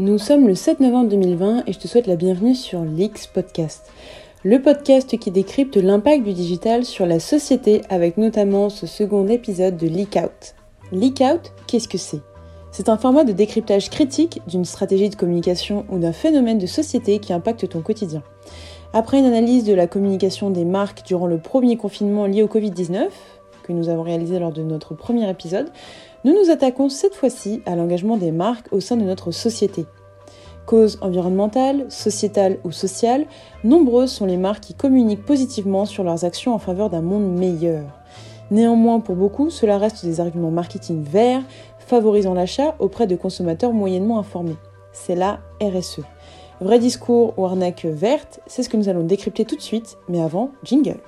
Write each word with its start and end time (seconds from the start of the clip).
Nous 0.00 0.16
sommes 0.16 0.48
le 0.48 0.54
7 0.54 0.80
novembre 0.80 1.10
2020 1.10 1.64
et 1.66 1.74
je 1.74 1.78
te 1.78 1.86
souhaite 1.86 2.06
la 2.06 2.16
bienvenue 2.16 2.54
sur 2.54 2.82
l'X 2.82 3.26
Podcast, 3.26 3.92
le 4.44 4.62
podcast 4.62 5.18
qui 5.18 5.30
décrypte 5.30 5.76
l'impact 5.76 6.24
du 6.24 6.32
digital 6.32 6.86
sur 6.86 7.04
la 7.04 7.20
société 7.20 7.82
avec 7.90 8.16
notamment 8.16 8.70
ce 8.70 8.86
second 8.86 9.28
épisode 9.28 9.76
de 9.76 9.86
Leak 9.86 10.16
Out. 10.16 10.54
Leak 10.90 11.20
Out, 11.20 11.52
qu'est-ce 11.66 11.86
que 11.86 11.98
c'est? 11.98 12.22
C'est 12.70 12.88
un 12.88 12.96
format 12.96 13.24
de 13.24 13.32
décryptage 13.32 13.90
critique 13.90 14.40
d'une 14.46 14.64
stratégie 14.64 15.10
de 15.10 15.16
communication 15.16 15.84
ou 15.90 15.98
d'un 15.98 16.12
phénomène 16.12 16.56
de 16.56 16.66
société 16.66 17.18
qui 17.18 17.34
impacte 17.34 17.68
ton 17.68 17.82
quotidien. 17.82 18.22
Après 18.94 19.18
une 19.18 19.26
analyse 19.26 19.64
de 19.64 19.74
la 19.74 19.86
communication 19.86 20.48
des 20.48 20.64
marques 20.64 21.04
durant 21.04 21.26
le 21.26 21.36
premier 21.36 21.76
confinement 21.76 22.24
lié 22.24 22.42
au 22.42 22.48
Covid-19, 22.48 23.08
que 23.64 23.72
nous 23.74 23.90
avons 23.90 24.02
réalisé 24.02 24.38
lors 24.38 24.52
de 24.52 24.62
notre 24.62 24.94
premier 24.94 25.28
épisode, 25.28 25.70
nous 26.24 26.34
nous 26.34 26.50
attaquons 26.50 26.88
cette 26.88 27.14
fois-ci 27.14 27.62
à 27.66 27.76
l'engagement 27.76 28.16
des 28.16 28.32
marques 28.32 28.72
au 28.72 28.80
sein 28.80 28.96
de 28.96 29.04
notre 29.04 29.30
société. 29.30 29.86
Causes 30.66 30.98
environnementales, 31.00 31.86
sociétales 31.88 32.58
ou 32.64 32.70
sociales, 32.70 33.26
nombreuses 33.64 34.12
sont 34.12 34.26
les 34.26 34.36
marques 34.36 34.62
qui 34.62 34.74
communiquent 34.74 35.24
positivement 35.24 35.86
sur 35.86 36.04
leurs 36.04 36.24
actions 36.24 36.54
en 36.54 36.58
faveur 36.58 36.90
d'un 36.90 37.00
monde 37.00 37.36
meilleur. 37.38 37.84
Néanmoins, 38.50 39.00
pour 39.00 39.16
beaucoup, 39.16 39.48
cela 39.50 39.78
reste 39.78 40.04
des 40.04 40.20
arguments 40.20 40.50
marketing 40.50 41.02
verts, 41.02 41.42
favorisant 41.78 42.34
l'achat 42.34 42.74
auprès 42.78 43.06
de 43.06 43.16
consommateurs 43.16 43.72
moyennement 43.72 44.18
informés. 44.18 44.56
C'est 44.92 45.14
la 45.14 45.40
RSE. 45.62 46.02
Vrai 46.60 46.78
discours 46.78 47.32
ou 47.38 47.46
arnaque 47.46 47.86
verte, 47.86 48.40
c'est 48.46 48.62
ce 48.62 48.68
que 48.68 48.76
nous 48.76 48.88
allons 48.88 49.04
décrypter 49.04 49.44
tout 49.44 49.56
de 49.56 49.62
suite, 49.62 49.96
mais 50.08 50.20
avant, 50.20 50.50
jingle. 50.62 51.00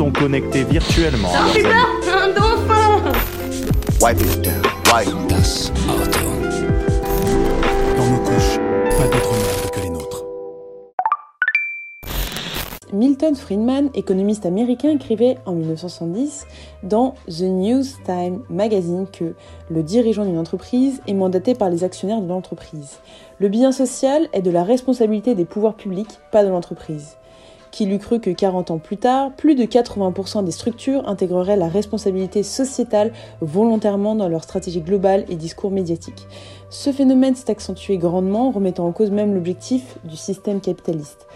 Sont 0.00 0.12
connectés 0.12 0.64
virtuellement. 0.64 1.28
Un 1.36 1.52
putain 1.52 1.68
Un 2.10 2.28
dauphin 2.28 3.12
Wipe 4.00 4.18
it 4.22 4.40
down. 4.40 4.62
Wipe. 4.90 5.28
Das 5.28 5.70
Auto. 5.86 6.20
Dans 7.98 8.06
nos 8.10 8.24
couches, 8.24 8.56
pas 8.96 9.04
d'autre 9.08 9.32
merde 9.34 9.70
que 9.70 9.80
les 9.80 9.90
nôtres. 9.90 10.24
Milton 12.94 13.34
Friedman, 13.36 13.90
économiste 13.92 14.46
américain, 14.46 14.88
écrivait 14.88 15.36
en 15.44 15.52
1970 15.52 16.46
dans 16.82 17.14
The 17.28 17.42
News 17.42 17.84
Time 18.06 18.40
magazine 18.48 19.06
que 19.06 19.34
le 19.68 19.82
dirigeant 19.82 20.24
d'une 20.24 20.38
entreprise 20.38 21.02
est 21.08 21.12
mandaté 21.12 21.54
par 21.54 21.68
les 21.68 21.84
actionnaires 21.84 22.22
de 22.22 22.28
l'entreprise. 22.28 23.00
Le 23.38 23.48
bien 23.48 23.70
social 23.70 24.28
est 24.32 24.40
de 24.40 24.50
la 24.50 24.64
responsabilité 24.64 25.34
des 25.34 25.44
pouvoirs 25.44 25.74
publics, 25.74 26.20
pas 26.32 26.42
de 26.42 26.48
l'entreprise. 26.48 27.18
Qu'il 27.70 27.92
eût 27.92 27.98
cru 27.98 28.18
que 28.18 28.30
40 28.30 28.72
ans 28.72 28.78
plus 28.78 28.96
tard, 28.96 29.32
plus 29.32 29.54
de 29.54 29.64
80% 29.64 30.44
des 30.44 30.50
structures 30.50 31.08
intégreraient 31.08 31.56
la 31.56 31.68
responsabilité 31.68 32.42
sociétale 32.42 33.12
volontairement 33.40 34.16
dans 34.16 34.28
leur 34.28 34.42
stratégie 34.42 34.80
globale 34.80 35.24
et 35.28 35.36
discours 35.36 35.70
médiatique. 35.70 36.26
Ce 36.68 36.90
phénomène 36.90 37.36
s'est 37.36 37.50
accentué 37.50 37.96
grandement, 37.96 38.50
remettant 38.50 38.86
en 38.86 38.92
cause 38.92 39.10
même 39.10 39.34
l'objectif 39.34 39.98
du 40.04 40.16
système 40.16 40.60
capitaliste. 40.60 41.26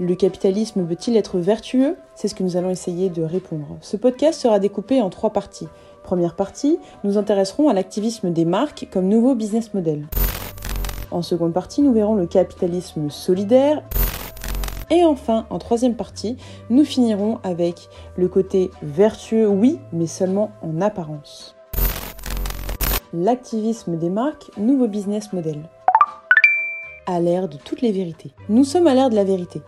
Le 0.00 0.14
capitalisme 0.14 0.82
veut-il 0.82 1.16
être 1.16 1.38
vertueux? 1.38 1.96
C'est 2.14 2.28
ce 2.28 2.34
que 2.34 2.42
nous 2.42 2.56
allons 2.56 2.70
essayer 2.70 3.10
de 3.10 3.22
répondre. 3.22 3.76
Ce 3.82 3.98
podcast 3.98 4.40
sera 4.40 4.58
découpé 4.58 5.02
en 5.02 5.10
trois 5.10 5.30
parties. 5.30 5.68
Première 6.02 6.34
partie, 6.34 6.78
nous 7.04 7.18
intéresserons 7.18 7.68
à 7.68 7.74
l'activisme 7.74 8.32
des 8.32 8.46
marques 8.46 8.88
comme 8.90 9.08
nouveau 9.08 9.34
business 9.34 9.74
model. 9.74 10.08
En 11.10 11.20
seconde 11.20 11.52
partie, 11.52 11.82
nous 11.82 11.92
verrons 11.92 12.14
le 12.14 12.26
capitalisme 12.26 13.10
solidaire 13.10 13.82
et 14.92 15.04
enfin, 15.04 15.46
en 15.48 15.58
troisième 15.58 15.94
partie, 15.94 16.36
nous 16.68 16.84
finirons 16.84 17.38
avec 17.42 17.88
le 18.16 18.28
côté 18.28 18.70
vertueux, 18.82 19.48
oui, 19.48 19.78
mais 19.92 20.06
seulement 20.06 20.50
en 20.60 20.80
apparence. 20.82 21.56
L'activisme 23.14 23.96
des 23.96 24.10
marques, 24.10 24.50
nouveau 24.58 24.88
business 24.88 25.32
model. 25.32 25.62
À 27.06 27.20
l'ère 27.20 27.48
de 27.48 27.56
toutes 27.56 27.80
les 27.80 27.92
vérités. 27.92 28.32
Nous 28.48 28.64
sommes 28.64 28.86
à 28.86 28.94
l'ère 28.94 29.10
de 29.10 29.14
la 29.14 29.24
vérité. 29.24 29.62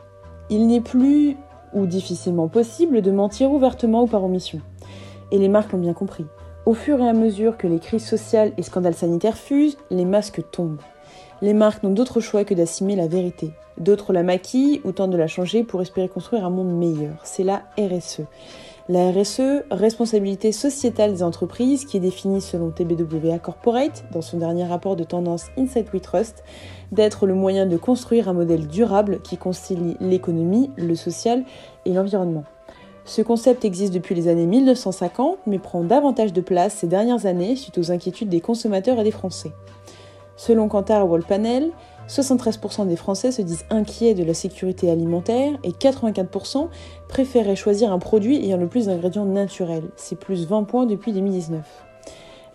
Il 0.50 0.66
n'est 0.66 0.82
plus 0.82 1.36
ou 1.72 1.86
difficilement 1.86 2.48
possible 2.48 3.02
de 3.02 3.10
mentir 3.10 3.50
ouvertement 3.50 4.02
ou 4.02 4.06
par 4.06 4.24
omission. 4.24 4.60
Et 5.30 5.38
les 5.38 5.48
marques 5.48 5.72
l'ont 5.72 5.78
bien 5.78 5.94
compris. 5.94 6.26
Au 6.66 6.74
fur 6.74 7.00
et 7.00 7.08
à 7.08 7.12
mesure 7.12 7.56
que 7.56 7.66
les 7.66 7.78
crises 7.78 8.06
sociales 8.06 8.52
et 8.56 8.62
scandales 8.62 8.94
sanitaires 8.94 9.38
fusent, 9.38 9.78
les 9.90 10.04
masques 10.04 10.42
tombent. 10.50 10.80
Les 11.44 11.52
marques 11.52 11.82
n'ont 11.82 11.90
d'autre 11.90 12.20
choix 12.20 12.44
que 12.44 12.54
d'assumer 12.54 12.96
la 12.96 13.06
vérité, 13.06 13.50
D'autres 13.76 14.14
la 14.14 14.22
maquillent 14.22 14.80
ou 14.82 14.92
tentent 14.92 15.10
de 15.10 15.18
la 15.18 15.26
changer 15.26 15.62
pour 15.62 15.82
espérer 15.82 16.08
construire 16.08 16.46
un 16.46 16.48
monde 16.48 16.74
meilleur. 16.74 17.16
C'est 17.22 17.44
la 17.44 17.64
RSE. 17.78 18.22
La 18.88 19.10
RSE, 19.10 19.62
responsabilité 19.70 20.52
sociétale 20.52 21.12
des 21.12 21.22
entreprises, 21.22 21.84
qui 21.84 21.98
est 21.98 22.00
définie 22.00 22.40
selon 22.40 22.70
TBWA 22.70 23.38
Corporate, 23.40 24.06
dans 24.10 24.22
son 24.22 24.38
dernier 24.38 24.64
rapport 24.64 24.96
de 24.96 25.04
tendance 25.04 25.48
Insight 25.58 25.92
We 25.92 26.00
Trust, 26.00 26.44
d'être 26.92 27.26
le 27.26 27.34
moyen 27.34 27.66
de 27.66 27.76
construire 27.76 28.30
un 28.30 28.32
modèle 28.32 28.66
durable 28.66 29.20
qui 29.20 29.36
concilie 29.36 29.98
l'économie, 30.00 30.70
le 30.76 30.94
social 30.94 31.44
et 31.84 31.92
l'environnement. 31.92 32.44
Ce 33.04 33.20
concept 33.20 33.66
existe 33.66 33.92
depuis 33.92 34.14
les 34.14 34.28
années 34.28 34.46
1950, 34.46 35.40
mais 35.46 35.58
prend 35.58 35.84
davantage 35.84 36.32
de 36.32 36.40
place 36.40 36.72
ces 36.72 36.86
dernières 36.86 37.26
années 37.26 37.54
suite 37.54 37.76
aux 37.76 37.92
inquiétudes 37.92 38.30
des 38.30 38.40
consommateurs 38.40 38.98
et 38.98 39.04
des 39.04 39.10
Français. 39.10 39.52
Selon 40.36 40.68
Kantar 40.68 41.08
Wall 41.08 41.22
Panel, 41.22 41.70
73% 42.08 42.86
des 42.86 42.96
Français 42.96 43.32
se 43.32 43.42
disent 43.42 43.64
inquiets 43.70 44.14
de 44.14 44.24
la 44.24 44.34
sécurité 44.34 44.90
alimentaire 44.90 45.52
et 45.62 45.70
84% 45.70 46.68
préféraient 47.08 47.56
choisir 47.56 47.92
un 47.92 47.98
produit 47.98 48.36
ayant 48.36 48.58
le 48.58 48.66
plus 48.66 48.86
d'ingrédients 48.86 49.24
naturels. 49.24 49.84
C'est 49.96 50.18
plus 50.18 50.46
20 50.46 50.64
points 50.64 50.86
depuis 50.86 51.12
2019. 51.12 51.64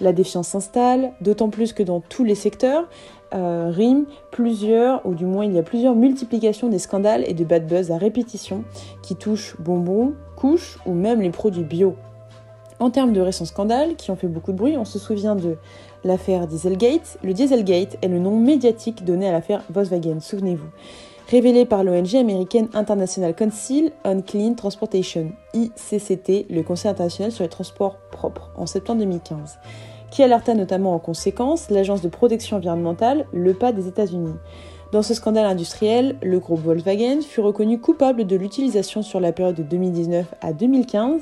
La 0.01 0.13
défiance 0.13 0.50
s'installe, 0.50 1.12
d'autant 1.19 1.50
plus 1.50 1.73
que 1.73 1.84
dans 1.84 2.00
tous 2.00 2.23
les 2.23 2.35
secteurs, 2.35 2.88
euh, 3.34 3.69
rime 3.69 4.06
plusieurs, 4.31 5.06
ou 5.06 5.13
du 5.13 5.25
moins 5.25 5.45
il 5.45 5.53
y 5.53 5.59
a 5.59 5.63
plusieurs 5.63 5.94
multiplications 5.94 6.69
des 6.69 6.79
scandales 6.79 7.23
et 7.28 7.34
de 7.34 7.44
bad 7.44 7.68
buzz 7.68 7.91
à 7.91 7.97
répétition 7.97 8.63
qui 9.01 9.16
touchent 9.16 9.56
bonbons, 9.59 10.13
couches 10.35 10.79
ou 10.85 10.94
même 10.94 11.22
les 11.22 11.31
produits 11.31 11.63
bio. 11.63 11.95
En 12.79 12.91
termes 12.91 13.12
de 13.12 13.19
récents 13.19 13.45
scandales 13.45 13.95
qui 13.97 14.09
ont 14.09 14.16
fait 14.16 14.28
beaucoup 14.28 14.53
de 14.53 14.57
bruit, 14.57 14.78
on 14.78 14.85
se 14.85 15.00
souvient 15.00 15.35
de 15.35 15.57
l'affaire 16.03 16.47
Dieselgate. 16.47 17.17
Le 17.23 17.33
Dieselgate 17.33 17.97
est 18.01 18.07
le 18.07 18.19
nom 18.19 18.37
médiatique 18.37 19.03
donné 19.05 19.27
à 19.27 19.31
l'affaire 19.31 19.63
Volkswagen, 19.69 20.19
souvenez-vous. 20.19 20.69
Révélé 21.29 21.65
par 21.65 21.83
l'ONG 21.83 22.15
américaine 22.15 22.69
International 22.73 23.35
Council 23.35 23.91
on 24.03 24.21
Clean 24.21 24.55
Transportation, 24.55 25.31
ICCT, 25.53 26.47
le 26.49 26.63
Conseil 26.63 26.89
international 26.89 27.31
sur 27.31 27.43
les 27.43 27.49
transports 27.49 27.97
propres, 28.11 28.49
en 28.55 28.65
septembre 28.65 29.01
2015, 29.01 29.59
qui 30.09 30.23
alerta 30.23 30.55
notamment 30.55 30.95
en 30.95 30.99
conséquence 30.99 31.69
l'agence 31.69 32.01
de 32.01 32.09
protection 32.09 32.57
environnementale, 32.57 33.27
l'EPA 33.31 33.73
des 33.73 33.88
États-Unis. 33.88 34.33
Dans 34.91 35.03
ce 35.03 35.13
scandale 35.13 35.45
industriel, 35.45 36.17
le 36.23 36.39
groupe 36.39 36.61
Volkswagen 36.61 37.21
fut 37.21 37.41
reconnu 37.41 37.79
coupable 37.79 38.25
de 38.25 38.35
l'utilisation 38.35 39.03
sur 39.03 39.19
la 39.19 39.31
période 39.31 39.55
de 39.55 39.61
2019 39.61 40.25
à 40.41 40.51
2015 40.51 41.21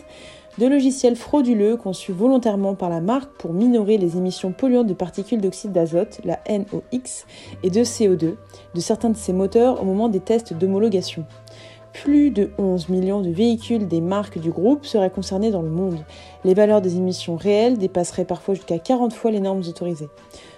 de 0.57 0.65
logiciels 0.65 1.15
frauduleux 1.15 1.77
conçus 1.77 2.11
volontairement 2.11 2.75
par 2.75 2.89
la 2.89 3.01
marque 3.01 3.31
pour 3.37 3.53
minorer 3.53 3.97
les 3.97 4.17
émissions 4.17 4.51
polluantes 4.51 4.87
de 4.87 4.93
particules 4.93 5.41
d'oxyde 5.41 5.71
d'azote, 5.71 6.19
la 6.23 6.39
NOx, 6.49 7.25
et 7.63 7.69
de 7.69 7.81
CO2 7.81 8.35
de 8.73 8.79
certains 8.79 9.09
de 9.09 9.17
ces 9.17 9.33
moteurs 9.33 9.81
au 9.81 9.85
moment 9.85 10.09
des 10.09 10.19
tests 10.19 10.53
d'homologation. 10.53 11.25
Plus 11.93 12.29
de 12.29 12.51
11 12.57 12.89
millions 12.89 13.21
de 13.21 13.29
véhicules 13.29 13.87
des 13.87 14.01
marques 14.01 14.39
du 14.39 14.51
groupe 14.51 14.85
seraient 14.85 15.09
concernés 15.09 15.49
dans 15.49 15.63
le 15.63 15.69
monde. 15.69 15.97
Les 16.45 16.53
valeurs 16.53 16.81
des 16.81 16.97
émissions 16.97 17.35
réelles 17.35 17.77
dépasseraient 17.77 18.25
parfois 18.25 18.53
jusqu'à 18.53 18.77
40 18.77 19.13
fois 19.13 19.31
les 19.31 19.39
normes 19.39 19.63
autorisées. 19.67 20.09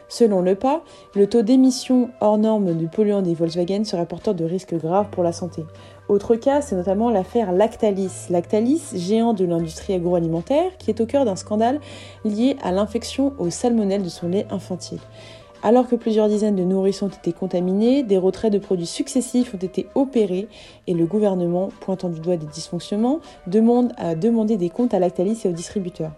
Selon 0.09 0.42
le 0.42 0.56
PA, 0.56 0.82
le 1.16 1.28
taux 1.28 1.44
d'émission 1.44 2.09
hors 2.20 2.40
norme 2.40 2.74
du 2.74 2.88
polluant 2.88 3.22
des 3.22 3.36
Volkswagen 3.36 3.84
serait 3.86 4.08
porteur 4.08 4.34
de 4.34 4.44
risques 4.44 4.76
graves 4.76 5.09
pour 5.12 5.24
la 5.24 5.32
santé. 5.32 5.66
Autre 6.09 6.36
cas, 6.36 6.62
c'est 6.62 6.75
notamment 6.75 7.12
l'affaire 7.12 7.52
Lactalis. 7.52 8.30
Lactalis, 8.31 8.81
géant 8.96 9.36
de 9.36 9.46
l'industrie 9.46 9.94
agroalimentaire, 9.94 10.75
qui 10.80 10.90
est 10.90 11.00
au 11.02 11.06
cœur 11.06 11.24
d'un 11.24 11.36
scandale 11.36 11.80
lié 12.25 12.58
à 12.64 12.72
l'infection 12.72 13.34
au 13.38 13.52
salmonelle 13.52 14.02
de 14.02 14.09
son 14.09 14.28
lait 14.28 14.47
infantile. 14.50 14.97
Alors 15.61 15.88
que 15.88 15.96
plusieurs 15.96 16.28
dizaines 16.28 16.56
de 16.56 16.64
nourrissons 16.64 17.06
ont 17.06 17.09
été 17.09 17.32
contaminés, 17.32 18.02
des 18.02 18.17
retraits 18.17 18.52
de 18.52 18.58
produits 18.58 18.88
successifs 18.88 19.53
ont 19.53 19.59
été 19.59 19.85
opérés 19.94 20.47
et 20.88 20.96
le 20.96 21.06
gouvernement, 21.06 21.70
pointant 21.79 22.09
du 22.09 22.20
doigt 22.20 22.38
des 22.38 22.47
dysfonctionnements, 22.47 23.20
demande 23.46 23.91
à 23.97 24.16
demander 24.16 24.58
des 24.58 24.72
comptes 24.72 24.96
à 24.96 25.00
Lactalis 25.00 25.41
et 25.46 25.50
aux 25.50 25.53
distributeurs. 25.53 26.14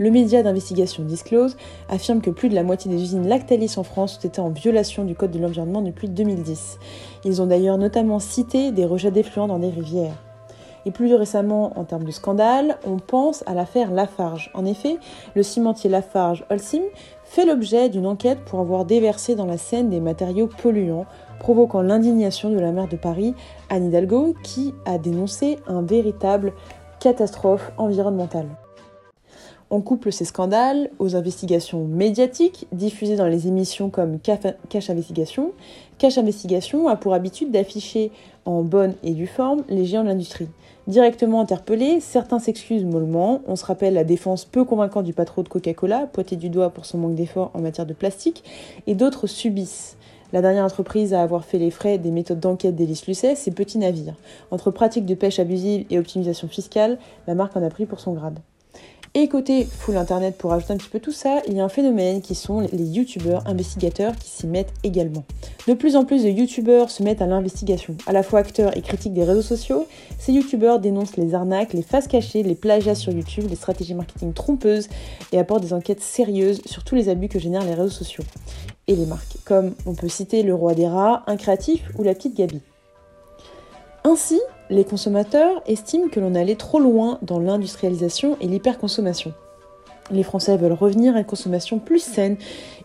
Le 0.00 0.10
média 0.10 0.42
d'investigation 0.42 1.04
Disclose 1.04 1.58
affirme 1.90 2.22
que 2.22 2.30
plus 2.30 2.48
de 2.48 2.54
la 2.54 2.62
moitié 2.62 2.90
des 2.90 3.02
usines 3.02 3.28
Lactalis 3.28 3.74
en 3.76 3.82
France 3.82 4.16
ont 4.16 4.26
été 4.26 4.40
en 4.40 4.48
violation 4.48 5.04
du 5.04 5.14
Code 5.14 5.30
de 5.30 5.38
l'environnement 5.38 5.82
depuis 5.82 6.08
2010. 6.08 6.78
Ils 7.26 7.42
ont 7.42 7.46
d'ailleurs 7.46 7.76
notamment 7.76 8.18
cité 8.18 8.72
des 8.72 8.86
rejets 8.86 9.10
d'effluents 9.10 9.46
dans 9.46 9.58
des 9.58 9.68
rivières. 9.68 10.16
Et 10.86 10.90
plus 10.90 11.14
récemment, 11.14 11.78
en 11.78 11.84
termes 11.84 12.04
de 12.04 12.12
scandale, 12.12 12.78
on 12.86 12.96
pense 12.96 13.44
à 13.46 13.52
l'affaire 13.52 13.90
Lafarge. 13.90 14.50
En 14.54 14.64
effet, 14.64 14.96
le 15.34 15.42
cimentier 15.42 15.90
Lafarge 15.90 16.46
Holcim 16.48 16.84
fait 17.24 17.44
l'objet 17.44 17.90
d'une 17.90 18.06
enquête 18.06 18.40
pour 18.46 18.60
avoir 18.60 18.86
déversé 18.86 19.34
dans 19.34 19.44
la 19.44 19.58
Seine 19.58 19.90
des 19.90 20.00
matériaux 20.00 20.48
polluants, 20.62 21.04
provoquant 21.40 21.82
l'indignation 21.82 22.48
de 22.48 22.58
la 22.58 22.72
maire 22.72 22.88
de 22.88 22.96
Paris, 22.96 23.34
Anne 23.68 23.88
Hidalgo, 23.88 24.34
qui 24.42 24.74
a 24.86 24.96
dénoncé 24.96 25.58
un 25.66 25.82
véritable 25.82 26.54
catastrophe 27.00 27.70
environnementale. 27.76 28.48
On 29.72 29.82
couple 29.82 30.10
ces 30.10 30.24
scandales 30.24 30.90
aux 30.98 31.14
investigations 31.14 31.84
médiatiques 31.84 32.66
diffusées 32.72 33.14
dans 33.14 33.28
les 33.28 33.46
émissions 33.46 33.88
comme 33.88 34.18
Cache 34.18 34.90
Investigation. 34.90 35.52
Cache 35.98 36.18
Investigation 36.18 36.88
a 36.88 36.96
pour 36.96 37.14
habitude 37.14 37.52
d'afficher 37.52 38.10
en 38.44 38.62
bonne 38.62 38.94
et 39.04 39.12
due 39.12 39.28
forme 39.28 39.62
les 39.68 39.84
géants 39.84 40.02
de 40.02 40.08
l'industrie. 40.08 40.48
Directement 40.88 41.40
interpellés, 41.40 42.00
certains 42.00 42.40
s'excusent 42.40 42.84
mollement. 42.84 43.42
On 43.46 43.54
se 43.54 43.64
rappelle 43.64 43.94
la 43.94 44.02
défense 44.02 44.44
peu 44.44 44.64
convaincante 44.64 45.04
du 45.04 45.12
patron 45.12 45.42
de 45.42 45.48
Coca-Cola, 45.48 46.08
pointé 46.12 46.34
du 46.34 46.48
doigt 46.48 46.70
pour 46.70 46.84
son 46.84 46.98
manque 46.98 47.14
d'efforts 47.14 47.52
en 47.54 47.60
matière 47.60 47.86
de 47.86 47.94
plastique, 47.94 48.42
et 48.88 48.96
d'autres 48.96 49.28
subissent. 49.28 49.96
La 50.32 50.42
dernière 50.42 50.64
entreprise 50.64 51.14
à 51.14 51.22
avoir 51.22 51.44
fait 51.44 51.58
les 51.58 51.70
frais 51.70 51.98
des 51.98 52.10
méthodes 52.10 52.40
d'enquête 52.40 52.74
d'Hélice 52.74 53.06
Lucet, 53.06 53.36
c'est 53.36 53.52
Petit 53.52 53.78
Navire. 53.78 54.16
Entre 54.50 54.72
pratiques 54.72 55.06
de 55.06 55.14
pêche 55.14 55.38
abusive 55.38 55.86
et 55.90 55.98
optimisation 56.00 56.48
fiscale, 56.48 56.98
la 57.28 57.36
marque 57.36 57.56
en 57.56 57.62
a 57.62 57.70
pris 57.70 57.86
pour 57.86 58.00
son 58.00 58.14
grade. 58.14 58.40
Et 59.14 59.26
côté 59.26 59.64
full 59.64 59.96
internet, 59.96 60.38
pour 60.38 60.52
ajouter 60.52 60.72
un 60.72 60.76
petit 60.76 60.88
peu 60.88 61.00
tout 61.00 61.10
ça, 61.10 61.42
il 61.48 61.54
y 61.54 61.60
a 61.60 61.64
un 61.64 61.68
phénomène 61.68 62.20
qui 62.20 62.36
sont 62.36 62.60
les 62.60 62.84
youtubeurs 62.84 63.44
investigateurs 63.48 64.14
qui 64.14 64.30
s'y 64.30 64.46
mettent 64.46 64.72
également. 64.84 65.24
De 65.66 65.74
plus 65.74 65.96
en 65.96 66.04
plus 66.04 66.22
de 66.22 66.28
youtubeurs 66.28 66.90
se 66.90 67.02
mettent 67.02 67.20
à 67.20 67.26
l'investigation. 67.26 67.96
À 68.06 68.12
la 68.12 68.22
fois 68.22 68.38
acteurs 68.38 68.76
et 68.76 68.82
critiques 68.82 69.12
des 69.12 69.24
réseaux 69.24 69.42
sociaux, 69.42 69.88
ces 70.20 70.32
youtubeurs 70.32 70.78
dénoncent 70.78 71.16
les 71.16 71.34
arnaques, 71.34 71.72
les 71.72 71.82
faces 71.82 72.06
cachées, 72.06 72.44
les 72.44 72.54
plagiats 72.54 72.94
sur 72.94 73.12
YouTube, 73.12 73.46
les 73.50 73.56
stratégies 73.56 73.94
marketing 73.94 74.32
trompeuses 74.32 74.88
et 75.32 75.38
apportent 75.40 75.64
des 75.64 75.72
enquêtes 75.72 76.02
sérieuses 76.02 76.62
sur 76.64 76.84
tous 76.84 76.94
les 76.94 77.08
abus 77.08 77.28
que 77.28 77.40
génèrent 77.40 77.64
les 77.64 77.74
réseaux 77.74 77.88
sociaux 77.88 78.24
et 78.86 78.94
les 78.94 79.06
marques, 79.06 79.38
comme 79.44 79.74
on 79.86 79.94
peut 79.94 80.08
citer 80.08 80.44
le 80.44 80.54
roi 80.54 80.74
des 80.74 80.86
rats, 80.86 81.24
un 81.26 81.36
créatif 81.36 81.82
ou 81.98 82.04
la 82.04 82.14
petite 82.14 82.36
Gabi. 82.36 82.60
Ainsi, 84.04 84.40
les 84.70 84.84
consommateurs 84.84 85.62
estiment 85.66 86.08
que 86.08 86.20
l'on 86.20 86.34
allait 86.34 86.54
trop 86.54 86.78
loin 86.78 87.18
dans 87.22 87.40
l'industrialisation 87.40 88.36
et 88.40 88.46
l'hyperconsommation. 88.46 89.34
Les 90.12 90.22
Français 90.22 90.56
veulent 90.56 90.72
revenir 90.72 91.16
à 91.16 91.18
une 91.18 91.24
consommation 91.24 91.78
plus 91.78 92.02
saine 92.02 92.36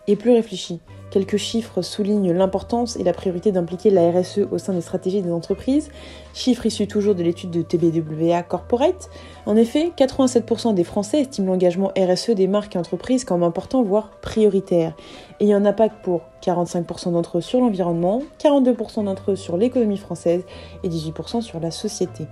et 0.06 0.16
plus 0.16 0.32
réfléchie. 0.32 0.80
Quelques 1.10 1.36
chiffres 1.36 1.82
soulignent 1.82 2.32
l'importance 2.32 2.96
et 2.96 3.04
la 3.04 3.12
priorité 3.12 3.52
d'impliquer 3.52 3.90
la 3.90 4.10
RSE 4.10 4.40
au 4.50 4.58
sein 4.58 4.72
des 4.72 4.80
stratégies 4.80 5.22
des 5.22 5.30
entreprises, 5.30 5.90
chiffres 6.34 6.66
issus 6.66 6.88
toujours 6.88 7.14
de 7.14 7.22
l'étude 7.22 7.50
de 7.50 7.62
TBWA 7.62 8.42
Corporate. 8.42 9.08
En 9.46 9.56
effet, 9.56 9.92
87% 9.96 10.74
des 10.74 10.84
Français 10.84 11.20
estiment 11.20 11.52
l'engagement 11.52 11.92
RSE 11.96 12.30
des 12.30 12.48
marques 12.48 12.76
et 12.76 12.78
entreprises 12.78 13.24
comme 13.24 13.44
important, 13.44 13.82
voire 13.82 14.10
prioritaire, 14.20 14.94
ayant 15.40 15.58
un 15.58 15.64
impact 15.64 15.96
pour 16.02 16.22
45% 16.42 17.12
d'entre 17.12 17.38
eux 17.38 17.40
sur 17.40 17.60
l'environnement, 17.60 18.22
42% 18.40 19.04
d'entre 19.04 19.32
eux 19.32 19.36
sur 19.36 19.56
l'économie 19.56 19.98
française 19.98 20.44
et 20.82 20.88
18% 20.88 21.40
sur 21.40 21.60
la 21.60 21.70
société. 21.70 22.26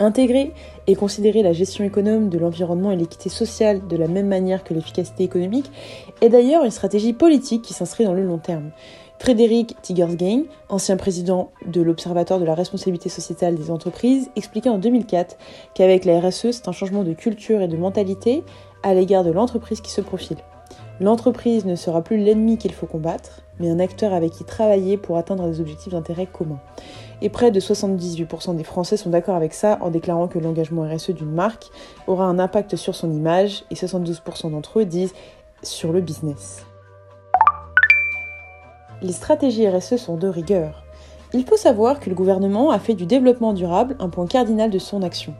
Intégrer 0.00 0.52
et 0.86 0.94
considérer 0.94 1.42
la 1.42 1.52
gestion 1.52 1.84
économe 1.84 2.28
de 2.28 2.38
l'environnement 2.38 2.92
et 2.92 2.96
l'équité 2.96 3.28
sociale 3.28 3.86
de 3.88 3.96
la 3.96 4.06
même 4.06 4.28
manière 4.28 4.62
que 4.62 4.72
l'efficacité 4.72 5.24
économique 5.24 5.70
est 6.20 6.28
d'ailleurs 6.28 6.64
une 6.64 6.70
stratégie 6.70 7.12
politique 7.12 7.62
qui 7.62 7.74
s'inscrit 7.74 8.04
dans 8.04 8.14
le 8.14 8.24
long 8.24 8.38
terme. 8.38 8.70
Frédéric 9.18 9.74
Tigersgain, 9.82 10.44
ancien 10.68 10.96
président 10.96 11.50
de 11.66 11.82
l'Observatoire 11.82 12.38
de 12.38 12.44
la 12.44 12.54
responsabilité 12.54 13.08
sociétale 13.08 13.56
des 13.56 13.72
entreprises, 13.72 14.30
expliquait 14.36 14.68
en 14.68 14.78
2004 14.78 15.36
qu'avec 15.74 16.04
la 16.04 16.20
RSE, 16.20 16.52
c'est 16.52 16.68
un 16.68 16.72
changement 16.72 17.02
de 17.02 17.12
culture 17.12 17.60
et 17.60 17.68
de 17.68 17.76
mentalité 17.76 18.44
à 18.84 18.94
l'égard 18.94 19.24
de 19.24 19.32
l'entreprise 19.32 19.80
qui 19.80 19.90
se 19.90 20.00
profile. 20.00 20.38
L'entreprise 21.00 21.64
ne 21.64 21.74
sera 21.74 22.02
plus 22.02 22.18
l'ennemi 22.18 22.58
qu'il 22.58 22.72
faut 22.72 22.86
combattre, 22.86 23.42
mais 23.58 23.70
un 23.70 23.80
acteur 23.80 24.12
avec 24.12 24.32
qui 24.32 24.44
travailler 24.44 24.96
pour 24.96 25.16
atteindre 25.16 25.48
des 25.48 25.60
objectifs 25.60 25.92
d'intérêt 25.92 26.26
commun. 26.26 26.60
Et 27.20 27.28
près 27.28 27.50
de 27.50 27.60
78% 27.60 28.56
des 28.56 28.64
Français 28.64 28.96
sont 28.96 29.10
d'accord 29.10 29.34
avec 29.34 29.54
ça 29.54 29.78
en 29.80 29.90
déclarant 29.90 30.28
que 30.28 30.38
l'engagement 30.38 30.82
RSE 30.82 31.10
d'une 31.10 31.32
marque 31.32 31.70
aura 32.06 32.26
un 32.26 32.38
impact 32.38 32.76
sur 32.76 32.94
son 32.94 33.10
image 33.10 33.64
et 33.70 33.74
72% 33.74 34.50
d'entre 34.50 34.80
eux 34.80 34.84
disent 34.84 35.14
sur 35.62 35.92
le 35.92 36.00
business. 36.00 36.64
Les 39.02 39.12
stratégies 39.12 39.68
RSE 39.68 39.96
sont 39.96 40.16
de 40.16 40.28
rigueur. 40.28 40.84
Il 41.32 41.44
faut 41.44 41.56
savoir 41.56 42.00
que 42.00 42.08
le 42.08 42.16
gouvernement 42.16 42.70
a 42.70 42.78
fait 42.78 42.94
du 42.94 43.06
développement 43.06 43.52
durable 43.52 43.96
un 43.98 44.08
point 44.08 44.26
cardinal 44.26 44.70
de 44.70 44.78
son 44.78 45.02
action. 45.02 45.34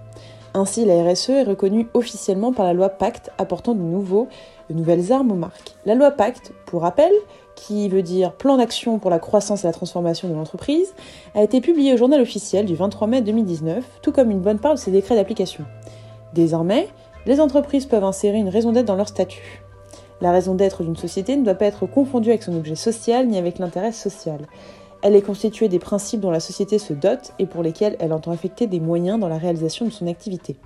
Ainsi, 0.55 0.85
la 0.85 1.03
RSE 1.03 1.31
est 1.31 1.43
reconnue 1.45 1.89
officiellement 1.95 2.53
par 2.53 2.67
la 2.67 2.73
loi 2.73 2.89
Pacte 2.89 3.31
apportant 3.39 3.75
de, 3.75 3.81
nouveaux, 3.81 4.29
de 4.71 4.75
nouvelles 4.75 5.13
armes 5.13 5.33
aux 5.33 5.37
marques. 5.37 5.77
La 5.87 5.95
loi 5.95 6.11
Pacte, 6.11 6.53
pour 6.67 6.83
rappel, 6.83 7.13
qui 7.59 7.89
veut 7.89 8.03
dire 8.03 8.33
Plan 8.33 8.57
d'action 8.57 8.99
pour 8.99 9.11
la 9.11 9.19
croissance 9.19 9.65
et 9.65 9.67
la 9.67 9.73
transformation 9.73 10.29
de 10.29 10.35
l'entreprise, 10.35 10.95
a 11.35 11.43
été 11.43 11.61
publié 11.61 11.93
au 11.93 11.97
journal 11.97 12.21
officiel 12.21 12.67
du 12.67 12.75
23 12.75 13.09
mai 13.09 13.21
2019, 13.21 13.85
tout 14.01 14.13
comme 14.13 14.31
une 14.31 14.41
bonne 14.41 14.59
part 14.59 14.75
de 14.75 14.79
ses 14.79 14.91
décrets 14.91 15.17
d'application. 15.17 15.65
Désormais, 16.35 16.89
les 17.27 17.41
entreprises 17.41 17.87
peuvent 17.87 18.05
insérer 18.05 18.39
une 18.39 18.49
raison 18.49 18.73
d'être 18.73 18.87
dans 18.87 18.97
leur 18.97 19.09
statut. 19.09 19.63
La 20.21 20.33
raison 20.33 20.55
d'être 20.55 20.83
d'une 20.83 20.97
société 20.97 21.37
ne 21.37 21.45
doit 21.45 21.55
pas 21.55 21.67
être 21.67 21.87
confondue 21.87 22.31
avec 22.31 22.43
son 22.43 22.57
objet 22.57 22.75
social 22.75 23.27
ni 23.27 23.39
avec 23.39 23.59
l'intérêt 23.59 23.93
social. 23.93 24.47
Elle 25.03 25.15
est 25.15 25.23
constituée 25.23 25.69
des 25.69 25.79
principes 25.79 26.21
dont 26.21 26.31
la 26.31 26.41
société 26.41 26.79
se 26.79 26.93
dote 26.93 27.33
et 27.39 27.47
pour 27.47 27.63
lesquels 27.63 27.97
elle 28.01 28.13
entend 28.13 28.33
affecter 28.33 28.67
des 28.67 28.81
moyens 28.81 29.21
dans 29.21 29.29
la 29.29 29.39
réalisation 29.39 29.85
de 29.85 29.91
son 29.91 30.07
activité. 30.07 30.57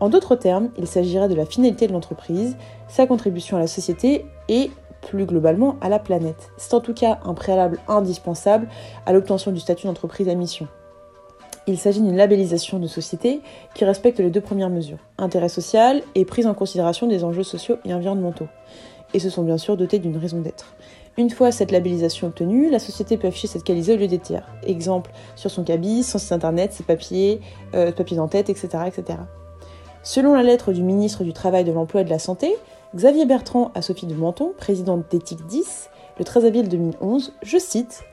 En 0.00 0.08
d'autres 0.10 0.36
termes, 0.36 0.70
il 0.76 0.86
s'agirait 0.86 1.28
de 1.28 1.34
la 1.34 1.46
finalité 1.46 1.86
de 1.86 1.92
l'entreprise, 1.92 2.56
sa 2.88 3.06
contribution 3.06 3.56
à 3.56 3.60
la 3.60 3.66
société 3.66 4.26
et 4.48 4.70
plus 5.06 5.26
globalement 5.26 5.76
à 5.80 5.88
la 5.88 5.98
planète. 5.98 6.50
C'est 6.56 6.74
en 6.74 6.80
tout 6.80 6.94
cas 6.94 7.18
un 7.24 7.34
préalable 7.34 7.78
indispensable 7.88 8.68
à 9.06 9.12
l'obtention 9.12 9.52
du 9.52 9.60
statut 9.60 9.86
d'entreprise 9.86 10.28
à 10.28 10.34
mission. 10.34 10.66
Il 11.66 11.78
s'agit 11.78 12.02
d'une 12.02 12.16
labellisation 12.16 12.78
de 12.78 12.86
société 12.86 13.40
qui 13.74 13.84
respecte 13.84 14.18
les 14.18 14.30
deux 14.30 14.40
premières 14.40 14.68
mesures, 14.68 14.98
intérêt 15.16 15.48
social 15.48 16.02
et 16.14 16.24
prise 16.24 16.46
en 16.46 16.52
considération 16.52 17.06
des 17.06 17.24
enjeux 17.24 17.42
sociaux 17.42 17.76
et 17.84 17.94
environnementaux. 17.94 18.48
Et 19.14 19.18
se 19.18 19.30
sont 19.30 19.42
bien 19.42 19.56
sûr 19.56 19.76
dotés 19.76 19.98
d'une 19.98 20.16
raison 20.16 20.40
d'être. 20.40 20.74
Une 21.16 21.30
fois 21.30 21.52
cette 21.52 21.70
labellisation 21.70 22.26
obtenue, 22.26 22.70
la 22.70 22.80
société 22.80 23.16
peut 23.16 23.28
afficher 23.28 23.46
cette 23.46 23.62
qualité 23.62 23.94
au 23.94 23.96
lieu 23.96 24.08
des 24.08 24.18
tiers. 24.18 24.46
Exemple 24.66 25.12
sur 25.36 25.50
son 25.50 25.62
cabis, 25.62 26.02
son 26.02 26.18
site 26.18 26.32
internet, 26.32 26.72
ses 26.72 26.82
papiers, 26.82 27.40
euh, 27.74 27.92
papiers 27.92 28.16
d'en-tête, 28.16 28.50
etc., 28.50 28.68
etc. 28.86 29.20
Selon 30.02 30.34
la 30.34 30.42
lettre 30.42 30.72
du 30.72 30.82
ministre 30.82 31.24
du 31.24 31.32
Travail, 31.32 31.64
de 31.64 31.72
l'Emploi 31.72 32.02
et 32.02 32.04
de 32.04 32.10
la 32.10 32.18
Santé, 32.18 32.54
Xavier 32.94 33.26
Bertrand 33.26 33.72
à 33.74 33.82
Sophie 33.82 34.06
de 34.06 34.14
Menton, 34.14 34.52
présidente 34.56 35.06
d'Éthique 35.10 35.44
10, 35.46 35.90
le 36.16 36.24
13 36.24 36.44
avril 36.44 36.68
2011, 36.68 37.32
je 37.42 37.58
cite 37.58 38.04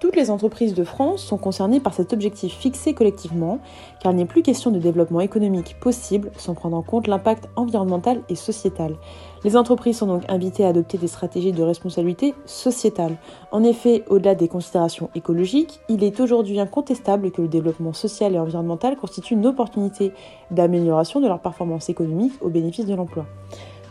toutes 0.00 0.16
les 0.16 0.30
entreprises 0.30 0.72
de 0.72 0.82
France 0.82 1.22
sont 1.22 1.36
concernées 1.36 1.78
par 1.78 1.92
cet 1.92 2.14
objectif 2.14 2.54
fixé 2.54 2.94
collectivement, 2.94 3.58
car 4.02 4.12
il 4.12 4.16
n'est 4.16 4.24
plus 4.24 4.40
question 4.40 4.70
de 4.70 4.78
développement 4.78 5.20
économique 5.20 5.78
possible 5.78 6.30
sans 6.38 6.54
prendre 6.54 6.74
en 6.78 6.80
compte 6.80 7.06
l'impact 7.06 7.50
environnemental 7.54 8.22
et 8.30 8.34
sociétal. 8.34 8.96
Les 9.44 9.58
entreprises 9.58 9.98
sont 9.98 10.06
donc 10.06 10.22
invitées 10.30 10.64
à 10.64 10.68
adopter 10.68 10.96
des 10.96 11.06
stratégies 11.06 11.52
de 11.52 11.62
responsabilité 11.62 12.34
sociétale. 12.46 13.18
En 13.52 13.62
effet, 13.62 14.04
au-delà 14.08 14.34
des 14.34 14.48
considérations 14.48 15.10
écologiques, 15.14 15.80
il 15.90 16.02
est 16.02 16.18
aujourd'hui 16.18 16.60
incontestable 16.60 17.30
que 17.30 17.42
le 17.42 17.48
développement 17.48 17.92
social 17.92 18.34
et 18.34 18.38
environnemental 18.38 18.96
constitue 18.96 19.34
une 19.34 19.46
opportunité 19.46 20.14
d'amélioration 20.50 21.20
de 21.20 21.26
leur 21.26 21.42
performance 21.42 21.90
économique 21.90 22.32
au 22.40 22.48
bénéfice 22.48 22.86
de 22.86 22.94
l'emploi. 22.94 23.26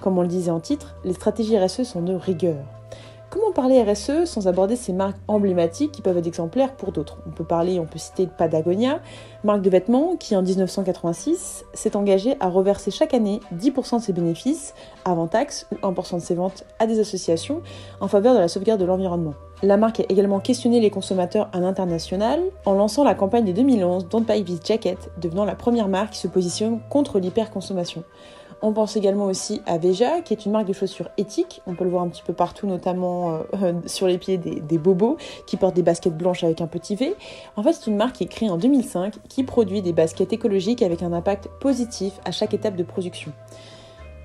Comme 0.02 0.18
on 0.18 0.22
le 0.22 0.28
disait 0.28 0.52
en 0.52 0.60
titre, 0.60 0.96
les 1.04 1.14
stratégies 1.14 1.58
RSE 1.58 1.84
sont 1.84 2.02
de 2.02 2.14
rigueur. 2.14 2.58
Comment 3.30 3.52
parler 3.52 3.84
RSE 3.84 4.26
sans 4.26 4.48
aborder 4.48 4.76
ces 4.76 4.92
marques 4.92 5.20
emblématiques 5.28 5.92
qui 5.92 6.02
peuvent 6.02 6.18
être 6.18 6.26
exemplaires 6.26 6.74
pour 6.74 6.92
d'autres? 6.92 7.18
On 7.28 7.30
peut 7.30 7.44
parler, 7.44 7.80
on 7.80 7.86
peut 7.86 8.00
citer 8.00 8.26
Patagonia, 8.26 9.02
marque 9.44 9.62
de 9.62 9.70
vêtements 9.70 10.16
qui 10.16 10.36
en 10.36 10.42
1986 10.42 11.64
s'est 11.76 11.96
engagée 11.96 12.36
à 12.40 12.50
reverser 12.50 12.90
chaque 12.90 13.14
année 13.14 13.40
10% 13.56 13.98
de 13.98 14.02
ses 14.02 14.14
bénéfices 14.14 14.74
avant 15.06 15.28
taxes 15.28 15.68
ou 15.72 15.76
1% 15.76 16.16
de 16.16 16.22
ses 16.22 16.34
ventes 16.34 16.64
à 16.80 16.88
des 16.88 17.00
associations 17.00 17.62
en 18.00 18.08
faveur 18.08 18.34
de 18.34 18.40
la 18.40 18.48
sauvegarde 18.48 18.80
de 18.80 18.86
l'environnement. 18.86 19.36
La 19.62 19.78
marque 19.78 20.00
a 20.00 20.06
également 20.10 20.40
questionné 20.40 20.80
les 20.80 20.90
consommateurs 20.90 21.50
à 21.54 21.60
l'international 21.60 22.40
en 22.66 22.74
lançant 22.74 23.04
la 23.04 23.14
campagne 23.14 23.46
de 23.46 23.52
2011 23.52 24.08
Don't 24.08 24.24
Buy 24.24 24.44
This 24.44 24.62
Jacket, 24.66 25.12
devenant 25.22 25.46
la 25.46 25.56
première 25.56 25.88
marque 25.88 26.14
qui 26.14 26.20
se 26.20 26.30
positionne 26.30 26.80
contre 26.90 27.20
l'hyperconsommation. 27.20 28.04
On 28.62 28.74
pense 28.74 28.98
également 28.98 29.26
aussi 29.26 29.62
à 29.66 29.78
Veja, 29.78 30.20
qui 30.22 30.34
est 30.34 30.46
une 30.46 30.52
marque 30.52 30.68
de 30.68 30.74
chaussures 30.74 31.10
éthiques. 31.18 31.62
On 31.66 31.76
peut 31.76 31.86
le 31.86 31.90
voir 31.90 32.04
un 32.04 32.10
petit 32.10 32.24
peu 32.24 32.34
partout, 32.34 32.68
notamment 32.68 33.40
euh, 33.62 33.74
sur 33.86 34.06
les 34.06 34.18
pieds 34.18 34.38
des, 34.38 34.78
bobos, 34.78 35.18
qui 35.48 35.56
portent 35.56 35.76
des 35.76 35.82
baskets 35.82 36.18
blanches 36.18 36.44
avec 36.44 36.60
un 36.60 36.68
petit 36.68 36.96
V. 36.96 37.16
En 37.56 37.64
fait, 37.64 37.74
c'est 37.74 37.88
une 37.88 37.96
marque 37.96 38.18
qui 38.18 38.26
est 38.26 38.28
créée 38.28 38.50
en 38.50 38.58
2005, 38.58 39.16
qui 39.30 39.44
produit 39.44 39.82
des 39.82 39.94
baskets 39.94 40.34
écologiques 40.34 40.82
avec 40.82 41.04
un 41.04 41.14
impact 41.14 41.48
positif 41.62 42.20
à 42.26 42.32
chaque 42.32 42.54
étape 42.54 42.76
de 42.76 42.84
production. 42.84 43.32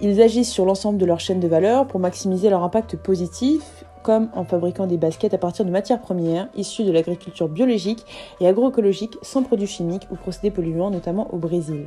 Ils 0.01 0.21
agissent 0.21 0.51
sur 0.51 0.65
l'ensemble 0.65 0.99
de 0.99 1.07
leur 1.07 1.21
chaîne 1.21 1.39
de 1.39 1.47
valeur 1.47 1.87
pour 1.87 2.01
maximiser 2.01 2.51
leur 2.51 2.65
impact 2.65 2.97
positif, 2.97 3.85
comme 4.03 4.29
en 4.35 4.45
fabriquant 4.45 4.89
des 4.89 4.97
baskets 4.97 5.33
à 5.33 5.39
partir 5.39 5.65
de 5.65 5.71
matières 5.71 6.01
premières 6.01 6.49
issues 6.57 6.85
de 6.85 6.91
l'agriculture 6.91 7.49
biologique 7.49 8.05
et 8.41 8.49
agroécologique 8.49 9.17
sans 9.23 9.45
produits 9.45 9.69
chimiques 9.69 10.09
ou 10.11 10.17
procédés 10.17 10.51
polluants, 10.51 10.91
notamment 10.91 11.33
au 11.33 11.39
Brésil. 11.39 11.87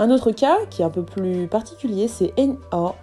Un 0.00 0.10
autre 0.10 0.30
cas, 0.30 0.58
qui 0.70 0.82
est 0.82 0.84
un 0.84 0.90
peu 0.90 1.02
plus 1.02 1.48
particulier, 1.48 2.06
c'est 2.06 2.32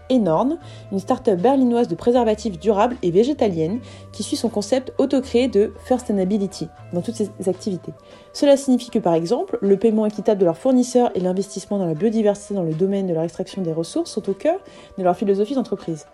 Enorn, 0.10 0.58
une 0.94 1.00
start-up 1.00 1.38
berlinoise 1.42 1.90
de 1.90 1.96
préservatifs 1.96 2.58
durables 2.58 2.96
et 3.02 3.12
végétalienne 3.12 3.82
qui 4.14 4.24
suit 4.24 4.38
son 4.38 4.48
concept 4.48 4.94
auto-créé 4.98 5.50
de 5.50 5.74
First-Sustainability 5.84 6.70
dans 6.94 7.02
toutes 7.02 7.16
ses 7.16 7.30
activités. 7.50 7.92
Cela 8.32 8.56
signifie 8.56 8.92
que, 8.92 9.00
par 9.00 9.14
exemple, 9.14 9.58
le 9.62 9.78
paiement 9.78 10.06
équitable 10.06 10.40
de 10.40 10.46
leurs 10.46 10.58
fournisseurs 10.58 11.12
et 11.16 11.20
l'investissement 11.20 11.80
dans 11.80 11.86
la 11.86 11.96
biodiversité 11.96 12.54
dans 12.54 12.64
le 12.64 12.74
domaine 12.74 13.08
de 13.08 13.14
leur 13.14 13.24
extraction 13.24 13.62
des 13.62 13.74
ressources 13.74 14.12
sont 14.12 14.30
au 14.30 14.34
cœur 14.34 14.60
de 14.98 15.04
leur 15.04 15.18
philosophie 15.18 15.56
d'entreprise. 15.56 16.06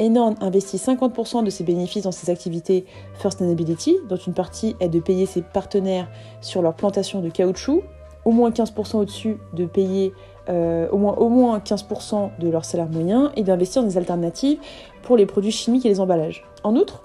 Enorn 0.00 0.36
investit 0.40 0.78
50% 0.78 1.44
de 1.44 1.50
ses 1.50 1.64
bénéfices 1.64 2.04
dans 2.04 2.12
ses 2.12 2.30
activités 2.30 2.86
First 3.18 3.38
Sustainability, 3.38 3.96
dont 4.08 4.16
une 4.16 4.34
partie 4.34 4.74
est 4.80 4.88
de 4.88 5.00
payer 5.00 5.26
ses 5.26 5.42
partenaires 5.42 6.08
sur 6.40 6.62
leur 6.62 6.74
plantation 6.74 7.20
de 7.20 7.28
caoutchouc 7.28 7.82
au 8.24 8.30
moins 8.30 8.50
15% 8.50 8.96
au-dessus 8.98 9.38
de 9.52 9.66
payer 9.66 10.12
euh, 10.50 10.88
au, 10.90 10.98
moins, 10.98 11.14
au 11.14 11.28
moins 11.28 11.58
15% 11.58 12.30
de 12.38 12.48
leur 12.50 12.64
salaire 12.64 12.88
moyen 12.88 13.32
et 13.36 13.42
d'investir 13.42 13.82
dans 13.82 13.88
des 13.88 13.96
alternatives 13.96 14.58
pour 15.02 15.16
les 15.16 15.24
produits 15.24 15.50
chimiques 15.50 15.86
et 15.86 15.88
les 15.88 16.00
emballages. 16.00 16.44
En 16.64 16.76
outre, 16.76 17.02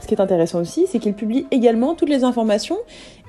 ce 0.00 0.06
qui 0.06 0.14
est 0.14 0.20
intéressant 0.20 0.60
aussi, 0.60 0.86
c'est 0.86 0.98
qu'ils 0.98 1.14
publient 1.14 1.46
également 1.50 1.94
toutes 1.94 2.08
les 2.08 2.24
informations 2.24 2.78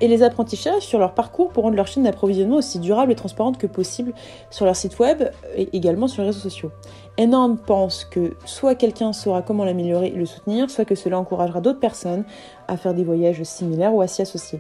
et 0.02 0.08
les 0.08 0.24
apprentissages 0.24 0.84
sur 0.84 1.00
leur 1.00 1.14
parcours 1.14 1.50
pour 1.50 1.64
rendre 1.64 1.76
leur 1.76 1.88
chaîne 1.88 2.04
d'approvisionnement 2.04 2.58
aussi 2.58 2.80
durable 2.80 3.12
et 3.12 3.16
transparente 3.16 3.58
que 3.58 3.68
possible 3.68 4.14
sur 4.50 4.66
leur 4.66 4.76
site 4.76 5.00
web 5.00 5.24
et 5.56 5.70
également 5.74 6.08
sur 6.08 6.22
les 6.22 6.30
réseaux 6.30 6.40
sociaux. 6.40 6.72
Enorm 7.18 7.58
pense 7.58 8.04
que 8.04 8.34
soit 8.44 8.76
quelqu'un 8.76 9.14
saura 9.14 9.42
comment 9.42 9.64
l'améliorer 9.64 10.08
et 10.08 10.16
le 10.16 10.26
soutenir, 10.26 10.70
soit 10.70 10.84
que 10.84 10.96
cela 10.96 11.18
encouragera 11.18 11.62
d'autres 11.62 11.80
personnes 11.80 12.26
à 12.68 12.76
faire 12.76 12.94
des 12.94 13.06
voyages 13.06 13.42
similaires 13.44 13.94
ou 13.94 14.02
à 14.02 14.08
s'y 14.08 14.22
associer. 14.22 14.60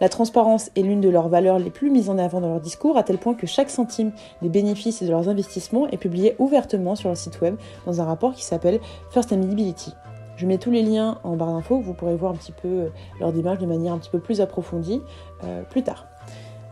La 0.00 0.08
transparence 0.08 0.70
est 0.76 0.82
l'une 0.82 1.00
de 1.00 1.08
leurs 1.08 1.28
valeurs 1.28 1.58
les 1.58 1.70
plus 1.70 1.90
mises 1.90 2.08
en 2.08 2.16
avant 2.16 2.40
dans 2.40 2.48
leur 2.48 2.60
discours, 2.60 2.96
à 2.96 3.02
tel 3.02 3.18
point 3.18 3.34
que 3.34 3.48
chaque 3.48 3.70
centime 3.70 4.12
des 4.40 4.48
bénéfices 4.48 5.02
et 5.02 5.06
de 5.06 5.10
leurs 5.10 5.28
investissements 5.28 5.88
est 5.88 5.96
publié 5.96 6.36
ouvertement 6.38 6.94
sur 6.94 7.08
leur 7.08 7.16
site 7.16 7.40
web 7.40 7.56
dans 7.86 8.00
un 8.00 8.04
rapport 8.04 8.34
qui 8.34 8.44
s'appelle 8.44 8.78
First 9.10 9.30
Sustainability. 9.30 9.92
Je 10.36 10.46
mets 10.46 10.58
tous 10.58 10.70
les 10.70 10.82
liens 10.82 11.18
en 11.24 11.34
barre 11.34 11.52
d'infos, 11.52 11.80
vous 11.80 11.94
pourrez 11.94 12.14
voir 12.14 12.32
un 12.32 12.36
petit 12.36 12.52
peu 12.52 12.68
euh, 12.68 12.88
leur 13.18 13.32
démarche 13.32 13.58
de 13.58 13.66
manière 13.66 13.94
un 13.94 13.98
petit 13.98 14.10
peu 14.10 14.20
plus 14.20 14.40
approfondie 14.40 15.02
euh, 15.42 15.62
plus 15.62 15.82
tard. 15.82 16.06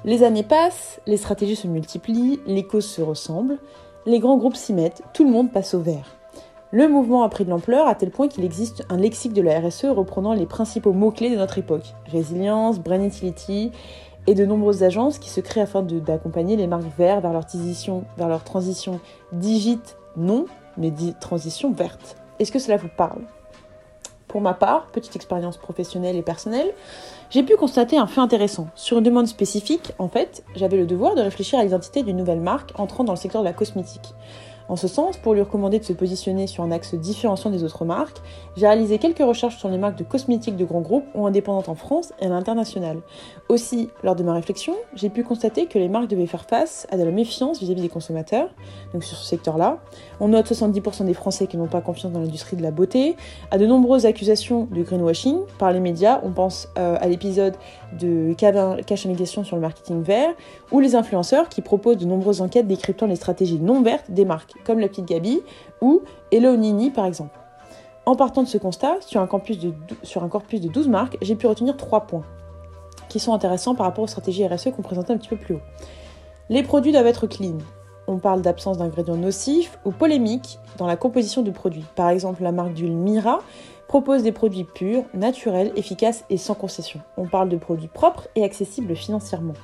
Les 0.04 0.22
années 0.22 0.42
passent, 0.42 1.00
les 1.06 1.16
stratégies 1.16 1.56
se 1.56 1.66
multiplient, 1.66 2.38
les 2.46 2.66
causes 2.66 2.84
se 2.84 3.00
ressemblent, 3.00 3.58
les 4.06 4.18
grands 4.18 4.36
groupes 4.36 4.56
s'y 4.56 4.72
mettent, 4.72 5.02
tout 5.12 5.24
le 5.24 5.30
monde 5.30 5.50
passe 5.50 5.74
au 5.74 5.80
vert. 5.80 6.16
Le 6.72 6.88
mouvement 6.88 7.22
a 7.22 7.28
pris 7.28 7.44
de 7.44 7.50
l'ampleur 7.50 7.86
à 7.86 7.94
tel 7.94 8.10
point 8.10 8.28
qu'il 8.28 8.44
existe 8.44 8.84
un 8.90 8.96
lexique 8.96 9.32
de 9.32 9.42
la 9.42 9.60
RSE 9.60 9.84
reprenant 9.84 10.32
les 10.32 10.46
principaux 10.46 10.92
mots-clés 10.92 11.30
de 11.30 11.36
notre 11.36 11.58
époque. 11.58 11.94
Résilience, 12.10 12.80
brain 12.80 13.02
utility 13.02 13.70
et 14.26 14.34
de 14.34 14.44
nombreuses 14.44 14.82
agences 14.82 15.18
qui 15.18 15.30
se 15.30 15.40
créent 15.40 15.60
afin 15.60 15.82
d'accompagner 15.82 16.56
les 16.56 16.66
marques 16.66 16.82
vertes 16.98 17.22
vers 17.22 17.32
leur, 17.32 17.46
transition, 17.46 18.04
vers 18.16 18.28
leur 18.28 18.42
transition 18.42 19.00
digite 19.32 19.96
non, 20.16 20.46
mais 20.76 20.92
transition 21.20 21.72
verte. 21.72 22.16
Est-ce 22.40 22.50
que 22.50 22.58
cela 22.58 22.76
vous 22.76 22.88
parle? 22.96 23.22
Pour 24.26 24.40
ma 24.40 24.54
part, 24.54 24.86
petite 24.86 25.14
expérience 25.14 25.56
professionnelle 25.56 26.16
et 26.16 26.22
personnelle, 26.22 26.72
j'ai 27.30 27.42
pu 27.42 27.56
constater 27.56 27.96
un 27.96 28.06
fait 28.06 28.20
intéressant. 28.20 28.68
Sur 28.74 28.98
une 28.98 29.04
demande 29.04 29.26
spécifique, 29.26 29.92
en 29.98 30.08
fait, 30.08 30.44
j'avais 30.54 30.76
le 30.76 30.86
devoir 30.86 31.14
de 31.14 31.20
réfléchir 31.20 31.58
à 31.58 31.64
l'identité 31.64 32.02
d'une 32.02 32.16
nouvelle 32.16 32.40
marque 32.40 32.72
entrant 32.78 33.04
dans 33.04 33.12
le 33.12 33.18
secteur 33.18 33.42
de 33.42 33.46
la 33.46 33.52
cosmétique. 33.52 34.14
En 34.68 34.76
ce 34.76 34.88
sens, 34.88 35.16
pour 35.18 35.34
lui 35.34 35.42
recommander 35.42 35.78
de 35.78 35.84
se 35.84 35.92
positionner 35.92 36.46
sur 36.46 36.64
un 36.64 36.70
axe 36.70 36.94
différenciant 36.94 37.50
des 37.50 37.64
autres 37.64 37.84
marques, 37.84 38.18
j'ai 38.56 38.66
réalisé 38.66 38.98
quelques 38.98 39.18
recherches 39.18 39.58
sur 39.58 39.68
les 39.68 39.76
marques 39.76 39.98
de 39.98 40.04
cosmétiques 40.04 40.56
de 40.56 40.64
grands 40.64 40.80
groupes 40.80 41.04
ou 41.14 41.26
indépendantes 41.26 41.68
en 41.68 41.74
France 41.74 42.12
et 42.20 42.26
à 42.26 42.28
l'international. 42.28 42.98
Aussi, 43.48 43.90
lors 44.02 44.16
de 44.16 44.22
ma 44.22 44.32
réflexion, 44.32 44.74
j'ai 44.94 45.10
pu 45.10 45.22
constater 45.22 45.66
que 45.66 45.78
les 45.78 45.88
marques 45.88 46.08
devaient 46.08 46.26
faire 46.26 46.44
face 46.44 46.86
à 46.90 46.96
de 46.96 47.02
la 47.02 47.10
méfiance 47.10 47.60
vis-à-vis 47.60 47.82
des 47.82 47.88
consommateurs, 47.88 48.48
donc 48.92 49.04
sur 49.04 49.16
ce 49.16 49.26
secteur-là. 49.26 49.78
On 50.20 50.28
note 50.28 50.50
70% 50.50 51.04
des 51.04 51.14
Français 51.14 51.46
qui 51.46 51.56
n'ont 51.58 51.66
pas 51.66 51.82
confiance 51.82 52.12
dans 52.12 52.20
l'industrie 52.20 52.56
de 52.56 52.62
la 52.62 52.70
beauté, 52.70 53.16
à 53.50 53.58
de 53.58 53.66
nombreuses 53.66 54.06
accusations 54.06 54.66
de 54.70 54.82
greenwashing 54.82 55.40
par 55.58 55.72
les 55.72 55.80
médias, 55.80 56.20
on 56.22 56.30
pense 56.30 56.68
euh, 56.78 56.96
à 57.00 57.08
l'épisode 57.08 57.54
de 57.98 58.34
Cache 58.34 59.06
Négation 59.06 59.44
sur 59.44 59.56
le 59.56 59.62
marketing 59.62 60.02
vert, 60.02 60.34
ou 60.72 60.80
les 60.80 60.94
influenceurs 60.94 61.48
qui 61.48 61.62
proposent 61.62 61.98
de 61.98 62.06
nombreuses 62.06 62.40
enquêtes 62.40 62.66
décryptant 62.66 63.06
les 63.06 63.16
stratégies 63.16 63.58
non 63.58 63.82
vertes 63.82 64.10
des 64.10 64.24
marques 64.24 64.54
comme 64.64 64.78
la 64.78 64.88
petite 64.88 65.06
Gabi 65.06 65.40
ou 65.80 66.02
Hello 66.30 66.56
Nini 66.56 66.90
par 66.90 67.06
exemple. 67.06 67.38
En 68.06 68.16
partant 68.16 68.42
de 68.42 68.48
ce 68.48 68.58
constat, 68.58 68.96
sur 69.00 69.20
un, 69.20 69.28
sur 70.02 70.22
un 70.22 70.28
corpus 70.28 70.60
de 70.60 70.68
12 70.68 70.88
marques, 70.88 71.16
j'ai 71.22 71.36
pu 71.36 71.46
retenir 71.46 71.76
3 71.76 72.02
points 72.02 72.24
qui 73.08 73.18
sont 73.18 73.32
intéressants 73.32 73.74
par 73.74 73.86
rapport 73.86 74.04
aux 74.04 74.08
stratégies 74.08 74.46
RSE 74.46 74.70
qu'on 74.74 74.82
présentait 74.82 75.12
un 75.12 75.16
petit 75.16 75.28
peu 75.28 75.36
plus 75.36 75.54
haut. 75.54 75.60
Les 76.50 76.62
produits 76.62 76.92
doivent 76.92 77.06
être 77.06 77.26
clean. 77.26 77.58
On 78.06 78.18
parle 78.18 78.42
d'absence 78.42 78.76
d'ingrédients 78.76 79.16
nocifs 79.16 79.78
ou 79.84 79.92
polémiques 79.92 80.58
dans 80.76 80.86
la 80.86 80.96
composition 80.96 81.42
du 81.42 81.52
produit. 81.52 81.84
Par 81.94 82.10
exemple, 82.10 82.42
la 82.42 82.52
marque 82.52 82.74
d'huile 82.74 82.96
Mira 82.96 83.38
propose 83.88 84.22
des 84.22 84.32
produits 84.32 84.64
purs, 84.64 85.04
naturels, 85.14 85.72
efficaces 85.76 86.24
et 86.30 86.38
sans 86.38 86.54
concession. 86.54 87.00
On 87.16 87.26
parle 87.26 87.48
de 87.48 87.56
produits 87.56 87.88
propres 87.88 88.28
et 88.34 88.44
accessibles 88.44 88.96
financièrement. 88.96 89.54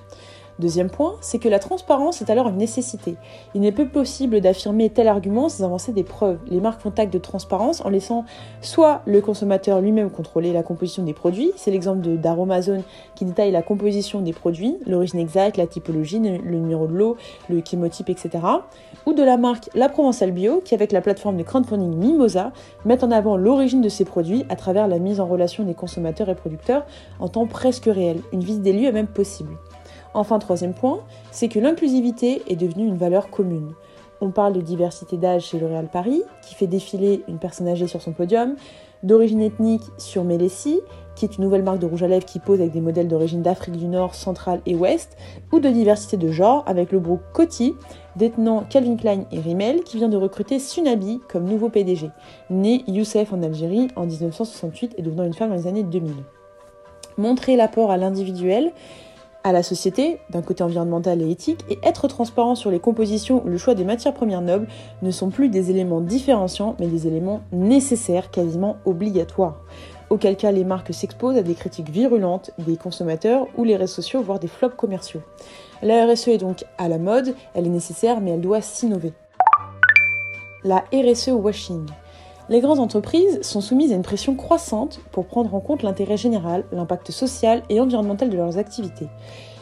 Deuxième 0.61 0.91
point, 0.91 1.15
c'est 1.23 1.39
que 1.39 1.49
la 1.49 1.59
transparence 1.59 2.21
est 2.21 2.29
alors 2.29 2.49
une 2.49 2.59
nécessité. 2.59 3.17
Il 3.55 3.63
n'est 3.63 3.73
peu 3.73 3.89
possible 3.89 4.43
d'affirmer 4.43 4.91
tel 4.91 5.09
argument 5.09 5.49
sans 5.49 5.65
avancer 5.65 5.93
des 5.93 6.03
preuves. 6.05 6.39
Les 6.49 6.61
marques 6.61 6.83
font 6.83 6.93
acte 6.99 7.13
de 7.15 7.19
transparence 7.19 7.83
en 7.83 7.89
laissant 7.89 8.27
soit 8.61 9.01
le 9.07 9.23
consommateur 9.23 9.81
lui-même 9.81 10.11
contrôler 10.11 10.53
la 10.53 10.63
composition 10.63 11.03
des 11.03 11.15
produits, 11.15 11.51
c'est 11.57 11.71
l'exemple 11.71 12.07
d'Aromazone 12.07 12.83
qui 13.15 13.25
détaille 13.25 13.53
la 13.53 13.63
composition 13.63 14.21
des 14.21 14.35
produits, 14.35 14.77
l'origine 14.87 15.19
exacte, 15.19 15.57
la 15.57 15.67
typologie, 15.67 16.19
le 16.19 16.59
numéro 16.59 16.87
de 16.87 16.93
l'eau, 16.93 17.17
le 17.49 17.63
chémotype, 17.65 18.11
etc. 18.11 18.31
Ou 19.07 19.15
de 19.15 19.23
la 19.23 19.39
marque 19.39 19.71
La 19.75 19.89
Provençale 19.89 20.33
Bio 20.33 20.61
qui, 20.63 20.75
avec 20.75 20.93
la 20.93 21.01
plateforme 21.01 21.39
de 21.39 21.43
crowdfunding 21.43 21.97
Mimosa, 21.97 22.53
met 22.85 23.03
en 23.03 23.11
avant 23.11 23.39
l'origine 23.39 23.81
de 23.81 23.89
ces 23.89 24.05
produits 24.05 24.45
à 24.51 24.57
travers 24.57 24.89
la 24.89 24.99
mise 24.99 25.21
en 25.21 25.27
relation 25.27 25.65
des 25.65 25.75
consommateurs 25.75 26.29
et 26.29 26.35
producteurs 26.35 26.85
en 27.19 27.29
temps 27.29 27.47
presque 27.47 27.87
réel. 27.87 28.21
Une 28.35 28.45
visite 28.45 28.63
des 28.63 28.75
lieux 28.75 28.89
est 28.89 28.93
même 28.93 29.07
possible. 29.07 29.57
Enfin, 30.15 30.39
troisième 30.39 30.75
point, 30.75 31.01
c'est 31.31 31.49
que 31.49 31.59
l'inclusivité 31.59 32.43
est 32.49 32.57
devenue 32.57 32.87
une 32.87 32.97
valeur 32.97 33.31
commune. 33.31 33.75
On 34.21 34.31
parle 34.31 34.53
de 34.53 34.61
diversité 34.61 35.17
d'âge 35.17 35.47
chez 35.47 35.59
L'Oréal 35.59 35.89
Paris, 35.91 36.23
qui 36.43 36.55
fait 36.55 36.67
défiler 36.67 37.23
une 37.29 37.39
personne 37.39 37.69
âgée 37.69 37.87
sur 37.87 38.03
son 38.03 38.13
podium, 38.13 38.57
d'origine 39.03 39.41
ethnique 39.41 39.85
sur 39.97 40.25
Melessi, 40.25 40.81
qui 41.15 41.25
est 41.25 41.39
une 41.39 41.45
nouvelle 41.45 41.63
marque 41.63 41.79
de 41.79 41.87
rouge 41.87 42.03
à 42.03 42.09
lèvres 42.09 42.27
qui 42.27 42.39
pose 42.39 42.61
avec 42.61 42.73
des 42.73 42.81
modèles 42.81 43.09
d'origine 43.09 43.43
d'Afrique 43.43 43.77
du 43.77 43.87
Nord, 43.87 44.15
centrale 44.15 44.61
et 44.67 44.75
ouest, 44.75 45.17
ou 45.53 45.61
de 45.61 45.69
diversité 45.69 46.17
de 46.17 46.31
genre 46.31 46.65
avec 46.67 46.93
le 46.93 47.01
groupe 47.01 47.23
Coty, 47.33 47.75
détenant 48.17 48.65
Calvin 48.69 48.97
Klein 48.97 49.25
et 49.33 49.41
Rimmel, 49.41 49.83
qui 49.85 49.97
vient 49.97 50.09
de 50.09 50.17
recruter 50.17 50.59
Sunabi 50.59 51.21
comme 51.29 51.45
nouveau 51.45 51.71
PDG, 51.71 52.11
né 52.51 52.85
Youssef 52.89 53.33
en 53.33 53.43
Algérie 53.43 53.89
en 53.97 54.07
1968 54.07 54.95
et 54.99 55.03
devenant 55.03 55.25
une 55.25 55.35
femme 55.35 55.51
dans 55.51 55.57
les 55.57 55.67
années 55.67 55.83
2000. 55.83 56.13
Montrer 57.17 57.57
l'apport 57.57 57.91
à 57.91 57.97
l'individuel 57.97 58.73
à 59.45 59.53
la 59.53 59.63
société, 59.63 60.19
d'un 60.31 60.43
côté 60.43 60.63
environnemental 60.63 61.23
et 61.23 61.31
éthique, 61.31 61.65
et 61.69 61.79
être 61.83 62.09
transparent 62.09 62.55
sur 62.55 62.71
les 62.71 62.81
compositions 62.81 63.43
ou 63.45 63.49
le 63.49 63.59
choix 63.59 63.75
des 63.75 63.85
matières 63.85 64.15
premières 64.15 64.43
nobles 64.43 64.69
ne 65.03 65.11
sont 65.11 65.31
plus 65.31 65.49
des 65.49 65.71
éléments 65.71 66.01
différenciants, 66.01 66.77
mais 66.79 66.87
des 66.87 67.07
éléments 67.07 67.41
nécessaires, 67.53 68.31
quasiment 68.31 68.77
obligatoires. 68.85 69.57
Auquel 70.11 70.37
cas 70.37 70.51
les 70.51 70.65
marques 70.65 70.93
s'exposent 70.93 71.37
à 71.37 71.43
des 71.43 71.55
critiques 71.55 71.89
virulentes 71.89 72.51
des 72.59 72.77
consommateurs 72.77 73.47
ou 73.57 73.65
les 73.65 73.77
réseaux 73.77 73.95
sociaux, 73.95 74.23
voire 74.23 74.41
des 74.41 74.49
flops 74.49 74.77
commerciaux. 74.77 75.23
La 75.83 76.05
RSE 76.05 76.29
est 76.29 76.39
donc 76.39 76.65
à 76.79 76.89
la 76.89 76.99
mode, 76.99 77.35
elle 77.55 77.67
est 77.67 77.71
nécessaire, 77.71 78.21
mais 78.21 78.33
elle 78.33 78.41
doit 78.41 78.61
s'innover. 78.61 79.13
La 80.65 80.85
RSE 80.93 81.29
washing. 81.29 81.87
Les 82.51 82.61
grandes 82.61 82.81
entreprises 82.81 83.43
sont 83.43 83.61
soumises 83.61 83.93
à 83.93 83.95
une 83.95 84.03
pression 84.03 84.35
croissante 84.35 84.99
pour 85.13 85.25
prendre 85.27 85.55
en 85.55 85.61
compte 85.61 85.85
l'intérêt 85.85 86.17
général, 86.17 86.65
l'impact 86.73 87.13
social 87.13 87.63
et 87.69 87.81
environnemental 87.81 88.29
de 88.29 88.37
leurs 88.37 88.59
activités. 88.59 89.07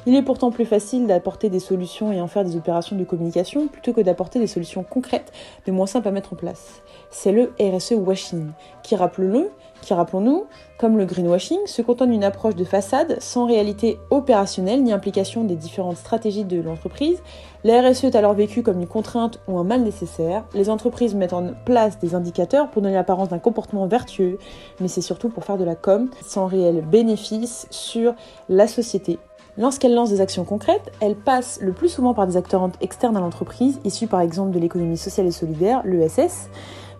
Il 0.07 0.15
est 0.15 0.23
pourtant 0.23 0.51
plus 0.51 0.65
facile 0.65 1.07
d'apporter 1.07 1.51
des 1.51 1.61
solutions 1.61 2.13
et 2.13 2.21
en 2.23 2.29
faire 2.29 2.47
des 2.47 2.57
opérations 2.57 2.97
de 2.97 3.05
communication 3.05 3.69
plutôt 3.69 3.93
que 3.93 4.01
d'apporter 4.01 4.39
des 4.39 4.47
solutions 4.47 4.85
concrètes, 4.85 5.33
mais 5.67 5.73
moins 5.75 5.87
simples 5.87 6.09
à 6.09 6.13
mettre 6.13 6.33
en 6.33 6.37
place. 6.37 6.81
C'est 7.11 7.31
le 7.31 7.53
RSE 7.61 7.93
washing, 7.93 8.53
qui, 8.83 8.97
rappelons-le, 8.97 9.51
qui, 9.83 9.95
rappelons-nous, 9.95 10.47
comme 10.79 10.97
le 10.97 11.05
greenwashing, 11.05 11.59
se 11.67 11.83
contente 11.83 12.11
d'une 12.11 12.25
approche 12.25 12.55
de 12.55 12.65
façade 12.65 13.17
sans 13.21 13.47
réalité 13.47 13.99
opérationnelle 14.11 14.83
ni 14.83 14.93
implication 14.93 15.45
des 15.45 15.57
différentes 15.57 15.97
stratégies 15.97 16.45
de 16.45 16.61
l'entreprise. 16.61 17.23
La 17.65 17.83
RSE 17.83 18.05
est 18.05 18.17
alors 18.17 18.35
vécue 18.35 18.63
comme 18.63 18.81
une 18.81 18.87
contrainte 18.87 19.41
ou 19.49 19.59
un 19.59 19.65
mal 19.65 19.83
nécessaire. 19.83 20.45
Les 20.55 20.71
entreprises 20.71 21.15
mettent 21.15 21.33
en 21.33 21.53
place 21.65 21.99
des 21.99 22.15
indicateurs 22.15 22.71
pour 22.71 22.83
donner 22.83 22.95
l'apparence 22.95 23.29
d'un 23.29 23.39
comportement 23.39 23.87
vertueux, 23.87 24.39
mais 24.81 24.89
c'est 24.89 25.01
surtout 25.01 25.29
pour 25.29 25.45
faire 25.45 25.59
de 25.59 25.65
la 25.65 25.75
com 25.75 26.11
sans 26.25 26.47
réel 26.47 26.83
bénéfice 26.83 27.67
sur 27.71 28.15
la 28.49 28.69
société. 28.69 29.19
Lorsqu'elles 29.59 29.93
lancent 29.93 30.11
des 30.11 30.21
actions 30.21 30.45
concrètes, 30.45 30.93
elles 31.01 31.17
passent 31.17 31.59
le 31.61 31.73
plus 31.73 31.89
souvent 31.89 32.15
par 32.15 32.29
des 32.29 32.37
acteurs 32.37 32.71
externes 32.81 33.17
à 33.17 33.21
l'entreprise, 33.21 33.81
issus 33.85 34.07
par 34.07 34.21
exemple 34.21 34.53
de 34.53 34.61
l'économie 34.61 34.97
sociale 34.97 35.27
et 35.27 35.33
solidaire, 35.33 35.83
l'ESS, 35.85 36.49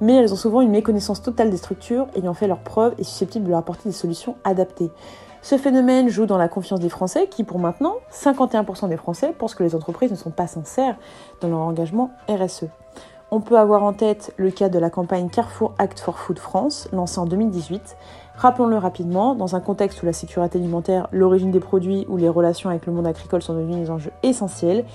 mais 0.01 0.15
elles 0.15 0.33
ont 0.33 0.37
souvent 0.37 0.61
une 0.61 0.71
méconnaissance 0.71 1.23
totale 1.23 1.51
des 1.51 1.57
structures 1.57 2.07
ayant 2.15 2.35
fait 2.35 2.47
leurs 2.47 2.61
preuves 2.61 2.95
et 2.99 3.05
susceptibles 3.05 3.45
de 3.45 3.51
leur 3.51 3.59
apporter 3.59 3.89
des 3.89 3.95
solutions 3.95 4.37
adaptées. 4.45 4.91
Ce 5.43 5.57
phénomène 5.57 6.09
joue 6.09 6.27
dans 6.27 6.39
la 6.39 6.49
confiance 6.49 6.81
des 6.81 6.89
Français 6.89 7.29
qui, 7.29 7.45
pour 7.45 7.59
maintenant, 7.59 7.95
51% 8.13 8.89
des 8.89 8.97
Français 8.97 9.33
pensent 9.37 9.55
que 9.55 9.63
les 9.63 9.75
entreprises 9.75 10.11
ne 10.11 10.17
sont 10.17 10.31
pas 10.31 10.47
sincères 10.47 10.97
dans 11.41 11.49
leur 11.49 11.61
engagement 11.61 12.11
RSE. 12.29 12.67
On 13.31 13.41
peut 13.41 13.59
avoir 13.59 13.83
en 13.83 13.93
tête 13.93 14.33
le 14.39 14.51
cas 14.51 14.71
de 14.71 14.79
la 14.79 14.89
campagne 14.89 15.29
Carrefour 15.29 15.75
Act 15.79 16.01
for 16.01 16.19
Food 16.19 16.39
France, 16.39 16.89
lancée 16.93 17.19
en 17.19 17.27
2018. 17.27 17.97
Rappelons-le 18.37 18.79
rapidement, 18.79 19.35
dans 19.35 19.55
un 19.55 19.61
contexte 19.61 20.03
où 20.03 20.07
la 20.07 20.15
sécurité 20.15 20.59
alimentaire, 20.59 21.09
l'origine 21.13 21.51
des 21.51 21.61
produits 21.61 22.07
ou 22.09 22.17
les 22.17 22.29
relations 22.29 22.71
avec 22.71 22.87
le 22.87 22.93
monde 22.93 23.07
agricole 23.07 23.43
sont 23.43 23.53
devenus 23.53 23.77
des 23.77 23.91
enjeux 23.91 24.13
essentiels, 24.23 24.87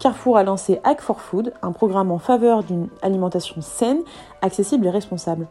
Carrefour 0.00 0.38
a 0.38 0.44
lancé 0.44 0.80
Act 0.82 1.02
for 1.02 1.20
Food, 1.20 1.52
un 1.60 1.72
programme 1.72 2.10
en 2.10 2.18
faveur 2.18 2.64
d'une 2.64 2.88
alimentation 3.02 3.60
saine, 3.60 4.00
accessible 4.40 4.86
et 4.86 4.90
responsable. 4.90 5.46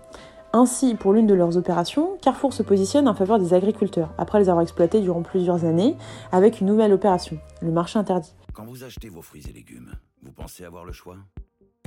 Ainsi, 0.53 0.95
pour 0.95 1.13
l'une 1.13 1.27
de 1.27 1.35
leurs 1.35 1.55
opérations, 1.55 2.17
Carrefour 2.19 2.51
se 2.51 2.63
positionne 2.63 3.07
en 3.07 3.13
faveur 3.13 3.37
des 3.37 3.53
agriculteurs, 3.53 4.11
après 4.17 4.39
les 4.39 4.49
avoir 4.49 4.63
exploités 4.63 5.01
durant 5.01 5.21
plusieurs 5.21 5.65
années, 5.65 5.95
avec 6.31 6.61
une 6.61 6.67
nouvelle 6.67 6.93
opération, 6.93 7.37
le 7.61 7.71
marché 7.71 7.99
interdit. 7.99 8.33
Quand 8.53 8.65
vous 8.65 8.83
achetez 8.83 9.09
vos 9.09 9.21
fruits 9.21 9.45
et 9.47 9.53
légumes, 9.53 9.91
vous 10.23 10.31
pensez 10.31 10.65
avoir 10.65 10.83
le 10.83 10.93
choix? 10.93 11.17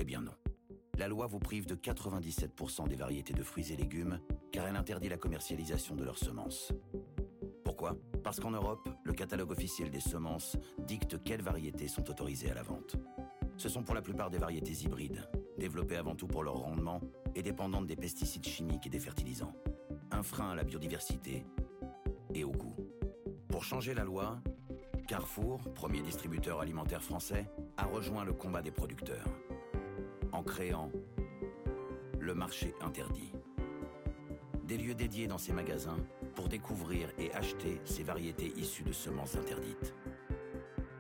Eh 0.01 0.05
bien 0.05 0.21
non. 0.21 0.31
La 0.99 1.09
loi 1.09 1.27
vous 1.27 1.41
prive 1.41 1.67
de 1.67 1.75
97% 1.75 2.87
des 2.87 2.95
variétés 2.95 3.35
de 3.35 3.43
fruits 3.43 3.73
et 3.73 3.77
légumes, 3.77 4.21
car 4.53 4.69
elle 4.69 4.77
interdit 4.77 5.09
la 5.09 5.17
commercialisation 5.17 5.97
de 5.97 6.05
leurs 6.05 6.19
semences. 6.19 6.73
Pourquoi? 7.65 7.97
Parce 8.23 8.41
qu'en 8.41 8.51
Europe, 8.51 8.89
le 9.05 9.13
catalogue 9.13 9.51
officiel 9.51 9.91
des 9.91 10.01
semences 10.01 10.57
dicte 10.79 11.23
quelles 11.23 11.43
variétés 11.43 11.89
sont 11.89 12.09
autorisées 12.09 12.51
à 12.51 12.55
la 12.55 12.63
vente. 12.63 12.97
Ce 13.57 13.69
sont 13.69 13.83
pour 13.83 13.95
la 13.95 14.03
plupart 14.03 14.31
des 14.31 14.39
variétés 14.39 14.85
hybrides, 14.85 15.29
développées 15.59 15.97
avant 15.97 16.15
tout 16.15 16.27
pour 16.27 16.43
leur 16.43 16.55
rendement 16.55 17.01
et 17.35 17.43
dépendantes 17.43 17.87
des 17.87 17.97
pesticides 17.97 18.47
chimiques 18.47 18.87
et 18.87 18.91
des 18.91 18.99
fertilisants. 18.99 19.53
Un 20.11 20.23
frein 20.23 20.51
à 20.51 20.55
la 20.55 20.65
biodiversité 20.65 21.45
et 22.35 22.45
au 22.45 22.51
goût. 22.51 22.77
Pour 23.49 23.65
changer 23.65 23.95
la 23.95 24.05
loi, 24.05 24.41
Carrefour, 25.09 25.61
premier 25.75 26.01
distributeur 26.01 26.61
alimentaire 26.61 27.03
français, 27.03 27.47
a 27.77 27.85
rejoint 27.85 28.25
le 28.25 28.33
combat 28.33 28.63
des 28.63 28.71
producteurs 28.71 29.27
en 30.33 30.43
créant 30.43 30.91
le 32.19 32.35
marché 32.35 32.75
interdit. 32.81 33.33
Des 34.65 34.79
lieux 34.79 34.95
dédiés 34.95 35.27
dans 35.27 35.39
ces 35.39 35.53
magasins 35.53 35.99
pour 36.35 36.49
découvrir 36.49 37.09
et 37.19 37.33
acheter 37.33 37.81
ces 37.85 38.03
variétés 38.03 38.53
issues 38.57 38.83
de 38.83 38.93
semences 38.93 39.37
interdites. 39.37 39.95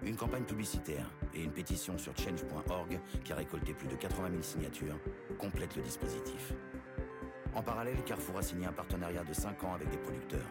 Une 0.03 0.17
campagne 0.17 0.45
publicitaire 0.45 1.11
et 1.35 1.43
une 1.43 1.53
pétition 1.53 1.97
sur 1.97 2.17
change.org 2.17 3.01
qui 3.25 3.33
a 3.33 3.37
récolté 3.37 3.73
plus 3.73 3.89
de 3.89 3.95
80 3.95 4.31
000 4.31 4.43
signatures 4.43 4.99
complètent 5.39 5.77
le 5.77 5.83
dispositif. 5.83 6.55
En 7.55 7.63
parallèle, 7.63 8.03
Carrefour 8.05 8.39
a 8.39 8.43
signé 8.43 8.67
un 8.67 8.73
partenariat 8.73 9.25
de 9.25 9.33
5 9.33 9.63
ans 9.65 9.75
avec 9.75 9.91
des 9.91 9.99
producteurs, 9.99 10.49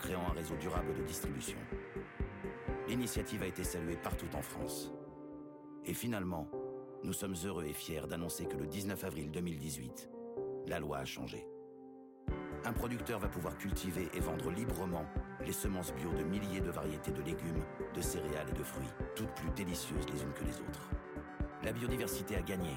créant 0.00 0.28
un 0.28 0.32
réseau 0.32 0.56
durable 0.56 0.92
de 0.94 1.02
distribution. 1.02 1.58
L'initiative 2.88 3.42
a 3.42 3.46
été 3.46 3.64
saluée 3.64 3.96
partout 3.96 4.28
en 4.34 4.42
France. 4.42 4.92
Et 5.86 5.94
finalement, 5.94 6.50
nous 7.02 7.12
sommes 7.12 7.36
heureux 7.44 7.64
et 7.64 7.72
fiers 7.72 8.06
d'annoncer 8.08 8.46
que 8.46 8.56
le 8.56 8.66
19 8.66 9.04
avril 9.04 9.30
2018, 9.30 10.10
la 10.66 10.78
loi 10.78 10.98
a 10.98 11.04
changé. 11.04 11.49
Un 12.66 12.72
producteur 12.72 13.18
va 13.18 13.28
pouvoir 13.28 13.56
cultiver 13.56 14.10
et 14.12 14.20
vendre 14.20 14.50
librement 14.50 15.04
les 15.46 15.52
semences 15.52 15.94
bio 15.94 16.10
de 16.12 16.24
milliers 16.24 16.60
de 16.60 16.70
variétés 16.70 17.10
de 17.10 17.22
légumes, 17.22 17.64
de 17.94 18.00
céréales 18.02 18.48
et 18.50 18.58
de 18.58 18.62
fruits, 18.62 18.90
toutes 19.16 19.30
plus 19.30 19.50
délicieuses 19.56 20.06
les 20.12 20.22
unes 20.22 20.32
que 20.34 20.44
les 20.44 20.60
autres. 20.60 20.90
La 21.64 21.72
biodiversité 21.72 22.36
a 22.36 22.42
gagné, 22.42 22.70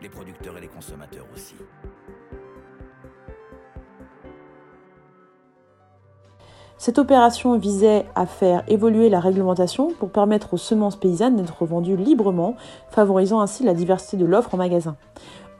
les 0.00 0.08
producteurs 0.08 0.56
et 0.56 0.60
les 0.62 0.68
consommateurs 0.68 1.26
aussi. 1.34 1.56
Cette 6.78 6.98
opération 6.98 7.58
visait 7.58 8.06
à 8.14 8.24
faire 8.24 8.64
évoluer 8.66 9.10
la 9.10 9.20
réglementation 9.20 9.92
pour 9.92 10.10
permettre 10.10 10.54
aux 10.54 10.56
semences 10.56 10.96
paysannes 10.96 11.36
d'être 11.36 11.66
vendues 11.66 11.94
librement, 11.94 12.56
favorisant 12.88 13.42
ainsi 13.42 13.64
la 13.64 13.74
diversité 13.74 14.16
de 14.16 14.24
l'offre 14.24 14.54
en 14.54 14.56
magasin. 14.56 14.96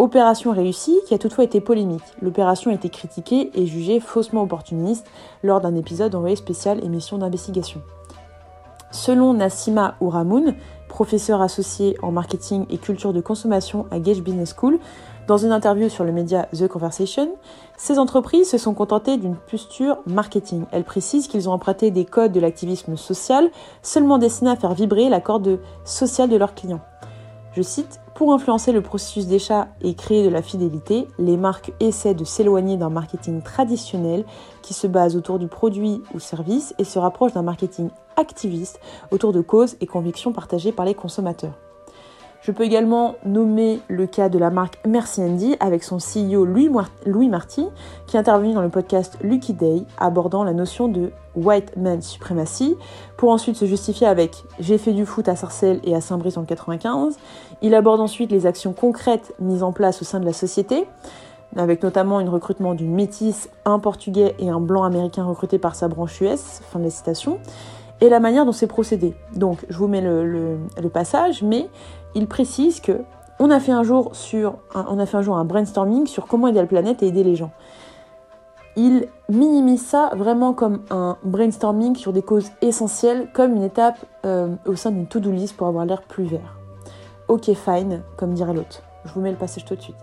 Opération 0.00 0.52
réussie 0.52 0.99
qui 1.07 1.12
a 1.12 1.19
toutefois 1.19 1.45
été 1.45 1.61
polémique. 1.61 2.00
L'opération 2.23 2.71
a 2.71 2.75
été 2.75 2.88
critiquée 2.88 3.50
et 3.52 3.66
jugée 3.66 4.00
faussement 4.00 4.40
opportuniste 4.40 5.07
lors 5.42 5.61
d'un 5.61 5.76
épisode 5.76 6.14
envoyé 6.14 6.37
spécial 6.37 6.83
émission 6.83 7.19
d'investigation. 7.19 7.83
Selon 8.90 9.35
Nassima 9.35 9.97
Ouramoun, 10.00 10.54
professeur 10.88 11.42
associé 11.42 11.99
en 12.00 12.12
marketing 12.12 12.64
et 12.71 12.78
culture 12.78 13.12
de 13.12 13.21
consommation 13.21 13.85
à 13.90 13.99
Gage 13.99 14.23
Business 14.23 14.54
School, 14.59 14.78
dans 15.26 15.37
une 15.37 15.52
interview 15.52 15.90
sur 15.90 16.04
le 16.04 16.12
média 16.12 16.49
The 16.57 16.66
Conversation, 16.66 17.35
ces 17.76 17.99
entreprises 17.99 18.49
se 18.49 18.57
sont 18.57 18.73
contentées 18.73 19.19
d'une 19.19 19.37
posture 19.37 19.99
marketing. 20.07 20.64
Elles 20.70 20.85
précisent 20.85 21.29
qu'ils 21.29 21.46
ont 21.46 21.53
emprunté 21.53 21.90
des 21.90 22.07
codes 22.07 22.33
de 22.33 22.40
l'activisme 22.40 22.96
social 22.96 23.51
seulement 23.83 24.16
destinés 24.16 24.51
à 24.51 24.57
faire 24.57 24.72
vibrer 24.72 25.11
la 25.11 25.20
corde 25.20 25.61
sociale 25.85 26.31
de 26.31 26.38
leurs 26.38 26.55
clients. 26.55 26.81
Je 27.53 27.61
cite, 27.62 28.01
Pour 28.20 28.35
influencer 28.35 28.72
le 28.72 28.83
processus 28.83 29.28
d'achat 29.28 29.68
et 29.80 29.94
créer 29.94 30.22
de 30.22 30.28
la 30.28 30.42
fidélité, 30.42 31.09
les 31.18 31.38
marques 31.38 31.72
essaient 31.80 32.12
de 32.12 32.24
s'éloigner 32.24 32.76
d'un 32.76 32.90
marketing 32.90 33.40
traditionnel 33.40 34.26
qui 34.61 34.74
se 34.74 34.87
base 34.87 35.16
autour 35.16 35.38
du 35.38 35.48
produit 35.48 36.02
ou 36.12 36.20
service 36.20 36.74
et 36.78 36.85
se 36.85 36.98
rapproche 36.98 37.33
d'un 37.33 37.40
marketing 37.40 37.88
activiste 38.18 38.78
autour 39.11 39.33
de 39.33 39.40
causes 39.40 39.78
et 39.80 39.87
convictions 39.87 40.35
partagées 40.35 40.70
par 40.70 40.85
les 40.85 40.92
consommateurs. 40.92 41.54
Je 42.42 42.53
peux 42.53 42.64
également 42.64 43.16
nommer 43.26 43.81
le 43.88 44.07
cas 44.07 44.31
de 44.31 44.38
la 44.38 44.48
marque 44.48 44.79
Merci 44.88 45.20
Andy 45.20 45.57
avec 45.61 45.85
son 45.85 45.98
CEO 45.98 46.46
Louis, 46.46 47.29
Marty 47.29 47.66
qui 48.07 48.16
intervenu 48.16 48.55
dans 48.55 48.62
le 48.62 48.70
podcast 48.70 49.18
Lucky 49.22 49.53
Day 49.53 49.83
abordant 49.98 50.42
la 50.42 50.55
notion 50.55 50.88
de 50.88 51.12
White 51.37 51.76
Man 51.76 52.00
Supremacy 52.00 52.76
pour 53.18 53.31
ensuite 53.31 53.57
se 53.57 53.66
justifier 53.66 54.07
avec 54.07 54.42
J'ai 54.59 54.79
fait 54.79 54.94
du 54.94 55.05
foot 55.05 55.29
à 55.29 55.37
Sarcelles 55.37 55.81
et 55.85 55.94
à 55.94 56.00
Saint-Brice 56.00 56.38
en 56.38 56.44
95. 56.44 57.18
Il 57.61 57.74
aborde 57.74 58.00
ensuite 58.00 58.33
les 58.33 58.46
actions 58.46 58.72
concrètes 58.72 59.35
mises 59.38 59.62
en 59.62 59.72
place 59.72 60.00
au 60.00 60.07
sein 60.07 60.18
de 60.18 60.24
la 60.24 60.33
société 60.33 60.87
avec 61.57 61.83
notamment 61.83 62.20
une 62.20 62.29
recrutement 62.29 62.74
d'une 62.74 62.94
métisse, 62.94 63.50
un 63.66 63.81
portugais 63.81 64.35
et 64.38 64.48
un 64.48 64.61
blanc 64.61 64.85
américain 64.85 65.24
recruté 65.24 65.59
par 65.59 65.74
sa 65.74 65.88
branche 65.88 66.20
US, 66.20 66.61
fin 66.70 66.79
de 66.79 66.85
la 66.85 66.90
citation, 66.90 67.38
et 68.00 68.09
la 68.09 68.20
manière 68.20 68.46
dont 68.46 68.53
c'est 68.53 68.68
procédé. 68.68 69.14
Donc 69.35 69.66
je 69.68 69.76
vous 69.76 69.88
mets 69.88 70.00
le 70.00 70.88
passage, 70.92 71.42
mais 71.42 71.68
il 72.14 72.27
précise 72.27 72.81
que 72.81 73.01
on 73.38 73.51
a 73.51 73.59
fait 73.59 73.73
un 73.73 73.83
jour 73.83 74.12
un 74.75 75.44
brainstorming 75.44 76.07
sur 76.07 76.27
comment 76.27 76.49
aider 76.49 76.61
la 76.61 76.66
planète 76.66 77.03
et 77.03 77.07
aider 77.07 77.25
les 77.25 77.37
gens. 77.37 77.53
Il 78.77 79.09
minimise 79.29 79.85
ça 79.85 80.11
vraiment 80.14 80.53
comme 80.53 80.83
un 80.90 81.16
brainstorming 81.25 81.96
sur 81.96 82.12
des 82.12 82.23
causes 82.23 82.51
essentielles, 82.62 83.29
comme 83.33 83.57
une 83.57 83.64
étape 83.64 83.99
euh, 84.25 84.49
au 84.66 84.77
sein 84.77 84.90
d'une 84.90 85.07
to-do 85.07 85.31
list 85.31 85.57
pour 85.57 85.66
avoir 85.66 85.87
l'air 85.87 86.03
plus 86.03 86.25
vert. 86.25 86.57
Ok, 87.29 87.51
fine, 87.55 88.03
comme 88.16 88.35
dirait 88.35 88.55
l'autre. 88.55 88.83
Je 89.05 89.12
vous 89.12 89.20
mets 89.20 89.31
le 89.31 89.37
passage 89.37 89.64
tout 89.64 89.75
de 89.75 89.81
suite. 89.81 89.96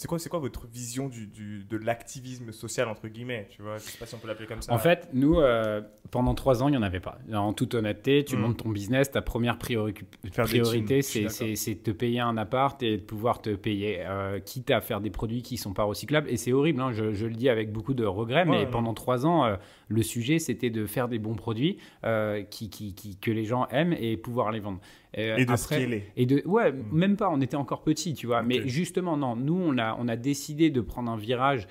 C'est 0.00 0.08
quoi, 0.08 0.18
c'est 0.18 0.30
quoi 0.30 0.38
votre 0.38 0.66
vision 0.66 1.10
du, 1.10 1.26
du- 1.26 1.62
de 1.64 1.76
l'activisme 1.76 2.52
social, 2.52 2.88
entre 2.88 3.06
guillemets 3.08 3.48
tu 3.50 3.60
vois? 3.60 3.76
Je 3.76 3.82
sais 3.82 3.98
pas 3.98 4.06
si 4.06 4.14
on 4.14 4.18
peut 4.18 4.28
l'appeler 4.28 4.46
comme 4.46 4.62
ça. 4.62 4.72
En 4.72 4.78
fait, 4.78 5.10
nous, 5.12 5.38
euh, 5.38 5.82
pendant 6.10 6.32
trois 6.34 6.62
ans, 6.62 6.68
il 6.68 6.70
n'y 6.70 6.78
en 6.78 6.82
avait 6.82 7.00
pas. 7.00 7.18
En 7.34 7.52
toute 7.52 7.74
honnêteté, 7.74 8.24
tu 8.24 8.34
Mm. 8.34 8.40
montes 8.40 8.56
ton 8.56 8.70
business, 8.70 9.10
ta 9.10 9.20
première 9.20 9.58
priori- 9.58 9.92
Faire 10.32 10.46
des 10.46 10.60
priorité, 10.60 11.02
c'est 11.02 11.24
de 11.26 11.74
te 11.80 11.90
payer 11.90 12.20
un 12.20 12.38
appart 12.38 12.82
et 12.82 12.96
de 12.96 13.02
pouvoir 13.02 13.42
te 13.42 13.54
payer, 13.54 13.98
euh, 14.00 14.40
quitte 14.40 14.70
à 14.70 14.80
faire 14.80 15.02
des 15.02 15.10
produits 15.10 15.42
qui 15.42 15.58
sont 15.58 15.74
pas 15.74 15.84
recyclables. 15.84 16.30
Et 16.30 16.38
c'est 16.38 16.54
horrible, 16.54 16.80
hein, 16.80 16.92
je, 16.92 17.12
je 17.12 17.26
le 17.26 17.34
dis 17.34 17.50
avec 17.50 17.70
beaucoup 17.70 17.92
de 17.92 18.06
regrets, 18.06 18.46
mais 18.46 18.60
Ouais, 18.60 18.66
pendant 18.70 18.94
trois 18.94 19.26
ans, 19.26 19.44
euh, 19.44 19.56
le 19.90 20.02
sujet, 20.02 20.38
c'était 20.38 20.70
de 20.70 20.86
faire 20.86 21.08
des 21.08 21.18
bons 21.18 21.34
produits 21.34 21.76
euh, 22.04 22.42
qui, 22.44 22.70
qui- 22.70 22.94
qui- 22.94 23.16
que 23.18 23.30
les 23.32 23.44
gens 23.44 23.66
aiment 23.70 23.92
et 23.92 24.16
pouvoir 24.16 24.52
les 24.52 24.60
vendre. 24.60 24.80
Euh, 25.18 25.36
Et 25.36 25.44
de 25.44 25.50
après- 25.52 25.56
scaler. 25.80 26.04
et 26.16 26.26
de, 26.26 26.42
ouais, 26.46 26.70
Mm. 26.72 26.84
même 26.92 27.16
pas, 27.16 27.28
on 27.28 27.40
était 27.40 27.56
encore 27.56 27.82
petits, 27.82 28.14
tu 28.14 28.26
vois. 28.28 28.42
Mais 28.42 28.68
justement, 28.68 29.16
non, 29.16 29.34
nous, 29.34 29.60
on 29.60 29.76
a, 29.78 29.96
on 29.98 30.06
a 30.06 30.14
décidé 30.16 30.70
de 30.70 30.80
prendre 30.80 31.10
un 31.10 31.16
virage 31.16 31.66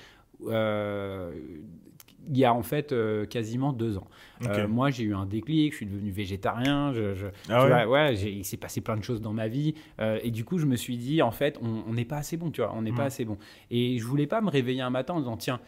euh, 0.47 1.32
il 2.29 2.37
y 2.37 2.45
a 2.45 2.53
en 2.53 2.61
fait 2.63 2.91
euh, 2.91 3.25
quasiment 3.25 3.73
deux 3.73 3.97
ans. 3.97 4.07
Euh, 4.47 4.67
moi, 4.67 4.89
j'ai 4.89 5.03
eu 5.03 5.13
un 5.15 5.25
déclic, 5.25 5.71
je 5.73 5.77
suis 5.77 5.85
devenu 5.85 6.11
végétarien, 6.11 6.93
je, 6.93 7.13
je- 7.15 7.25
Ah 7.49 7.63
ouais 7.65 7.85
vois, 7.85 7.87
ouais, 8.05 8.15
il 8.15 8.45
s'est 8.45 8.55
passé 8.57 8.79
plein 8.81 8.95
de 8.95 9.03
choses 9.03 9.19
dans 9.21 9.33
ma 9.33 9.47
vie. 9.47 9.73
euh, 9.99 10.19
et 10.23 10.31
du 10.31 10.45
coup, 10.45 10.57
je 10.59 10.65
me 10.65 10.75
suis 10.77 10.95
dit, 10.97 11.21
en 11.21 11.31
fait, 11.31 11.59
on 11.61 11.91
n'est 11.93 12.05
pas 12.05 12.17
assez 12.17 12.37
bon, 12.37 12.51
tu 12.51 12.61
vois, 12.61 12.73
on 12.75 12.81
n'est 12.83 12.91
Mm. 12.91 12.95
pas 12.95 13.03
assez 13.05 13.25
bon. 13.25 13.37
Et 13.71 13.97
je 13.99 14.05
voulais 14.05 14.27
pas 14.27 14.39
me 14.41 14.49
réveiller 14.49 14.81
un 14.81 14.89
matin 14.89 15.15
en 15.15 15.19
disant, 15.19 15.37
tiens, 15.37 15.59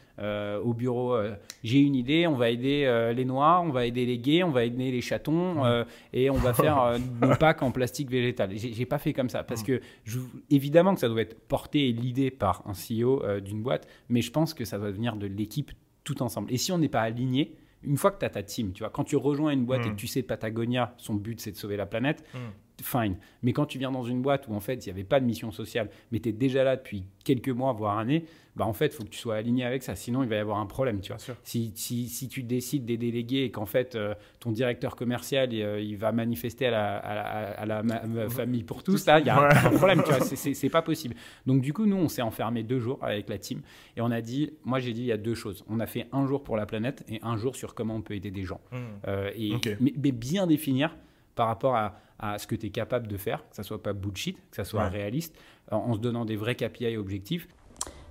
au 0.63 0.73
bureau, 0.75 1.17
j'ai 1.63 1.79
une 1.79 1.95
idée, 1.95 2.27
on 2.27 2.35
va 2.35 2.51
aider 2.51 3.11
les 3.15 3.25
noirs, 3.25 3.63
on 3.63 3.71
va 3.71 3.87
aider 3.87 4.05
les 4.05 4.19
gays, 4.19 4.43
on 4.43 4.51
va 4.51 4.63
aider 4.65 4.91
les 4.91 5.01
chatons, 5.01 5.63
Mm. 5.65 5.85
et 6.13 6.29
on 6.29 6.35
va 6.35 6.53
faire 6.53 6.93
nos 7.21 7.35
packs 7.35 7.63
en 7.63 7.71
plastique 7.71 8.09
végétal. 8.11 8.51
J'ai 8.55 8.85
pas 8.85 8.99
fait 8.99 9.13
comme 9.13 9.29
ça, 9.29 9.41
Mm. 9.41 9.45
parce 9.47 9.63
que 9.63 9.81
je- 10.05 10.19
évidemment 10.51 10.93
que 10.93 10.99
ça 10.99 11.09
doit 11.09 11.21
être 11.21 11.39
porté 11.47 11.89
et 11.89 11.91
l'idée 11.91 12.29
par 12.31 12.63
un 12.67 12.73
CEO 12.73 13.23
euh, 13.23 13.39
d'une 13.39 13.61
boîte, 13.63 13.87
mais 14.09 14.21
je 14.21 14.31
pense 14.31 14.53
que 14.53 14.63
ça 14.63 14.77
doit 14.77 14.91
venir 14.91 15.15
de 15.15 15.25
l'équipe 15.27 15.71
tout 16.03 16.21
ensemble. 16.23 16.51
Et 16.51 16.57
si 16.57 16.71
on 16.71 16.77
n'est 16.77 16.89
pas 16.89 17.01
aligné, 17.01 17.55
une 17.83 17.97
fois 17.97 18.11
que 18.11 18.19
tu 18.19 18.25
as 18.25 18.29
ta 18.29 18.43
team, 18.43 18.73
tu 18.73 18.83
vois, 18.83 18.89
quand 18.91 19.03
tu 19.03 19.15
rejoins 19.15 19.51
une 19.51 19.65
boîte 19.65 19.81
et 19.85 19.89
que 19.91 19.95
tu 19.95 20.07
sais 20.07 20.21
Patagonia, 20.23 20.93
son 20.97 21.15
but 21.15 21.39
c'est 21.41 21.51
de 21.51 21.57
sauver 21.57 21.77
la 21.77 21.85
planète, 21.85 22.23
Mm. 22.33 22.37
Fine. 22.81 23.15
Mais 23.43 23.53
quand 23.53 23.65
tu 23.65 23.77
viens 23.77 23.91
dans 23.91 24.03
une 24.03 24.21
boîte 24.21 24.47
où 24.47 24.53
en 24.53 24.59
fait 24.59 24.85
il 24.85 24.89
n'y 24.89 24.93
avait 24.93 25.03
pas 25.03 25.19
de 25.19 25.25
mission 25.25 25.51
sociale, 25.51 25.89
mais 26.11 26.19
tu 26.19 26.29
es 26.29 26.31
déjà 26.31 26.63
là 26.63 26.75
depuis 26.75 27.05
quelques 27.23 27.49
mois, 27.49 27.73
voire 27.73 27.97
années, 27.97 28.25
bah 28.55 28.65
en 28.65 28.73
fait, 28.73 28.87
il 28.87 28.91
faut 28.91 29.03
que 29.03 29.09
tu 29.09 29.19
sois 29.19 29.35
aligné 29.35 29.63
avec 29.63 29.81
ça. 29.81 29.95
Sinon, 29.95 30.23
il 30.23 30.29
va 30.29 30.35
y 30.35 30.39
avoir 30.39 30.59
un 30.59 30.65
problème, 30.65 30.99
tu 30.99 31.13
vois. 31.13 31.35
Si, 31.43 31.71
si, 31.75 32.09
si, 32.09 32.27
tu 32.27 32.43
décides 32.43 32.83
des 32.83 32.97
délégués 32.97 33.43
et 33.45 33.51
qu'en 33.51 33.65
fait, 33.65 33.95
euh, 33.95 34.13
ton 34.39 34.51
directeur 34.51 34.95
commercial, 34.97 35.53
il, 35.53 35.61
euh, 35.61 35.79
il, 35.79 35.95
va 35.95 36.11
manifester 36.11 36.67
à 36.67 36.71
la, 36.71 36.97
à 36.97 37.65
la, 37.65 37.77
à 37.77 38.07
la 38.07 38.29
famille 38.29 38.63
pour 38.63 38.83
tous, 38.83 39.05
là, 39.05 39.19
il 39.19 39.25
y 39.25 39.29
a 39.29 39.39
un, 39.39 39.71
problème, 39.71 40.03
tu 40.03 40.11
vois. 40.11 40.19
C'est 40.19 40.69
pas 40.69 40.81
possible. 40.81 41.15
Donc, 41.45 41.61
du 41.61 41.71
coup, 41.71 41.85
nous, 41.85 41.95
on 41.95 42.09
s'est 42.09 42.21
enfermé 42.21 42.63
deux 42.63 42.79
jours 42.79 42.99
avec 43.01 43.29
la 43.29 43.37
team 43.37 43.61
et 43.95 44.01
on 44.01 44.11
a 44.11 44.21
dit, 44.21 44.51
moi, 44.65 44.79
j'ai 44.79 44.91
dit, 44.91 45.01
il 45.01 45.07
y 45.07 45.13
a 45.13 45.17
deux 45.17 45.35
choses. 45.35 45.63
On 45.69 45.79
a 45.79 45.87
fait 45.87 46.07
un 46.11 46.27
jour 46.27 46.43
pour 46.43 46.57
la 46.57 46.65
planète 46.65 47.05
et 47.07 47.19
un 47.23 47.37
jour 47.37 47.55
sur 47.55 47.73
comment 47.73 47.95
on 47.95 48.01
peut 48.01 48.15
aider 48.15 48.31
des 48.31 48.43
gens. 48.43 48.59
Mmh. 48.71 48.77
Euh, 49.07 49.31
et, 49.35 49.53
mais, 49.79 49.93
mais, 49.97 50.11
bien 50.11 50.45
définir 50.45 50.95
par 51.41 51.47
rapport 51.47 51.75
à, 51.75 51.93
à 52.19 52.37
ce 52.37 52.45
que 52.45 52.53
tu 52.53 52.67
es 52.67 52.69
capable 52.69 53.07
de 53.07 53.17
faire, 53.17 53.39
que 53.49 53.55
ça 53.55 53.63
soit 53.63 53.81
pas 53.81 53.93
bullshit, 53.93 54.37
que 54.51 54.57
ça 54.57 54.63
soit 54.63 54.87
réaliste, 54.89 55.35
en 55.71 55.95
se 55.95 55.97
donnant 55.97 56.23
des 56.23 56.35
vrais 56.35 56.53
KPI 56.53 56.85
et 56.85 56.97
objectifs. 56.97 57.47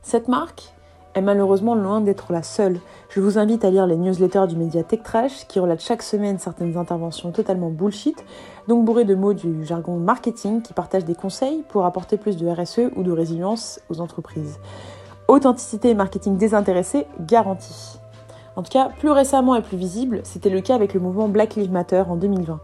Cette 0.02 0.26
marque 0.26 0.74
est 1.14 1.20
malheureusement 1.20 1.76
loin 1.76 2.00
d'être 2.00 2.32
la 2.32 2.42
seule. 2.42 2.80
Je 3.08 3.20
vous 3.20 3.38
invite 3.38 3.64
à 3.64 3.70
lire 3.70 3.86
les 3.86 3.96
newsletters 3.96 4.48
du 4.48 4.56
média 4.56 4.82
TechTrash 4.82 5.46
qui 5.46 5.60
relatent 5.60 5.80
chaque 5.80 6.02
semaine 6.02 6.40
certaines 6.40 6.76
interventions 6.76 7.30
totalement 7.30 7.70
bullshit, 7.70 8.24
donc 8.66 8.84
bourrées 8.84 9.04
de 9.04 9.14
mots 9.14 9.32
du 9.32 9.64
jargon 9.64 9.96
marketing 9.98 10.60
qui 10.60 10.72
partagent 10.72 11.04
des 11.04 11.14
conseils 11.14 11.62
pour 11.68 11.84
apporter 11.84 12.16
plus 12.16 12.36
de 12.36 12.48
RSE 12.48 12.90
ou 12.96 13.04
de 13.04 13.12
résilience 13.12 13.78
aux 13.90 14.00
entreprises. 14.00 14.58
Authenticité 15.28 15.90
et 15.90 15.94
marketing 15.94 16.36
désintéressé 16.36 17.06
garantis. 17.20 18.00
En 18.56 18.64
tout 18.64 18.72
cas, 18.72 18.88
plus 18.98 19.10
récemment 19.10 19.54
et 19.54 19.62
plus 19.62 19.76
visible, 19.76 20.20
c'était 20.24 20.50
le 20.50 20.60
cas 20.60 20.74
avec 20.74 20.94
le 20.94 20.98
mouvement 21.00 21.28
Black 21.28 21.54
Lives 21.54 21.70
Matter 21.70 22.02
en 22.08 22.16
2020. 22.16 22.58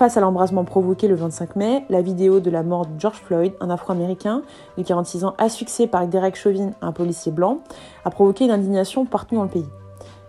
Face 0.00 0.16
à 0.16 0.22
l'embrasement 0.22 0.64
provoqué 0.64 1.08
le 1.08 1.14
25 1.14 1.56
mai, 1.56 1.84
la 1.90 2.00
vidéo 2.00 2.40
de 2.40 2.50
la 2.50 2.62
mort 2.62 2.86
de 2.86 2.98
George 2.98 3.18
Floyd, 3.18 3.52
un 3.60 3.68
Afro-Américain 3.68 4.40
de 4.78 4.82
46 4.82 5.24
ans 5.24 5.34
succès 5.50 5.86
par 5.86 6.06
Derek 6.06 6.36
Chauvin, 6.36 6.70
un 6.80 6.92
policier 6.92 7.30
blanc, 7.30 7.58
a 8.06 8.10
provoqué 8.10 8.46
une 8.46 8.50
indignation 8.50 9.04
partout 9.04 9.34
dans 9.34 9.42
le 9.42 9.50
pays. 9.50 9.68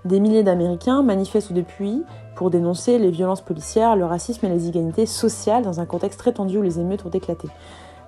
Des 0.04 0.20
milliers 0.20 0.44
d'Américains 0.44 1.04
manifestent 1.04 1.54
depuis 1.54 2.04
pour 2.36 2.50
dénoncer 2.50 3.00
les 3.00 3.12
violences 3.12 3.40
policières, 3.40 3.96
le 3.96 4.04
racisme 4.04 4.46
et 4.46 4.50
les 4.50 4.66
inégalités 4.66 5.06
sociales 5.06 5.64
dans 5.64 5.80
un 5.80 5.86
contexte 5.86 6.20
très 6.20 6.34
tendu 6.34 6.58
où 6.58 6.62
les 6.62 6.78
émeutes 6.78 7.06
ont 7.06 7.10
éclaté. 7.10 7.48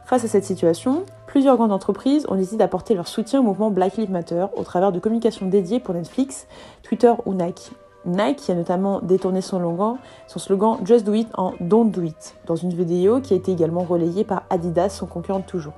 Face 0.04 0.26
à 0.26 0.28
cette 0.28 0.44
situation, 0.44 1.04
plusieurs 1.28 1.56
grandes 1.56 1.72
entreprises 1.72 2.26
ont 2.28 2.36
décidé 2.36 2.58
d'apporter 2.58 2.94
leur 2.94 3.08
soutien 3.08 3.40
au 3.40 3.44
mouvement 3.44 3.72
Black 3.72 3.96
Lives 3.96 4.12
Matter 4.12 4.48
au 4.58 4.64
travers 4.64 4.92
de 4.92 5.00
communications 5.00 5.46
dédiées 5.46 5.80
pour 5.80 5.94
Netflix, 5.94 6.46
Twitter 6.84 7.14
ou 7.26 7.34
Nike. 7.34 7.72
Nike 8.06 8.50
a 8.50 8.56
notamment 8.56 9.00
détourné 9.02 9.42
son 9.42 9.60
slogan, 9.60 9.98
son 10.28 10.40
slogan 10.40 10.78
Just 10.84 11.06
Do 11.06 11.14
It 11.14 11.30
en 11.38 11.54
Don't 11.60 11.90
Do 11.90 12.02
It, 12.02 12.36
dans 12.46 12.56
une 12.56 12.74
vidéo 12.74 13.22
qui 13.22 13.34
a 13.34 13.38
été 13.38 13.52
également 13.52 13.84
relayée 13.84 14.24
par 14.24 14.44
Adidas, 14.50 14.90
son 14.90 15.06
concurrent 15.06 15.40
de 15.40 15.46
toujours. 15.46 15.74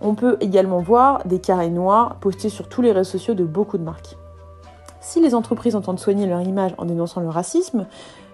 On 0.00 0.14
peut 0.14 0.36
également 0.40 0.80
voir 0.80 1.26
des 1.26 1.40
carrés 1.40 1.70
noirs 1.70 2.16
postés 2.20 2.48
sur 2.48 2.68
tous 2.68 2.82
les 2.82 2.92
réseaux 2.92 3.10
sociaux 3.10 3.34
de 3.34 3.44
beaucoup 3.44 3.78
de 3.78 3.82
marques. 3.82 4.16
Si 5.00 5.20
les 5.20 5.34
entreprises 5.34 5.74
entendent 5.74 5.98
soigner 5.98 6.26
leur 6.26 6.42
image 6.42 6.72
en 6.78 6.84
dénonçant 6.84 7.20
le 7.20 7.28
racisme, 7.28 7.86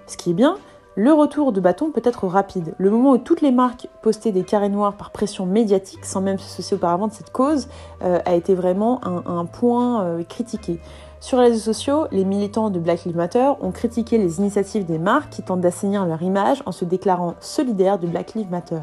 ce 0.07 0.17
qui 0.17 0.31
est 0.31 0.35
bien, 0.35 0.57
le 0.97 1.13
retour 1.13 1.53
de 1.53 1.61
bâton 1.61 1.91
peut 1.91 2.03
être 2.05 2.29
rapide. 2.29 2.75
Le 2.79 2.89
moment 2.89 3.13
où 3.13 3.19
toutes 3.19 3.41
les 3.41 3.51
marques 3.51 3.89
postaient 4.01 4.31
des 4.31 4.45
carrés 4.45 4.69
noirs 4.69 4.95
par 4.95 5.11
pression 5.11 5.45
médiatique, 5.45 6.05
sans 6.05 6.21
même 6.21 6.39
se 6.39 6.49
soucier 6.49 6.77
auparavant 6.77 7.09
de 7.09 7.13
cette 7.13 7.33
cause, 7.33 7.69
euh, 8.03 8.21
a 8.25 8.35
été 8.35 8.55
vraiment 8.55 9.01
un, 9.05 9.45
point 9.45 10.05
euh, 10.05 10.23
critiqué. 10.23 10.79
Sur 11.25 11.39
les 11.39 11.45
réseaux 11.45 11.73
sociaux, 11.73 12.07
les 12.13 12.27
militants 12.27 12.69
de 12.69 12.79
Black 12.79 13.07
Lives 13.07 13.17
Matter 13.17 13.53
ont 13.63 13.71
critiqué 13.71 14.19
les 14.19 14.41
initiatives 14.41 14.85
des 14.85 14.99
marques 14.99 15.31
qui 15.31 15.43
tentent 15.43 15.63
d'assainir 15.63 16.05
leur 16.05 16.21
image 16.21 16.63
en 16.67 16.71
se 16.71 16.85
déclarant 16.85 17.33
solidaires 17.41 17.99
de 17.99 18.07
Black 18.07 18.35
Lives 18.35 18.51
Matter. 18.51 18.81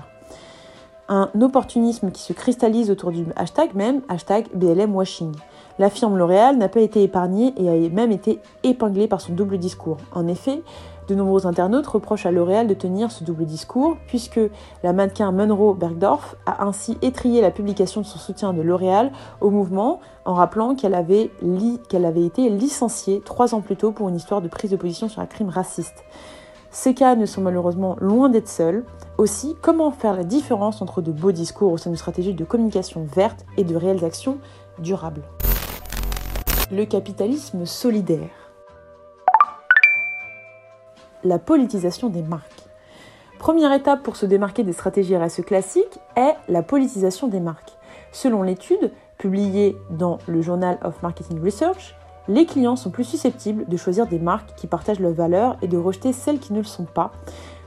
Un 1.08 1.30
opportunisme 1.40 2.10
qui 2.10 2.24
se 2.24 2.34
cristallise 2.34 2.90
autour 2.90 3.12
du 3.12 3.28
hashtag 3.36 3.76
même, 3.76 4.02
hashtag 4.10 4.48
BLMwashing. 4.56 5.36
La 5.78 5.92
firme 5.92 6.18
L'Oréal 6.18 6.58
n'a 6.58 6.68
pas 6.68 6.80
été 6.80 7.04
épargnée 7.04 7.54
et 7.58 7.70
a 7.70 7.90
même 7.90 8.12
été 8.12 8.40
épinglée 8.64 9.08
par 9.08 9.22
son 9.22 9.34
double 9.34 9.60
discours. 9.60 9.98
En 10.12 10.28
effet, 10.28 10.64
de 11.12 11.16
nombreux 11.16 11.46
internautes 11.46 11.88
reprochent 11.88 12.26
à 12.26 12.32
L'Oréal 12.32 12.68
de 12.68 12.74
tenir 12.74 13.12
ce 13.12 13.24
double 13.24 13.46
discours, 13.46 13.98
puisque 14.08 14.40
la 14.82 14.94
mannequin 14.94 15.32
Monroe 15.32 15.76
Bergdorf 15.76 16.36
a 16.46 16.64
ainsi 16.66 16.98
étrié 17.02 17.42
la 17.42 17.52
publication 17.52 18.02
de 18.02 18.06
son 18.06 18.18
soutien 18.18 18.54
de 18.54 18.62
L'Oréal 18.62 19.12
au 19.42 19.50
mouvement 19.50 20.00
en 20.26 20.34
rappelant 20.34 20.74
qu'elle 20.74 20.96
avait, 20.96 21.30
qu'elle 21.90 22.06
avait 22.06 22.26
été 22.26 22.50
licenciée 22.50 23.22
trois 23.24 23.54
ans 23.54 23.62
plus 23.62 23.76
tôt 23.76 23.92
pour 23.92 24.08
une 24.10 24.16
histoire 24.16 24.42
de 24.42 24.48
prise 24.48 24.72
de 24.72 24.78
position 24.78 25.10
sur 25.10 25.22
un 25.22 25.26
crime 25.26 25.50
raciste. 25.50 26.04
Ces 26.72 26.94
cas 26.94 27.16
ne 27.16 27.26
sont 27.26 27.42
malheureusement 27.42 27.98
loin 28.00 28.30
d'être 28.30 28.48
seuls. 28.48 28.86
Aussi, 29.18 29.58
comment 29.62 29.92
faire 29.92 30.16
la 30.16 30.24
différence 30.24 30.82
entre 30.82 31.02
de 31.02 31.12
beaux 31.12 31.34
discours 31.34 31.74
au 31.74 31.78
sein 31.78 31.90
d'une 31.90 31.98
stratégie 31.98 32.34
de 32.34 32.46
communication 32.46 33.06
verte 33.14 33.46
et 33.58 33.66
de 33.66 33.76
réelles 33.76 34.06
actions 34.06 34.38
durables? 34.80 35.24
Le 36.72 36.86
capitalisme 36.86 37.66
solidaire 37.66 38.30
la 41.24 41.40
politisation 41.40 42.10
des 42.10 42.22
marques. 42.22 42.64
Première 43.40 43.74
étape 43.74 44.04
pour 44.04 44.16
se 44.16 44.26
démarquer 44.26 44.64
des 44.64 44.74
stratégies 44.74 45.18
RSE 45.18 45.42
classiques 45.42 46.00
est 46.16 46.36
la 46.48 46.62
politisation 46.62 47.28
des 47.28 47.40
marques. 47.40 47.72
Selon 48.12 48.44
l'étude 48.44 48.92
publiée 49.18 49.78
dans 49.90 50.20
le 50.28 50.42
Journal 50.42 50.78
of 50.84 51.02
Marketing 51.02 51.44
Research, 51.44 51.96
les 52.28 52.46
clients 52.46 52.76
sont 52.76 52.92
plus 52.92 53.04
susceptibles 53.04 53.66
de 53.68 53.78
choisir 53.78 54.06
des 54.06 54.20
marques 54.20 54.56
qui 54.56 54.68
partagent 54.68 55.00
leurs 55.00 55.14
valeurs 55.14 55.58
et 55.62 55.68
de 55.68 55.78
rejeter 55.78 56.14
celles 56.14 56.40
qui 56.40 56.54
ne 56.54 56.60
le 56.60 56.66
sont 56.66 56.86
pas, 56.86 57.12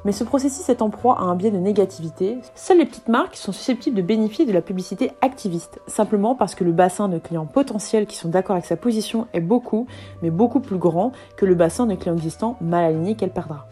mais 0.04 0.12
ce 0.12 0.24
processus 0.24 0.68
est 0.68 0.82
en 0.82 0.90
proie 0.90 1.18
à 1.18 1.22
un 1.22 1.34
biais 1.34 1.50
de 1.50 1.58
négativité. 1.58 2.38
Seules 2.54 2.78
les 2.78 2.86
petites 2.86 3.08
marques 3.08 3.36
sont 3.36 3.52
susceptibles 3.52 3.96
de 3.96 4.02
bénéficier 4.02 4.46
de 4.46 4.52
la 4.52 4.62
publicité 4.62 5.12
activiste, 5.20 5.80
simplement 5.86 6.34
parce 6.34 6.54
que 6.54 6.64
le 6.64 6.72
bassin 6.72 7.08
de 7.08 7.18
clients 7.18 7.46
potentiels 7.46 8.06
qui 8.06 8.16
sont 8.16 8.28
d'accord 8.28 8.54
avec 8.54 8.66
sa 8.66 8.76
position 8.76 9.26
est 9.32 9.40
beaucoup, 9.40 9.86
mais 10.22 10.30
beaucoup 10.30 10.60
plus 10.60 10.78
grand 10.78 11.12
que 11.36 11.46
le 11.46 11.54
bassin 11.54 11.86
de 11.86 11.94
clients 11.94 12.16
existants 12.16 12.56
mal 12.60 12.84
alignés 12.84 13.14
qu'elle 13.14 13.32
perdra. 13.32 13.66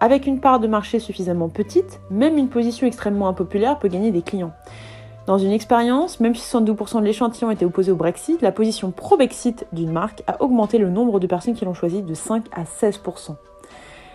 Avec 0.00 0.26
une 0.26 0.40
part 0.40 0.58
de 0.58 0.66
marché 0.66 0.98
suffisamment 0.98 1.48
petite, 1.48 2.00
même 2.10 2.36
une 2.36 2.48
position 2.48 2.86
extrêmement 2.88 3.28
impopulaire 3.28 3.78
peut 3.78 3.88
gagner 3.88 4.10
des 4.10 4.22
clients. 4.22 4.52
Dans 5.26 5.38
une 5.38 5.52
expérience, 5.52 6.18
même 6.18 6.34
si 6.34 6.42
72% 6.42 6.98
de 6.98 7.04
l'échantillon 7.04 7.52
était 7.52 7.64
opposé 7.64 7.92
au 7.92 7.96
Brexit, 7.96 8.42
la 8.42 8.50
position 8.50 8.90
pro-Brexit 8.90 9.68
d'une 9.72 9.92
marque 9.92 10.24
a 10.26 10.42
augmenté 10.42 10.78
le 10.78 10.90
nombre 10.90 11.20
de 11.20 11.28
personnes 11.28 11.54
qui 11.54 11.64
l'ont 11.64 11.74
choisi 11.74 12.02
de 12.02 12.14
5 12.14 12.46
à 12.52 12.64
16%. 12.64 13.36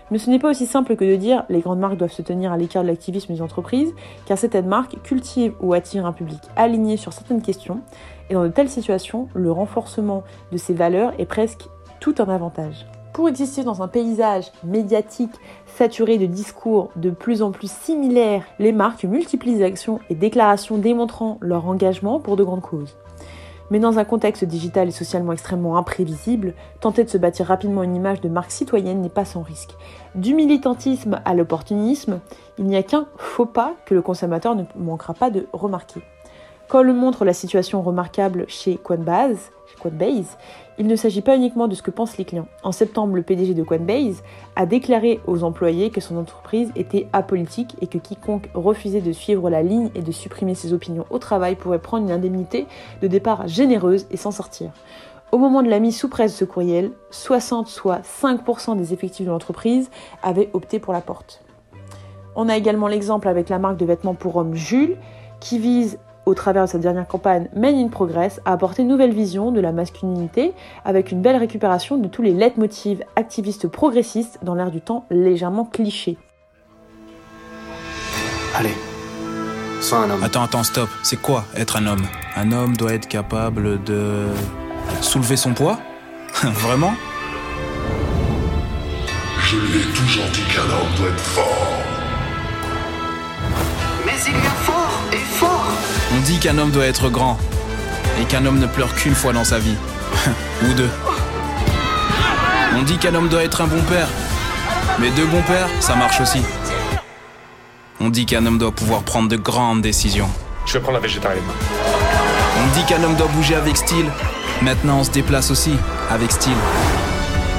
Mais 0.09 0.17
ce 0.17 0.29
n'est 0.29 0.39
pas 0.39 0.49
aussi 0.49 0.65
simple 0.65 0.95
que 0.95 1.05
de 1.05 1.15
dire 1.15 1.43
les 1.49 1.59
grandes 1.59 1.79
marques 1.79 1.97
doivent 1.97 2.11
se 2.11 2.21
tenir 2.21 2.51
à 2.51 2.57
l'écart 2.57 2.83
de 2.83 2.87
l'activisme 2.87 3.33
des 3.33 3.41
entreprises, 3.41 3.93
car 4.25 4.37
certaines 4.37 4.67
marques 4.67 5.01
cultivent 5.03 5.55
ou 5.59 5.73
attirent 5.73 6.05
un 6.05 6.13
public 6.13 6.39
aligné 6.55 6.97
sur 6.97 7.13
certaines 7.13 7.41
questions, 7.41 7.81
et 8.29 8.33
dans 8.33 8.43
de 8.43 8.49
telles 8.49 8.69
situations, 8.69 9.27
le 9.33 9.51
renforcement 9.51 10.23
de 10.51 10.57
ces 10.57 10.73
valeurs 10.73 11.13
est 11.17 11.25
presque 11.25 11.67
tout 11.99 12.15
un 12.19 12.29
avantage. 12.29 12.85
Pour 13.13 13.29
exister 13.29 13.63
dans 13.63 13.81
un 13.81 13.87
paysage 13.87 14.51
médiatique 14.63 15.33
saturé 15.65 16.19
de 16.19 16.27
discours 16.27 16.91
de 16.95 17.09
plus 17.09 17.41
en 17.41 17.51
plus 17.51 17.71
similaires, 17.71 18.43
les 18.59 18.71
marques 18.71 19.05
multiplient 19.05 19.55
les 19.55 19.63
actions 19.63 19.99
et 20.09 20.15
déclarations 20.15 20.77
démontrant 20.77 21.39
leur 21.41 21.67
engagement 21.67 22.19
pour 22.19 22.35
de 22.35 22.43
grandes 22.43 22.61
causes. 22.61 22.95
Mais 23.69 23.79
dans 23.79 23.99
un 23.99 24.05
contexte 24.05 24.45
digital 24.45 24.87
et 24.87 24.91
socialement 24.91 25.33
extrêmement 25.33 25.77
imprévisible, 25.77 26.53
tenter 26.79 27.03
de 27.03 27.09
se 27.09 27.17
bâtir 27.17 27.47
rapidement 27.47 27.83
une 27.83 27.95
image 27.95 28.21
de 28.21 28.29
marque 28.29 28.51
citoyenne 28.51 29.01
n'est 29.01 29.09
pas 29.09 29.25
sans 29.25 29.41
risque. 29.41 29.75
Du 30.15 30.33
militantisme 30.33 31.21
à 31.25 31.33
l'opportunisme, 31.33 32.19
il 32.57 32.65
n'y 32.65 32.77
a 32.77 32.83
qu'un 32.83 33.07
faux 33.17 33.45
pas 33.45 33.73
que 33.85 33.93
le 33.93 34.01
consommateur 34.01 34.55
ne 34.55 34.63
manquera 34.75 35.13
pas 35.13 35.29
de 35.29 35.47
remarquer. 35.51 36.01
Comme 36.67 36.87
le 36.87 36.93
montre 36.93 37.23
la 37.23 37.33
situation 37.33 37.81
remarquable 37.81 38.45
chez 38.47 38.75
Coinbase, 38.75 39.51
Coinbase, 39.79 40.37
il 40.79 40.87
ne 40.87 40.95
s'agit 40.95 41.21
pas 41.21 41.35
uniquement 41.35 41.67
de 41.67 41.75
ce 41.75 41.81
que 41.81 41.91
pensent 41.91 42.17
les 42.17 42.25
clients. 42.25 42.47
En 42.63 42.71
septembre, 42.71 43.15
le 43.15 43.23
PDG 43.23 43.53
de 43.53 43.63
Coinbase 43.63 44.23
a 44.55 44.65
déclaré 44.65 45.19
aux 45.25 45.43
employés 45.43 45.89
que 45.89 46.01
son 46.01 46.17
entreprise 46.17 46.71
était 46.75 47.07
apolitique 47.13 47.75
et 47.81 47.87
que 47.87 47.97
quiconque 47.97 48.49
refusait 48.53 49.01
de 49.01 49.11
suivre 49.11 49.49
la 49.49 49.63
ligne 49.63 49.89
et 49.95 50.01
de 50.01 50.11
supprimer 50.11 50.55
ses 50.55 50.73
opinions 50.73 51.05
au 51.09 51.17
travail 51.19 51.55
pourrait 51.55 51.79
prendre 51.79 52.05
une 52.05 52.11
indemnité 52.11 52.67
de 53.01 53.07
départ 53.07 53.47
généreuse 53.47 54.05
et 54.11 54.17
s'en 54.17 54.31
sortir. 54.31 54.71
Au 55.31 55.37
moment 55.37 55.61
de 55.61 55.69
la 55.69 55.79
mise 55.79 55.97
sous 55.97 56.07
presse 56.07 56.33
de 56.33 56.37
ce 56.37 56.45
courriel, 56.45 56.91
60 57.11 57.67
soit 57.67 57.99
5% 58.01 58.77
des 58.77 58.93
effectifs 58.93 59.25
de 59.25 59.31
l'entreprise 59.31 59.89
avaient 60.23 60.49
opté 60.53 60.79
pour 60.79 60.93
la 60.93 61.01
porte. 61.01 61.41
On 62.35 62.49
a 62.49 62.55
également 62.55 62.87
l'exemple 62.87 63.27
avec 63.27 63.49
la 63.49 63.59
marque 63.59 63.77
de 63.77 63.85
vêtements 63.85 64.13
pour 64.13 64.35
hommes 64.35 64.53
Jules, 64.53 64.95
qui 65.39 65.59
vise 65.59 65.99
au 66.27 66.33
travers 66.33 66.65
de 66.65 66.69
sa 66.69 66.77
dernière 66.77 67.07
campagne 67.07 67.47
Men 67.55 67.73
in 67.75 67.87
Progress, 67.87 68.41
à 68.43 68.51
apporter 68.51 68.81
une 68.81 68.89
nouvelle 68.89 69.13
vision 69.13 69.51
de 69.51 69.61
la 69.61 69.71
masculinité 69.71 70.53
avec 70.83 71.11
une 71.11 71.21
belle 71.21 71.37
récupération 71.37 71.97
de 71.97 72.07
tous 72.09 72.21
les 72.21 72.33
leitmotivs 72.33 73.01
activistes 73.15 73.69
progressistes 73.69 74.39
dans 74.43 74.53
l'air 74.53 74.69
du 74.69 74.81
temps 74.81 75.05
légèrement 75.09 75.63
cliché. 75.63 76.17
Allez, 78.55 78.73
sois 79.79 79.99
un 79.99 80.09
homme. 80.09 80.21
Attends, 80.21 80.43
attends, 80.43 80.63
stop. 80.63 80.89
C'est 81.01 81.21
quoi 81.21 81.45
être 81.55 81.77
un 81.77 81.87
homme? 81.87 82.05
Un 82.35 82.51
homme 82.51 82.75
doit 82.75 82.93
être 82.93 83.07
capable 83.07 83.81
de 83.83 84.25
soulever 84.99 85.37
son 85.37 85.53
poids? 85.53 85.79
Vraiment? 86.43 86.93
Je 89.39 89.55
lui 89.55 89.79
ai 89.79 89.93
toujours 89.93 90.25
dit 90.33 90.43
qu'un 90.53 90.63
homme 90.63 90.93
doit 90.97 91.07
être 91.07 91.19
fort. 91.19 91.77
il 94.27 94.33
y 94.33 94.35
a 94.35 94.49
fort 94.49 94.57
et 94.57 94.65
fort. 94.65 94.76
On 96.17 96.21
dit 96.21 96.39
qu'un 96.39 96.57
homme 96.57 96.71
doit 96.71 96.87
être 96.87 97.09
grand 97.09 97.37
et 98.19 98.25
qu'un 98.25 98.43
homme 98.47 98.57
ne 98.57 98.65
pleure 98.65 98.95
qu'une 98.95 99.13
fois 99.13 99.33
dans 99.33 99.43
sa 99.43 99.59
vie. 99.59 99.75
Ou 100.63 100.73
deux. 100.73 100.89
On 102.75 102.81
dit 102.81 102.97
qu'un 102.97 103.13
homme 103.13 103.29
doit 103.29 103.43
être 103.43 103.61
un 103.61 103.67
bon 103.67 103.81
père. 103.83 104.07
Mais 104.99 105.11
deux 105.11 105.27
bons 105.27 105.43
pères, 105.43 105.69
ça 105.79 105.95
marche 105.95 106.19
aussi. 106.19 106.41
On 107.99 108.09
dit 108.09 108.25
qu'un 108.25 108.43
homme 108.47 108.57
doit 108.57 108.71
pouvoir 108.71 109.03
prendre 109.03 109.29
de 109.29 109.35
grandes 109.35 109.83
décisions. 109.83 110.27
Je 110.65 110.73
vais 110.73 110.79
prendre 110.79 110.97
la 110.97 111.01
végétarienne. 111.01 111.43
On 112.63 112.73
dit 112.75 112.83
qu'un 112.85 113.03
homme 113.03 113.15
doit 113.15 113.27
bouger 113.27 113.53
avec 113.53 113.77
style. 113.77 114.07
Maintenant, 114.63 114.99
on 114.99 115.03
se 115.03 115.11
déplace 115.11 115.51
aussi 115.51 115.73
avec 116.09 116.31
style. 116.31 116.57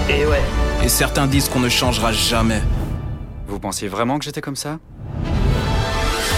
Et 0.09 0.27
ouais. 0.27 0.43
Et 0.83 0.89
certains 0.89 1.29
disent 1.29 1.49
qu'on 1.49 1.61
ne 1.61 1.69
changera 1.69 2.11
jamais. 2.11 2.63
Vous 3.47 3.61
pensiez 3.61 3.87
vraiment 3.87 4.19
que 4.19 4.25
j'étais 4.25 4.41
comme 4.41 4.57
ça? 4.57 4.79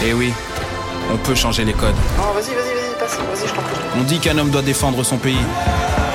Eh 0.04 0.12
oui, 0.12 0.35
on 1.12 1.16
peut 1.18 1.34
changer 1.34 1.64
les 1.64 1.72
codes. 1.72 1.94
Oh, 2.18 2.32
vas-y, 2.34 2.54
vas-y, 2.54 2.74
vas-y, 2.74 2.98
passe. 2.98 3.16
Vas-y, 3.16 3.48
je 3.48 3.54
t'en 3.54 3.62
prie. 3.62 3.76
On 3.98 4.02
dit 4.02 4.18
qu'un 4.18 4.38
homme 4.38 4.50
doit 4.50 4.62
défendre 4.62 5.02
son 5.04 5.18
pays. 5.18 5.44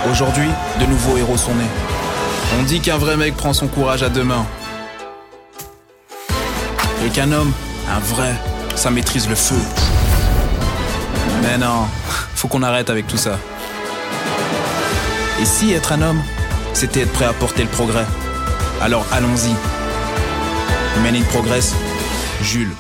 Aujourd'hui, 0.10 0.50
de 0.80 0.86
nouveaux 0.86 1.18
héros 1.18 1.38
sont 1.38 1.54
nés. 1.56 1.64
On 2.60 2.64
dit 2.64 2.80
qu'un 2.80 2.98
vrai 2.98 3.18
mec 3.18 3.36
prend 3.36 3.54
son 3.54 3.68
courage 3.68 4.04
à 4.04 4.10
deux 4.10 4.24
mains. 4.24 4.46
Et 7.06 7.10
qu'un 7.10 7.32
homme, 7.32 7.52
un 7.94 8.00
vrai, 8.00 8.34
ça 8.76 8.90
maîtrise 8.92 9.28
le 9.28 9.36
feu. 9.36 9.60
Mais 11.42 11.58
non, 11.58 11.88
faut 12.36 12.48
qu'on 12.48 12.64
arrête 12.64 12.90
avec 12.90 13.08
tout 13.08 13.18
ça. 13.18 13.38
Et 15.42 15.46
si 15.46 15.74
être 15.74 15.92
un 15.92 16.02
homme, 16.02 16.22
c'était 16.74 17.02
être 17.02 17.12
prêt 17.12 17.26
à 17.26 17.34
porter 17.34 17.64
le 17.64 17.70
progrès? 17.70 18.06
Alors 18.82 19.06
allons-y. 19.12 19.54
Men 21.04 21.16
in 21.16 21.24
Progress, 21.24 21.74
Jules. 22.42 22.72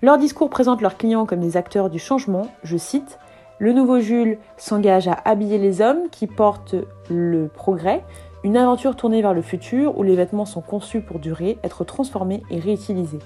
Leurs 0.00 0.18
discours 0.18 0.48
présentent 0.48 0.80
leurs 0.80 0.96
clients 0.96 1.26
comme 1.26 1.40
des 1.40 1.56
acteurs 1.56 1.90
du 1.90 1.98
changement, 1.98 2.46
je 2.62 2.76
cite, 2.76 3.18
Le 3.58 3.72
nouveau 3.72 3.98
Jules 3.98 4.38
s'engage 4.56 5.08
à 5.08 5.18
habiller 5.24 5.58
les 5.58 5.80
hommes 5.80 6.08
qui 6.12 6.28
portent 6.28 6.76
le 7.10 7.48
progrès, 7.48 8.04
une 8.44 8.56
aventure 8.56 8.94
tournée 8.94 9.22
vers 9.22 9.34
le 9.34 9.42
futur 9.42 9.98
où 9.98 10.04
les 10.04 10.14
vêtements 10.14 10.44
sont 10.44 10.60
conçus 10.60 11.00
pour 11.00 11.18
durer, 11.18 11.58
être 11.64 11.82
transformés 11.82 12.44
et 12.48 12.60
réutilisés. 12.60 13.18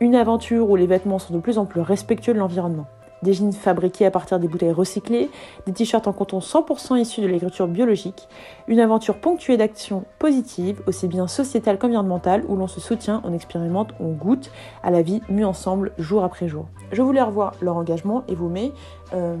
Une 0.00 0.14
aventure 0.14 0.68
où 0.68 0.76
les 0.76 0.86
vêtements 0.86 1.18
sont 1.18 1.32
de 1.32 1.40
plus 1.40 1.56
en 1.56 1.64
plus 1.64 1.80
respectueux 1.80 2.34
de 2.34 2.38
l'environnement. 2.38 2.86
Des 3.22 3.32
jeans 3.32 3.52
fabriqués 3.52 4.06
à 4.06 4.10
partir 4.10 4.38
des 4.38 4.48
bouteilles 4.48 4.72
recyclées, 4.72 5.30
des 5.66 5.72
t-shirts 5.72 6.06
en 6.06 6.12
coton 6.12 6.38
100% 6.38 6.98
issus 6.98 7.20
de 7.20 7.26
l'agriculture 7.26 7.68
biologique, 7.68 8.28
une 8.68 8.80
aventure 8.80 9.18
ponctuée 9.18 9.56
d'actions 9.56 10.04
positives, 10.18 10.82
aussi 10.86 11.08
bien 11.08 11.26
sociétales 11.26 11.78
qu'environnementales, 11.78 12.44
où 12.48 12.56
l'on 12.56 12.66
se 12.66 12.80
soutient, 12.80 13.20
on 13.24 13.32
expérimente, 13.32 13.90
on 14.00 14.12
goûte 14.12 14.50
à 14.82 14.90
la 14.90 15.02
vie 15.02 15.20
mieux 15.28 15.46
ensemble 15.46 15.92
jour 15.98 16.24
après 16.24 16.48
jour. 16.48 16.66
Je 16.92 17.02
voulais 17.02 17.22
revoir 17.22 17.54
leur 17.60 17.76
engagement 17.76 18.24
et 18.28 18.34
vous 18.34 18.48
mets 18.48 18.72
euh, 19.12 19.36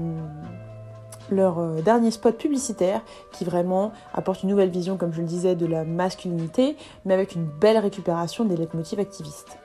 leur 1.30 1.58
euh, 1.58 1.80
dernier 1.80 2.10
spot 2.10 2.36
publicitaire 2.36 3.02
qui 3.32 3.44
vraiment 3.44 3.92
apporte 4.14 4.42
une 4.42 4.50
nouvelle 4.50 4.70
vision, 4.70 4.96
comme 4.96 5.12
je 5.12 5.20
le 5.20 5.26
disais, 5.26 5.54
de 5.54 5.66
la 5.66 5.84
masculinité, 5.84 6.76
mais 7.04 7.14
avec 7.14 7.34
une 7.34 7.44
belle 7.46 7.78
récupération 7.78 8.44
des 8.44 8.56
leitmotivs 8.56 9.00
activistes. 9.00 9.59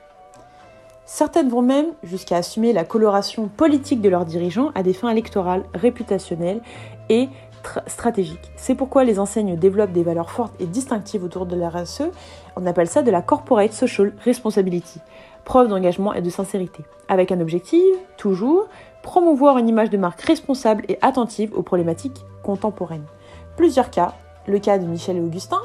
Certaines 1.06 1.48
vont 1.48 1.62
même 1.62 1.86
jusqu'à 2.02 2.36
assumer 2.36 2.72
la 2.72 2.84
coloration 2.84 3.46
politique 3.46 4.00
de 4.00 4.08
leurs 4.08 4.24
dirigeants 4.24 4.72
à 4.74 4.82
des 4.82 4.92
fins 4.92 5.10
électorales, 5.10 5.62
réputationnelles 5.72 6.60
et 7.08 7.28
stratégiques. 7.86 8.50
C'est 8.56 8.74
pourquoi 8.74 9.04
les 9.04 9.20
enseignes 9.20 9.56
développent 9.56 9.92
des 9.92 10.02
valeurs 10.02 10.30
fortes 10.30 10.54
et 10.60 10.66
distinctives 10.66 11.22
autour 11.22 11.46
de 11.46 11.54
la 11.56 11.68
RSE. 11.68 12.10
On 12.56 12.66
appelle 12.66 12.88
ça 12.88 13.02
de 13.02 13.10
la 13.12 13.22
Corporate 13.22 13.72
Social 13.72 14.12
Responsibility, 14.24 15.00
preuve 15.44 15.68
d'engagement 15.68 16.12
et 16.12 16.22
de 16.22 16.30
sincérité. 16.30 16.82
Avec 17.08 17.30
un 17.30 17.40
objectif, 17.40 17.80
toujours, 18.16 18.66
promouvoir 19.02 19.58
une 19.58 19.68
image 19.68 19.90
de 19.90 19.96
marque 19.96 20.22
responsable 20.22 20.84
et 20.88 20.98
attentive 21.02 21.52
aux 21.54 21.62
problématiques 21.62 22.24
contemporaines. 22.42 23.06
Plusieurs 23.56 23.90
cas, 23.90 24.14
le 24.48 24.58
cas 24.58 24.78
de 24.78 24.86
Michel 24.86 25.16
et 25.16 25.20
Augustin, 25.20 25.60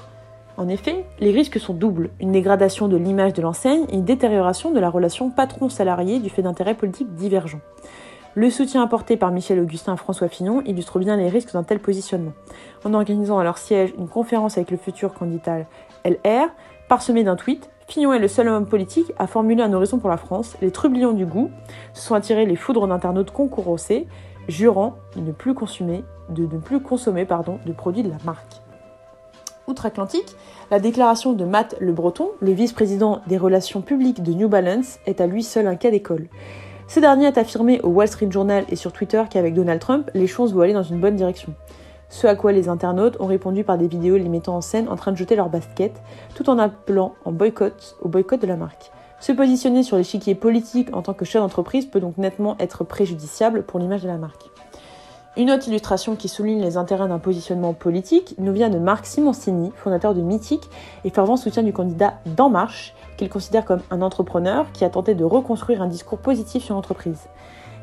en 0.61 0.67
effet, 0.67 1.05
les 1.19 1.31
risques 1.31 1.59
sont 1.59 1.73
doubles, 1.73 2.11
une 2.19 2.33
dégradation 2.33 2.87
de 2.87 2.95
l'image 2.95 3.33
de 3.33 3.41
l'enseigne 3.41 3.85
et 3.89 3.95
une 3.95 4.05
détérioration 4.05 4.69
de 4.69 4.79
la 4.79 4.91
relation 4.91 5.31
patron-salarié 5.31 6.19
du 6.19 6.29
fait 6.29 6.43
d'intérêts 6.43 6.75
politiques 6.75 7.15
divergents. 7.15 7.61
Le 8.35 8.47
soutien 8.51 8.83
apporté 8.83 9.17
par 9.17 9.31
Michel 9.31 9.59
Augustin 9.59 9.93
à 9.93 9.95
François 9.97 10.27
Fillon 10.27 10.61
illustre 10.61 10.99
bien 10.99 11.17
les 11.17 11.29
risques 11.29 11.51
d'un 11.51 11.63
tel 11.63 11.79
positionnement. 11.79 12.33
En 12.85 12.93
organisant 12.93 13.39
à 13.39 13.43
leur 13.43 13.57
siège 13.57 13.91
une 13.97 14.07
conférence 14.07 14.57
avec 14.57 14.69
le 14.69 14.77
futur 14.77 15.15
candidat 15.15 15.65
LR, 16.05 16.49
parsemé 16.87 17.23
d'un 17.23 17.35
tweet, 17.35 17.71
Fillon 17.87 18.13
est 18.13 18.19
le 18.19 18.27
seul 18.27 18.47
homme 18.47 18.67
politique 18.67 19.11
à 19.17 19.25
formuler 19.25 19.63
un 19.63 19.73
horizon 19.73 19.97
pour 19.97 20.11
la 20.11 20.17
France. 20.17 20.57
Les 20.61 20.69
trublions 20.69 21.13
du 21.13 21.25
goût 21.25 21.49
se 21.93 22.03
sont 22.03 22.13
attirés 22.13 22.45
les 22.45 22.55
foudres 22.55 22.87
d'internautes 22.87 23.31
concourocés, 23.31 24.07
jurant 24.47 24.95
de 25.15 25.21
ne 25.21 25.31
plus 25.31 25.55
consommer, 25.55 26.03
de 26.29 27.71
produits 27.73 28.03
de 28.03 28.09
la 28.09 28.17
marque. 28.23 28.60
Outre-Atlantique, 29.67 30.35
la 30.69 30.79
déclaration 30.79 31.33
de 31.33 31.45
Matt 31.45 31.75
Le 31.79 31.93
Breton, 31.93 32.31
le 32.39 32.51
vice-président 32.51 33.21
des 33.27 33.37
relations 33.37 33.81
publiques 33.81 34.23
de 34.23 34.33
New 34.33 34.49
Balance, 34.49 34.99
est 35.05 35.21
à 35.21 35.27
lui 35.27 35.43
seul 35.43 35.67
un 35.67 35.75
cas 35.75 35.91
d'école. 35.91 36.27
Ce 36.87 36.99
dernier 36.99 37.27
a 37.27 37.39
affirmé 37.39 37.79
au 37.81 37.87
Wall 37.87 38.07
Street 38.07 38.29
Journal 38.29 38.65
et 38.69 38.75
sur 38.75 38.91
Twitter 38.91 39.23
qu'avec 39.29 39.53
Donald 39.53 39.79
Trump, 39.79 40.11
les 40.13 40.27
choses 40.27 40.53
vont 40.53 40.61
aller 40.61 40.73
dans 40.73 40.83
une 40.83 40.99
bonne 40.99 41.15
direction. 41.15 41.53
Ce 42.09 42.27
à 42.27 42.35
quoi 42.35 42.51
les 42.51 42.67
internautes 42.67 43.15
ont 43.21 43.27
répondu 43.27 43.63
par 43.63 43.77
des 43.77 43.87
vidéos 43.87 44.17
les 44.17 44.27
mettant 44.27 44.57
en 44.57 44.61
scène 44.61 44.89
en 44.89 44.97
train 44.97 45.13
de 45.13 45.17
jeter 45.17 45.37
leur 45.37 45.49
basket, 45.49 45.93
tout 46.35 46.49
en 46.49 46.59
appelant 46.59 47.13
en 47.23 47.31
boycott 47.31 47.95
au 48.01 48.09
boycott 48.09 48.41
de 48.41 48.47
la 48.47 48.57
marque. 48.57 48.91
Se 49.21 49.31
positionner 49.31 49.83
sur 49.83 49.95
l'échiquier 49.95 50.35
politique 50.35 50.93
en 50.93 51.01
tant 51.01 51.13
que 51.13 51.23
chef 51.23 51.41
d'entreprise 51.41 51.85
peut 51.85 52.01
donc 52.01 52.17
nettement 52.17 52.57
être 52.59 52.83
préjudiciable 52.83 53.63
pour 53.63 53.79
l'image 53.79 54.01
de 54.03 54.09
la 54.09 54.17
marque. 54.17 54.50
Une 55.37 55.49
autre 55.49 55.69
illustration 55.69 56.17
qui 56.17 56.27
souligne 56.27 56.61
les 56.61 56.75
intérêts 56.75 57.07
d'un 57.07 57.17
positionnement 57.17 57.73
politique 57.73 58.35
nous 58.37 58.51
vient 58.51 58.69
de 58.69 58.79
Marc 58.79 59.05
Simoncini, 59.05 59.71
fondateur 59.77 60.13
de 60.13 60.19
Mythique 60.19 60.69
et 61.05 61.09
fervent 61.09 61.37
soutien 61.37 61.63
du 61.63 61.71
candidat 61.71 62.15
d'En 62.25 62.49
Marche, 62.49 62.93
qu'il 63.15 63.29
considère 63.29 63.63
comme 63.63 63.79
un 63.91 64.01
entrepreneur 64.01 64.69
qui 64.73 64.83
a 64.83 64.89
tenté 64.89 65.15
de 65.15 65.23
reconstruire 65.23 65.81
un 65.81 65.87
discours 65.87 66.17
positif 66.17 66.65
sur 66.65 66.75
l'entreprise. 66.75 67.29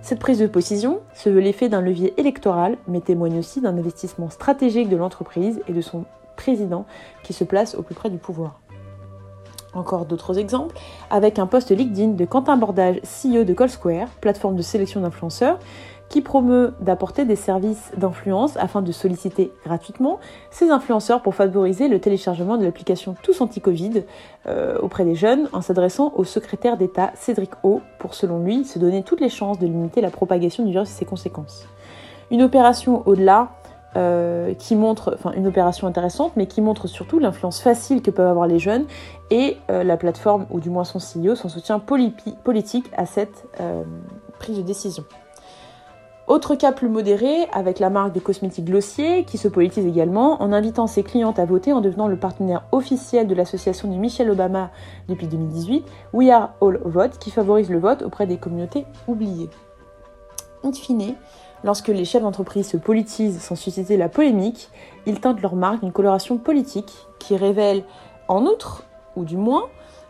Cette 0.02 0.18
prise 0.18 0.38
de 0.38 0.46
position 0.46 1.00
se 1.14 1.30
veut 1.30 1.40
l'effet 1.40 1.70
d'un 1.70 1.80
levier 1.80 2.12
électoral, 2.20 2.76
mais 2.86 3.00
témoigne 3.00 3.38
aussi 3.38 3.62
d'un 3.62 3.78
investissement 3.78 4.28
stratégique 4.28 4.90
de 4.90 4.96
l'entreprise 4.96 5.62
et 5.68 5.72
de 5.72 5.80
son 5.80 6.04
président 6.36 6.84
qui 7.22 7.32
se 7.32 7.44
place 7.44 7.74
au 7.74 7.82
plus 7.82 7.94
près 7.94 8.10
du 8.10 8.18
pouvoir. 8.18 8.60
Encore 9.74 10.06
d'autres 10.06 10.38
exemples, 10.38 10.76
avec 11.10 11.38
un 11.38 11.46
post 11.46 11.70
LinkedIn 11.70 12.12
de 12.12 12.24
Quentin 12.24 12.56
Bordage, 12.56 13.00
CEO 13.02 13.44
de 13.44 13.52
Call 13.54 13.68
Square, 13.68 14.08
plateforme 14.20 14.56
de 14.56 14.62
sélection 14.62 15.00
d'influenceurs, 15.00 15.58
qui 16.08 16.22
promeut 16.22 16.74
d'apporter 16.80 17.24
des 17.24 17.36
services 17.36 17.92
d'influence 17.96 18.56
afin 18.56 18.82
de 18.82 18.92
solliciter 18.92 19.52
gratuitement 19.64 20.18
ces 20.50 20.70
influenceurs 20.70 21.22
pour 21.22 21.34
favoriser 21.34 21.88
le 21.88 22.00
téléchargement 22.00 22.56
de 22.56 22.64
l'application 22.64 23.14
Tous 23.22 23.40
Anti-Covid 23.40 24.04
euh, 24.46 24.78
auprès 24.80 25.04
des 25.04 25.14
jeunes 25.14 25.48
en 25.52 25.60
s'adressant 25.60 26.12
au 26.16 26.24
secrétaire 26.24 26.76
d'État 26.76 27.12
Cédric 27.14 27.50
O 27.62 27.80
pour, 27.98 28.14
selon 28.14 28.42
lui, 28.42 28.64
se 28.64 28.78
donner 28.78 29.02
toutes 29.02 29.20
les 29.20 29.28
chances 29.28 29.58
de 29.58 29.66
limiter 29.66 30.00
la 30.00 30.10
propagation 30.10 30.64
du 30.64 30.72
virus 30.72 30.88
et 30.90 30.94
ses 30.94 31.04
conséquences. 31.04 31.66
Une 32.30 32.42
opération 32.42 33.02
au-delà 33.06 33.50
euh, 33.96 34.54
qui 34.54 34.76
montre, 34.76 35.14
enfin 35.14 35.32
une 35.32 35.46
opération 35.46 35.86
intéressante, 35.86 36.32
mais 36.36 36.46
qui 36.46 36.60
montre 36.60 36.86
surtout 36.86 37.18
l'influence 37.18 37.60
facile 37.60 38.02
que 38.02 38.10
peuvent 38.10 38.28
avoir 38.28 38.46
les 38.46 38.58
jeunes 38.58 38.86
et 39.30 39.56
euh, 39.70 39.82
la 39.82 39.96
plateforme, 39.96 40.46
ou 40.50 40.60
du 40.60 40.70
moins 40.70 40.84
son 40.84 40.98
CEO, 40.98 41.34
son 41.34 41.48
soutien 41.48 41.78
politique 41.78 42.86
à 42.96 43.06
cette 43.06 43.46
prise 44.38 44.58
de 44.58 44.62
décision. 44.62 45.04
Autre 46.28 46.56
cas 46.56 46.72
plus 46.72 46.90
modéré, 46.90 47.48
avec 47.54 47.78
la 47.78 47.88
marque 47.88 48.12
de 48.12 48.20
cosmétiques 48.20 48.66
Glossier, 48.66 49.24
qui 49.24 49.38
se 49.38 49.48
politise 49.48 49.86
également 49.86 50.42
en 50.42 50.52
invitant 50.52 50.86
ses 50.86 51.02
clientes 51.02 51.38
à 51.38 51.46
voter 51.46 51.72
en 51.72 51.80
devenant 51.80 52.06
le 52.06 52.18
partenaire 52.18 52.64
officiel 52.70 53.26
de 53.26 53.34
l'association 53.34 53.90
de 53.90 53.96
Michelle 53.96 54.30
Obama 54.30 54.70
depuis 55.08 55.26
2018, 55.26 55.86
We 56.12 56.28
Are 56.28 56.50
All 56.60 56.80
Vote, 56.84 57.18
qui 57.18 57.30
favorise 57.30 57.70
le 57.70 57.78
vote 57.78 58.02
auprès 58.02 58.26
des 58.26 58.36
communautés 58.36 58.84
oubliées. 59.06 59.48
In 60.62 60.72
fine, 60.74 61.14
lorsque 61.64 61.88
les 61.88 62.04
chefs 62.04 62.22
d'entreprise 62.22 62.68
se 62.68 62.76
politisent 62.76 63.40
sans 63.40 63.56
susciter 63.56 63.96
la 63.96 64.10
polémique, 64.10 64.68
ils 65.06 65.20
tentent 65.20 65.40
leur 65.40 65.56
marque 65.56 65.80
d'une 65.80 65.92
coloration 65.92 66.36
politique 66.36 66.92
qui 67.18 67.38
révèle, 67.38 67.84
en 68.28 68.44
outre, 68.44 68.84
ou 69.16 69.24
du 69.24 69.38
moins, 69.38 69.64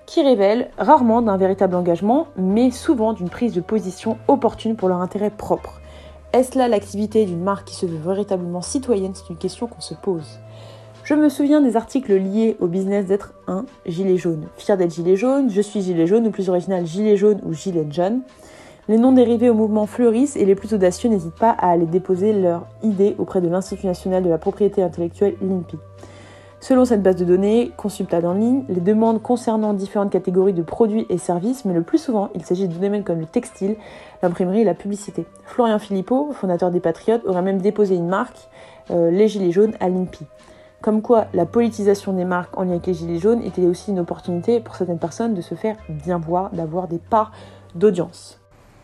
qui 0.05 0.23
révèle 0.23 0.73
rarement 0.79 1.23
d'un 1.23 1.37
véritable 1.37 1.77
engagement, 1.77 2.27
mais 2.37 2.73
souvent 2.73 3.13
d'une 3.13 3.31
prise 3.31 3.55
de 3.55 3.61
position 3.61 4.19
opportune 4.27 4.75
pour 4.75 4.89
leur 4.89 5.01
intérêt 5.01 5.31
propre. 5.31 5.78
Est-ce 6.35 6.59
là 6.59 6.69
l'activité 6.69 7.25
d'une 7.25 7.43
marque 7.43 7.69
qui 7.69 7.75
se 7.75 7.87
veut 7.87 7.97
véritablement 7.97 8.61
citoyenne? 8.61 9.13
C'est 9.15 9.31
une 9.31 9.39
question 9.39 9.67
qu'on 9.67 9.81
se 9.81 9.95
pose. 9.95 10.39
Je 11.05 11.15
me 11.15 11.31
souviens 11.31 11.63
des 11.63 11.75
articles 11.75 12.15
liés 12.15 12.59
au 12.61 12.67
business 12.67 13.07
d'être 13.07 13.33
un 13.47 13.65
gilet 13.87 14.19
jaune. 14.19 14.47
Fier 14.59 14.77
d'être 14.77 14.93
gilet 14.93 15.17
jaune, 15.17 15.49
je 15.49 15.63
suis 15.63 15.81
gilet 15.81 16.07
jaune, 16.07 16.27
ou 16.27 16.31
plus 16.31 16.51
original, 16.51 16.85
gilet 16.85 17.17
jaune 17.17 17.41
ou 17.47 17.55
gilet 17.55 17.87
jaune. 17.91 18.21
Les 18.89 18.99
noms 18.99 19.13
dérivés 19.13 19.49
au 19.49 19.55
mouvement 19.55 19.87
fleurissent 19.87 20.37
et 20.37 20.45
les 20.45 20.55
plus 20.55 20.75
audacieux 20.75 21.09
n'hésitent 21.09 21.35
pas 21.35 21.51
à 21.51 21.71
aller 21.71 21.87
déposer 21.87 22.35
leur 22.35 22.67
idée 22.83 23.15
auprès 23.17 23.41
de 23.41 23.49
l'Institut 23.49 23.87
national 23.87 24.23
de 24.23 24.29
la 24.29 24.37
propriété 24.37 24.83
intellectuelle, 24.83 25.37
l'INPI. 25.41 25.79
Selon 26.61 26.85
cette 26.85 27.03
base 27.03 27.17
de 27.17 27.25
données, 27.25 27.71
consultable 27.77 28.27
en 28.27 28.35
ligne, 28.35 28.65
les 28.69 28.81
demandes 28.81 29.23
concernant 29.23 29.75
différentes 29.75 30.11
catégories 30.11 30.53
de 30.53 30.63
produits 30.63 31.07
et 31.09 31.17
services, 31.17 31.65
mais 31.65 31.73
le 31.73 31.83
plus 31.83 31.99
souvent, 31.99 32.31
il 32.35 32.45
s'agit 32.45 32.67
de 32.67 32.75
domaines 32.75 33.05
comme 33.05 33.21
le 33.21 33.27
textile, 33.27 33.77
l'imprimerie 34.23 34.63
et 34.63 34.65
la 34.65 34.75
publicité. 34.75 35.25
Florian 35.45 35.79
Philippot, 35.79 36.33
fondateur 36.33 36.73
des 36.73 36.81
Patriotes, 36.81 37.23
aurait 37.27 37.43
même 37.43 37.61
déposé 37.61 37.95
une 37.95 38.09
marque, 38.09 38.49
euh, 38.91 39.11
les 39.11 39.29
Gilets 39.29 39.53
jaunes, 39.53 39.75
à 39.79 39.89
l'INPI. 39.89 40.27
Comme 40.81 41.01
quoi, 41.01 41.27
la 41.33 41.47
politisation 41.47 42.13
des 42.13 42.25
marques 42.25 42.57
en 42.59 42.65
lien 42.65 42.73
avec 42.73 42.87
les 42.87 42.95
Gilets 42.95 43.21
jaunes 43.21 43.43
était 43.43 43.67
aussi 43.67 43.93
une 43.93 44.01
opportunité 44.01 44.59
pour 44.59 44.75
certaines 44.75 44.99
personnes 44.99 45.35
de 45.35 45.41
se 45.41 45.55
faire 45.55 45.77
bien 45.89 46.19
voir, 46.19 46.51
d'avoir 46.51 46.89
des 46.89 46.99
parts 46.99 47.31
d'audience. 47.77 48.41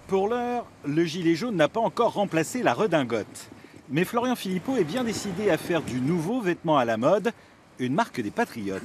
Pour 0.07 0.29
l'heure, 0.29 0.67
le 0.87 1.05
gilet 1.05 1.35
jaune 1.35 1.57
n'a 1.57 1.69
pas 1.69 1.81
encore 1.81 2.15
remplacé 2.15 2.63
la 2.63 2.75
redingote. 2.75 3.49
Mais 3.91 4.05
Florian 4.05 4.35
Philippot 4.35 4.77
est 4.77 4.85
bien 4.85 5.03
décidé 5.03 5.51
à 5.51 5.57
faire 5.57 5.83
du 5.83 6.01
nouveau 6.01 6.41
vêtement 6.41 6.77
à 6.77 6.85
la 6.85 6.97
mode, 6.97 7.33
une 7.79 7.95
marque 7.95 8.21
des 8.21 8.31
patriotes. 8.31 8.83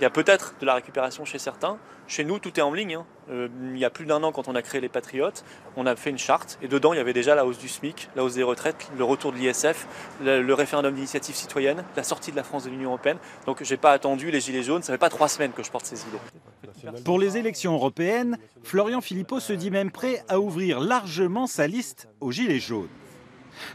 Il 0.00 0.02
y 0.02 0.06
a 0.06 0.10
peut-être 0.10 0.54
de 0.60 0.66
la 0.66 0.74
récupération 0.74 1.24
chez 1.24 1.38
certains. 1.38 1.76
Chez 2.08 2.24
nous, 2.24 2.38
tout 2.38 2.58
est 2.58 2.62
en 2.62 2.72
ligne. 2.74 2.96
hein. 2.96 3.06
Euh, 3.30 3.48
il 3.72 3.78
y 3.78 3.84
a 3.84 3.90
plus 3.90 4.04
d'un 4.04 4.22
an, 4.22 4.32
quand 4.32 4.48
on 4.48 4.54
a 4.56 4.62
créé 4.62 4.80
les 4.80 4.88
Patriotes, 4.88 5.44
on 5.76 5.86
a 5.86 5.94
fait 5.94 6.10
une 6.10 6.18
charte 6.18 6.58
et 6.60 6.66
dedans, 6.66 6.92
il 6.92 6.96
y 6.96 7.00
avait 7.00 7.12
déjà 7.12 7.34
la 7.34 7.46
hausse 7.46 7.58
du 7.58 7.68
SMIC, 7.68 8.08
la 8.16 8.24
hausse 8.24 8.34
des 8.34 8.42
retraites, 8.42 8.90
le 8.98 9.04
retour 9.04 9.32
de 9.32 9.38
l'ISF, 9.38 9.86
le, 10.22 10.42
le 10.42 10.54
référendum 10.54 10.92
d'initiative 10.92 11.36
citoyenne, 11.36 11.84
la 11.96 12.02
sortie 12.02 12.32
de 12.32 12.36
la 12.36 12.42
France 12.42 12.64
de 12.64 12.70
l'Union 12.70 12.88
européenne. 12.90 13.18
Donc, 13.46 13.62
j'ai 13.62 13.76
pas 13.76 13.92
attendu 13.92 14.30
les 14.30 14.40
gilets 14.40 14.64
jaunes. 14.64 14.82
Ça 14.82 14.92
fait 14.92 14.98
pas 14.98 15.08
trois 15.08 15.28
semaines 15.28 15.52
que 15.52 15.62
je 15.62 15.70
porte 15.70 15.86
ces 15.86 16.00
idées. 16.00 16.92
Pour 17.04 17.20
les 17.20 17.36
élections 17.36 17.74
européennes, 17.74 18.38
Florian 18.64 19.00
Philippot 19.00 19.38
se 19.38 19.52
dit 19.52 19.70
même 19.70 19.92
prêt 19.92 20.24
à 20.28 20.40
ouvrir 20.40 20.80
largement 20.80 21.46
sa 21.46 21.68
liste 21.68 22.08
aux 22.20 22.32
gilets 22.32 22.58
jaunes. 22.58 22.88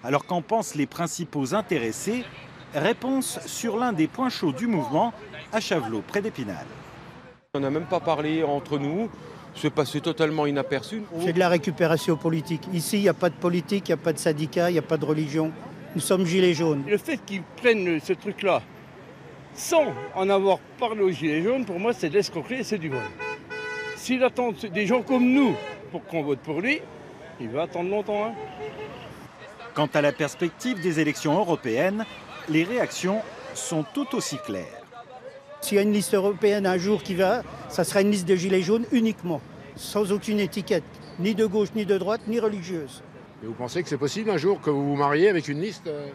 Alors 0.03 0.25
qu'en 0.25 0.41
pensent 0.41 0.75
les 0.75 0.87
principaux 0.87 1.55
intéressés? 1.55 2.25
Réponse 2.77 3.39
sur 3.47 3.75
l'un 3.77 3.91
des 3.91 4.05
points 4.05 4.29
chauds 4.29 4.51
du 4.51 4.67
mouvement 4.67 5.11
à 5.51 5.59
Chavelot, 5.59 6.03
près 6.07 6.21
d'Épinal. 6.21 6.63
On 7.55 7.59
n'a 7.59 7.71
même 7.71 7.85
pas 7.87 7.99
parlé 7.99 8.43
entre 8.43 8.77
nous, 8.77 9.09
c'est 9.55 9.71
passé 9.71 9.99
totalement 9.99 10.45
inaperçu. 10.45 11.01
C'est 11.25 11.33
de 11.33 11.39
la 11.39 11.49
récupération 11.49 12.17
politique. 12.17 12.61
Ici, 12.71 12.97
il 12.97 13.01
n'y 13.01 13.09
a 13.09 13.15
pas 13.15 13.31
de 13.31 13.35
politique, 13.35 13.89
il 13.89 13.93
n'y 13.93 13.99
a 13.99 14.03
pas 14.03 14.13
de 14.13 14.19
syndicat, 14.19 14.69
il 14.69 14.73
n'y 14.73 14.79
a 14.79 14.83
pas 14.83 14.97
de 14.97 15.05
religion. 15.05 15.51
Nous 15.95 16.01
sommes 16.01 16.23
gilets 16.27 16.53
jaunes. 16.53 16.83
Le 16.87 16.99
fait 16.99 17.17
qu'ils 17.25 17.41
prennent 17.41 17.99
ce 17.99 18.13
truc-là 18.13 18.61
sans 19.55 19.85
en 20.13 20.29
avoir 20.29 20.59
parlé 20.77 21.01
aux 21.01 21.09
gilets 21.09 21.41
jaunes, 21.41 21.65
pour 21.65 21.79
moi, 21.79 21.93
c'est 21.93 22.09
de 22.09 22.13
l'escroquerie 22.13 22.59
et 22.59 22.63
c'est 22.63 22.77
du 22.77 22.89
vol. 22.89 23.01
S'il 23.95 24.23
attend 24.23 24.51
des 24.51 24.85
gens 24.85 25.01
comme 25.01 25.27
nous 25.33 25.55
pour 25.91 26.05
qu'on 26.05 26.21
vote 26.21 26.39
pour 26.39 26.61
lui, 26.61 26.79
il 27.41 27.49
va 27.49 27.63
attendre 27.63 27.89
longtemps. 27.89 28.25
hein. 28.25 28.33
Quant 29.73 29.89
à 29.95 30.01
la 30.01 30.11
perspective 30.11 30.79
des 30.79 30.99
élections 30.99 31.39
européennes, 31.39 32.05
les 32.49 32.63
réactions 32.63 33.21
sont 33.53 33.83
tout 33.93 34.15
aussi 34.15 34.37
claires. 34.37 34.81
S'il 35.61 35.75
y 35.75 35.79
a 35.79 35.83
une 35.83 35.93
liste 35.93 36.13
européenne 36.13 36.65
un 36.65 36.77
jour 36.77 37.03
qui 37.03 37.15
va, 37.15 37.43
ça 37.69 37.83
sera 37.83 38.01
une 38.01 38.11
liste 38.11 38.27
de 38.27 38.35
gilets 38.35 38.61
jaunes 38.61 38.85
uniquement, 38.91 39.41
sans 39.75 40.11
aucune 40.11 40.39
étiquette, 40.39 40.83
ni 41.19 41.35
de 41.35 41.45
gauche, 41.45 41.69
ni 41.75 41.85
de 41.85 41.97
droite, 41.97 42.21
ni 42.27 42.39
religieuse. 42.39 43.03
Et 43.43 43.47
vous 43.47 43.53
pensez 43.53 43.83
que 43.83 43.89
c'est 43.89 43.97
possible 43.97 44.29
un 44.29 44.37
jour 44.37 44.61
que 44.61 44.69
vous 44.69 44.89
vous 44.89 44.95
mariez 44.95 45.29
avec 45.29 45.47
une 45.47 45.61
liste 45.61 45.87
euh 45.87 46.09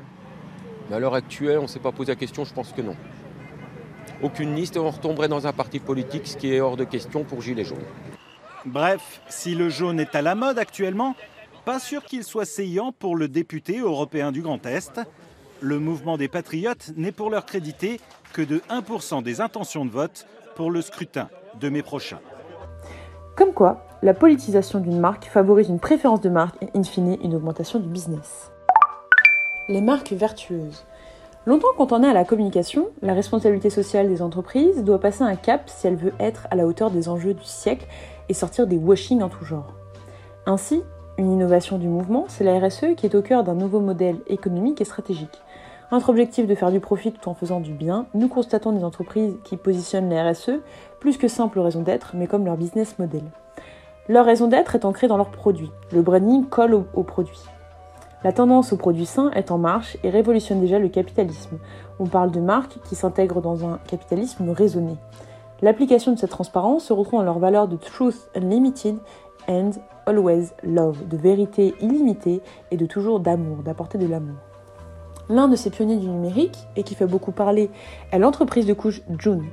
Mais 0.89 0.97
à 0.97 0.99
l'heure 0.99 1.15
actuelle, 1.15 1.59
on 1.59 1.63
ne 1.63 1.67
s'est 1.67 1.81
pas 1.81 1.93
posé 1.93 2.13
la 2.13 2.17
question, 2.17 2.45
je 2.45 2.55
pense 2.55 2.73
que 2.73 2.83
non. 2.83 2.97
Aucune 4.23 4.55
liste 4.55 4.77
et 4.77 4.79
on 4.79 4.91
retomberait 4.91 5.29
dans 5.29 5.47
un 5.47 5.53
parti 5.53 5.81
politique, 5.81 6.27
ce 6.27 6.37
qui 6.37 6.55
est 6.55 6.61
hors 6.61 6.77
de 6.77 6.85
question 6.85 7.25
pour 7.25 7.43
Gilets 7.43 7.65
jaunes. 7.65 7.79
Bref, 8.65 9.21
si 9.29 9.57
le 9.57 9.69
jaune 9.69 9.99
est 9.99 10.15
à 10.15 10.23
la 10.23 10.37
mode 10.37 10.59
actuellement, 10.59 11.17
pas 11.65 11.81
sûr 11.81 12.05
qu'il 12.05 12.25
soit 12.25 12.45
saillant 12.45 12.93
pour 12.93 13.17
le 13.17 13.29
député 13.29 13.79
européen 13.79 14.33
du 14.33 14.41
Grand 14.41 14.65
Est. 14.67 15.01
Le 15.63 15.79
mouvement 15.79 16.17
des 16.17 16.27
patriotes 16.27 16.91
n'est 16.97 17.13
pour 17.13 17.31
leur 17.31 17.47
crédité 17.47 18.01
que 18.33 18.43
de 18.43 18.61
1% 18.69 19.23
des 19.23 19.41
intentions 19.41 19.85
de 19.85 19.91
vote 19.93 20.27
pour 20.57 20.73
le 20.73 20.83
scrutin 20.83 21.29
de 21.61 21.69
mai 21.69 21.83
prochain. 21.83 22.19
Comme 23.37 23.53
quoi, 23.53 23.87
la 24.03 24.13
politisation 24.13 24.81
d'une 24.81 24.99
marque 24.99 25.27
favorise 25.27 25.69
une 25.69 25.79
préférence 25.79 26.21
de 26.21 26.31
marque 26.31 26.61
et 26.65 26.69
in 26.77 26.83
fine 26.83 27.17
une 27.23 27.37
augmentation 27.37 27.79
du 27.79 27.89
business. 27.89 28.51
Les 29.69 29.81
marques 29.81 30.13
vertueuses. 30.13 30.85
Longtemps 31.47 31.69
quand 31.77 31.93
on 31.93 32.03
est 32.03 32.09
à 32.09 32.13
la 32.13 32.25
communication, 32.25 32.89
la 33.01 33.15
responsabilité 33.15 33.71
sociale 33.71 34.09
des 34.09 34.21
entreprises 34.21 34.83
doit 34.83 34.99
passer 34.99 35.23
un 35.23 35.37
cap 35.37 35.71
si 35.71 35.87
elle 35.87 35.95
veut 35.95 36.15
être 36.19 36.49
à 36.51 36.57
la 36.57 36.67
hauteur 36.67 36.91
des 36.91 37.09
enjeux 37.09 37.35
du 37.35 37.45
siècle 37.45 37.87
et 38.29 38.35
sortir 38.35 38.67
des 38.67 38.79
washing 38.79 39.23
en 39.23 39.29
tout 39.29 39.45
genre. 39.45 39.75
Ainsi, 40.45 40.83
une 41.19 41.31
innovation 41.31 41.79
du 41.79 41.89
mouvement, 41.89 42.25
c'est 42.27 42.43
la 42.43 42.59
RSE 42.59 42.97
qui 42.97 43.07
est 43.07 43.15
au 43.15 43.23
cœur 43.23 43.45
d'un 43.45 43.55
nouveau 43.55 43.79
modèle 43.79 44.17
économique 44.27 44.81
et 44.81 44.85
stratégique. 44.85 45.41
Notre 45.93 46.09
objectif 46.09 46.47
de 46.47 46.55
faire 46.55 46.71
du 46.71 46.81
profit 46.81 47.13
tout 47.13 47.29
en 47.29 47.35
faisant 47.35 47.61
du 47.61 47.75
bien, 47.75 48.07
nous 48.15 48.29
constatons 48.29 48.73
des 48.73 48.83
entreprises 48.83 49.37
qui 49.45 49.59
positionnent 49.59 50.09
la 50.09 50.31
RSE 50.31 50.53
plus 51.01 51.19
que 51.19 51.29
simple 51.29 51.61
raison 51.61 51.83
d'être, 51.83 52.13
mais 52.15 52.27
comme 52.27 52.47
leur 52.47 52.57
business 52.57 52.99
model. 52.99 53.21
Leur 54.09 54.25
raison 54.25 54.49
d'être 54.49 54.75
est 54.75 54.87
ancrée 54.87 55.07
dans 55.07 55.19
leurs 55.19 55.31
produits. 55.31 55.71
Le 55.93 56.01
branding 56.01 56.47
colle 56.47 56.73
aux 56.73 56.87
au 56.95 57.03
produits. 57.03 57.43
La 58.25 58.33
tendance 58.33 58.73
aux 58.73 58.79
produits 58.79 59.05
sains 59.05 59.31
est 59.33 59.51
en 59.51 59.59
marche 59.59 59.99
et 60.03 60.09
révolutionne 60.09 60.63
déjà 60.63 60.79
le 60.79 60.89
capitalisme. 60.89 61.59
On 61.99 62.07
parle 62.07 62.31
de 62.31 62.41
marques 62.41 62.79
qui 62.85 62.95
s'intègrent 62.95 63.43
dans 63.43 63.67
un 63.69 63.79
capitalisme 63.87 64.49
raisonné. 64.49 64.97
L'application 65.61 66.13
de 66.13 66.19
cette 66.19 66.31
transparence 66.31 66.85
se 66.85 66.95
retrouve 66.95 67.19
dans 67.19 67.27
leur 67.27 67.39
valeur 67.39 67.69
de 67.69 67.77
Truth 67.77 68.31
Unlimited 68.35 68.97
and 69.47 69.73
Always 70.07 70.53
Love, 70.63 71.07
de 71.07 71.19
vérité 71.19 71.75
illimitée 71.83 72.41
et 72.71 72.79
de 72.79 72.87
toujours 72.87 73.21
d'amour, 73.21 73.59
d'apporter 73.59 73.99
de 73.99 74.07
l'amour. 74.07 74.39
L'un 75.29 75.49
de 75.49 75.57
ces 75.57 75.71
pionniers 75.71 75.97
du 75.97 76.09
numérique, 76.09 76.59
et 76.77 76.83
qui 76.83 76.95
fait 76.95 77.07
beaucoup 77.07 77.33
parler, 77.33 77.71
est 78.11 78.19
l'entreprise 78.19 78.67
de 78.67 78.75
couche 78.75 79.03
June. 79.19 79.45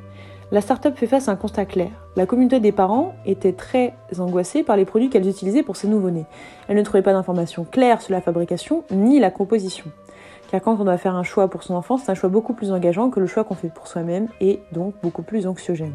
La 0.52 0.62
start-up 0.62 0.98
fait 0.98 1.06
face 1.06 1.30
à 1.30 1.32
un 1.32 1.36
constat 1.36 1.66
clair. 1.66 1.92
La 2.16 2.26
communauté 2.26 2.60
des 2.60 2.72
parents 2.72 3.14
était 3.28 3.54
très 3.54 3.94
angoissée 4.18 4.64
par 4.64 4.78
les 4.78 4.86
produits 4.86 5.10
qu'elles 5.10 5.28
utilisaient 5.28 5.62
pour 5.62 5.76
ces 5.76 5.88
nouveau-nés. 5.88 6.26
Elle 6.68 6.76
ne 6.76 6.82
trouvait 6.82 7.04
pas 7.04 7.14
d'informations 7.14 7.66
claires 7.66 8.02
sur 8.02 8.14
la 8.14 8.22
fabrication 8.22 8.84
ni 8.90 9.20
la 9.20 9.30
composition. 9.30 9.86
Car 10.50 10.60
quand 10.62 10.76
on 10.80 10.84
doit 10.84 10.98
faire 10.98 11.16
un 11.16 11.22
choix 11.22 11.48
pour 11.50 11.62
son 11.62 11.76
enfant, 11.76 11.98
c'est 11.98 12.10
un 12.10 12.16
choix 12.16 12.30
beaucoup 12.30 12.54
plus 12.54 12.72
engageant 12.72 13.12
que 13.12 13.20
le 13.20 13.28
choix 13.28 13.44
qu'on 13.44 13.54
fait 13.54 13.72
pour 13.72 13.88
soi-même 13.88 14.28
et 14.42 14.62
donc 14.72 14.96
beaucoup 15.04 15.22
plus 15.22 15.46
anxiogène. 15.46 15.94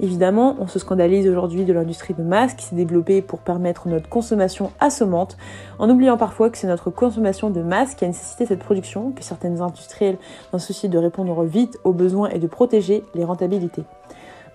Évidemment, 0.00 0.56
on 0.58 0.66
se 0.66 0.78
scandalise 0.78 1.28
aujourd'hui 1.28 1.64
de 1.64 1.72
l'industrie 1.72 2.14
de 2.14 2.22
masse 2.22 2.54
qui 2.54 2.64
s'est 2.64 2.74
développée 2.74 3.22
pour 3.22 3.38
permettre 3.38 3.88
notre 3.88 4.08
consommation 4.08 4.72
assommante, 4.80 5.36
en 5.78 5.88
oubliant 5.88 6.16
parfois 6.16 6.50
que 6.50 6.58
c'est 6.58 6.66
notre 6.66 6.90
consommation 6.90 7.50
de 7.50 7.62
masse 7.62 7.94
qui 7.94 8.04
a 8.04 8.08
nécessité 8.08 8.46
cette 8.46 8.58
production, 8.58 9.12
que 9.12 9.22
certaines 9.22 9.60
industriels, 9.60 10.18
ce 10.52 10.58
souci 10.58 10.88
de 10.88 10.98
répondre 10.98 11.44
vite 11.44 11.78
aux 11.84 11.92
besoins 11.92 12.28
et 12.30 12.38
de 12.38 12.46
protéger 12.48 13.04
les 13.14 13.24
rentabilités. 13.24 13.84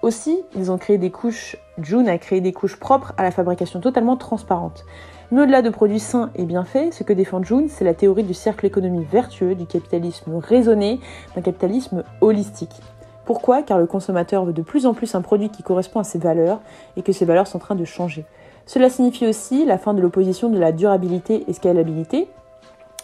Aussi, 0.01 0.43
ils 0.55 0.71
ont 0.71 0.77
créé 0.77 0.97
des 0.97 1.11
couches, 1.11 1.57
June 1.81 2.07
a 2.07 2.17
créé 2.17 2.41
des 2.41 2.53
couches 2.53 2.77
propres 2.77 3.13
à 3.17 3.23
la 3.23 3.31
fabrication 3.31 3.79
totalement 3.79 4.15
transparente. 4.17 4.85
Mais 5.31 5.41
au-delà 5.41 5.61
de 5.61 5.69
produits 5.69 5.99
sains 5.99 6.31
et 6.35 6.45
bien 6.45 6.63
faits, 6.63 6.93
ce 6.93 7.03
que 7.03 7.13
défend 7.13 7.43
June, 7.43 7.67
c'est 7.69 7.85
la 7.85 7.93
théorie 7.93 8.23
du 8.23 8.33
cercle 8.33 8.65
économique 8.65 9.09
vertueux, 9.09 9.55
du 9.55 9.65
capitalisme 9.65 10.35
raisonné, 10.37 10.99
d'un 11.35 11.41
capitalisme 11.41 12.03
holistique. 12.21 12.81
Pourquoi 13.29 13.61
Car 13.61 13.77
le 13.77 13.85
consommateur 13.85 14.43
veut 14.43 14.53
de 14.53 14.63
plus 14.63 14.87
en 14.87 14.95
plus 14.95 15.13
un 15.13 15.21
produit 15.21 15.49
qui 15.51 15.61
correspond 15.61 15.99
à 15.99 16.03
ses 16.03 16.17
valeurs 16.17 16.61
et 16.97 17.03
que 17.03 17.11
ces 17.11 17.25
valeurs 17.25 17.45
sont 17.45 17.57
en 17.57 17.59
train 17.59 17.75
de 17.75 17.85
changer. 17.85 18.25
Cela 18.65 18.89
signifie 18.89 19.27
aussi 19.27 19.65
la 19.65 19.77
fin 19.77 19.93
de 19.93 20.01
l'opposition 20.01 20.49
de 20.49 20.57
la 20.57 20.71
durabilité 20.71 21.43
et 21.47 21.53
scalabilité, 21.53 22.27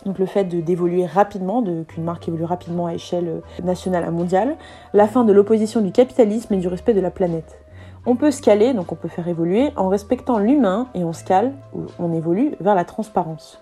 donc 0.03 0.17
le 0.17 0.25
fait 0.25 0.45
d'évoluer 0.45 1.05
rapidement, 1.05 1.61
de- 1.61 1.83
qu'une 1.83 2.03
marque 2.03 2.27
évolue 2.27 2.43
rapidement 2.43 2.87
à 2.87 2.95
échelle 2.95 3.27
euh, 3.27 3.63
nationale 3.63 4.03
à 4.03 4.09
mondiale, 4.09 4.55
la 4.93 5.07
fin 5.07 5.25
de 5.25 5.31
l'opposition 5.31 5.79
du 5.81 5.91
capitalisme 5.91 6.55
et 6.55 6.57
du 6.57 6.67
respect 6.69 6.95
de 6.95 7.01
la 7.01 7.11
planète. 7.11 7.59
On 8.07 8.15
peut 8.15 8.31
scaler, 8.31 8.73
donc 8.73 8.91
on 8.91 8.95
peut 8.95 9.07
faire 9.09 9.27
évoluer, 9.27 9.73
en 9.75 9.89
respectant 9.89 10.39
l'humain 10.39 10.87
et 10.95 11.03
on 11.03 11.13
scale, 11.13 11.53
on 11.99 12.11
évolue, 12.13 12.55
vers 12.59 12.73
la 12.73 12.83
transparence. 12.83 13.61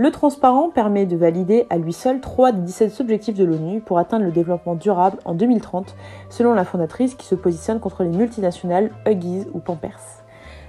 Le 0.00 0.12
transparent 0.12 0.70
permet 0.70 1.06
de 1.06 1.16
valider 1.16 1.66
à 1.70 1.76
lui 1.76 1.92
seul 1.92 2.20
3 2.20 2.52
des 2.52 2.60
17 2.60 3.00
objectifs 3.00 3.34
de 3.34 3.44
l'ONU 3.44 3.80
pour 3.80 3.98
atteindre 3.98 4.24
le 4.24 4.30
développement 4.30 4.76
durable 4.76 5.18
en 5.24 5.34
2030, 5.34 5.96
selon 6.30 6.54
la 6.54 6.64
fondatrice 6.64 7.16
qui 7.16 7.26
se 7.26 7.34
positionne 7.34 7.80
contre 7.80 8.04
les 8.04 8.10
multinationales 8.10 8.92
Huggies 9.08 9.48
ou 9.54 9.58
Pampers. 9.58 9.98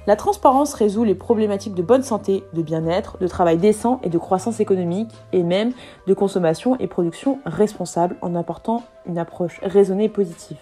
La 0.07 0.15
transparence 0.15 0.73
résout 0.73 1.03
les 1.03 1.13
problématiques 1.13 1.75
de 1.75 1.83
bonne 1.83 2.01
santé, 2.01 2.43
de 2.53 2.63
bien-être, 2.63 3.19
de 3.19 3.27
travail 3.27 3.59
décent 3.59 3.99
et 4.01 4.09
de 4.09 4.17
croissance 4.17 4.61
économique, 4.61 5.13
et 5.31 5.43
même 5.43 5.73
de 6.07 6.15
consommation 6.15 6.75
et 6.79 6.87
production 6.87 7.37
responsable 7.45 8.15
en 8.23 8.33
apportant 8.33 8.81
une 9.05 9.19
approche 9.19 9.59
raisonnée 9.61 10.05
et 10.05 10.09
positive. 10.09 10.57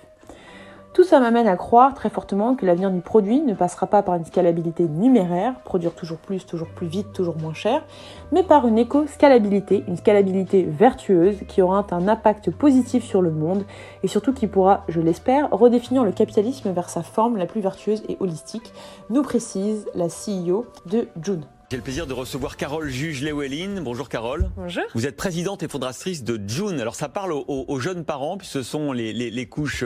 Tout 0.98 1.04
ça 1.04 1.20
m'amène 1.20 1.48
à 1.48 1.56
croire 1.56 1.94
très 1.94 2.10
fortement 2.10 2.56
que 2.56 2.66
l'avenir 2.66 2.90
du 2.90 3.02
produit 3.02 3.42
ne 3.42 3.54
passera 3.54 3.86
pas 3.86 4.02
par 4.02 4.16
une 4.16 4.26
scalabilité 4.26 4.88
numéraire, 4.88 5.54
produire 5.60 5.94
toujours 5.94 6.18
plus, 6.18 6.44
toujours 6.44 6.70
plus 6.70 6.88
vite, 6.88 7.14
toujours 7.14 7.38
moins 7.38 7.54
cher, 7.54 7.86
mais 8.32 8.42
par 8.42 8.68
une 8.68 8.80
éco-scalabilité, 8.80 9.84
une 9.88 9.98
scalabilité 9.98 10.64
vertueuse 10.64 11.38
qui 11.48 11.62
aura 11.62 11.86
un 11.92 12.08
impact 12.08 12.50
positif 12.50 13.04
sur 13.04 13.22
le 13.22 13.30
monde 13.30 13.64
et 14.02 14.08
surtout 14.08 14.34
qui 14.34 14.48
pourra, 14.48 14.86
je 14.88 15.00
l'espère, 15.00 15.52
redéfinir 15.52 16.04
le 16.04 16.12
capitalisme 16.12 16.72
vers 16.72 16.90
sa 16.90 17.04
forme 17.04 17.38
la 17.38 17.46
plus 17.46 17.62
vertueuse 17.62 18.02
et 18.10 18.18
holistique, 18.20 18.74
nous 19.12 19.22
précise 19.22 19.86
la 19.94 20.08
CEO 20.08 20.66
de 20.88 21.10
June. 21.22 21.44
J'ai 21.70 21.76
le 21.76 21.84
plaisir 21.84 22.08
de 22.08 22.14
recevoir 22.14 22.56
Carole 22.56 22.88
Juge-Lewelin. 22.88 23.82
Bonjour 23.82 24.08
Carole. 24.08 24.50
Bonjour. 24.56 24.84
Vous 24.96 25.06
êtes 25.06 25.18
présidente 25.18 25.64
et 25.64 25.68
fondatrice 25.68 26.24
de 26.24 26.40
June. 26.48 26.80
Alors 26.80 26.96
ça 26.96 27.10
parle 27.10 27.34
aux, 27.34 27.44
aux 27.46 27.80
jeunes 27.82 28.06
parents, 28.06 28.38
puis 28.38 28.48
ce 28.48 28.64
sont 28.64 28.94
les, 28.94 29.12
les, 29.12 29.30
les, 29.30 29.46
couches 29.48 29.84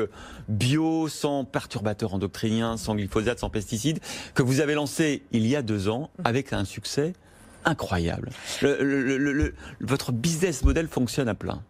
bio, 0.48 1.08
sans 1.08 1.44
perturbateurs 1.44 2.14
endocriniens, 2.14 2.78
sans 2.78 2.94
glyphosate, 2.94 3.40
sans 3.40 3.50
pesticides, 3.50 4.00
que 4.36 4.44
vous 4.44 4.60
avez 4.60 4.76
lancé 4.76 5.24
il 5.32 5.48
y 5.48 5.56
a 5.56 5.64
deux 5.64 5.90
ans 5.90 6.12
avec 6.24 6.54
un 6.54 6.66
succès 6.66 7.14
incroyable. 7.66 8.30
Le, 8.62 8.78
le, 8.82 9.18
le, 9.18 9.54
votre 9.80 10.12
business 10.12 10.64
model 10.64 10.88
fonctionne 10.88 11.30
à 11.30 11.36
plein. 11.36 11.62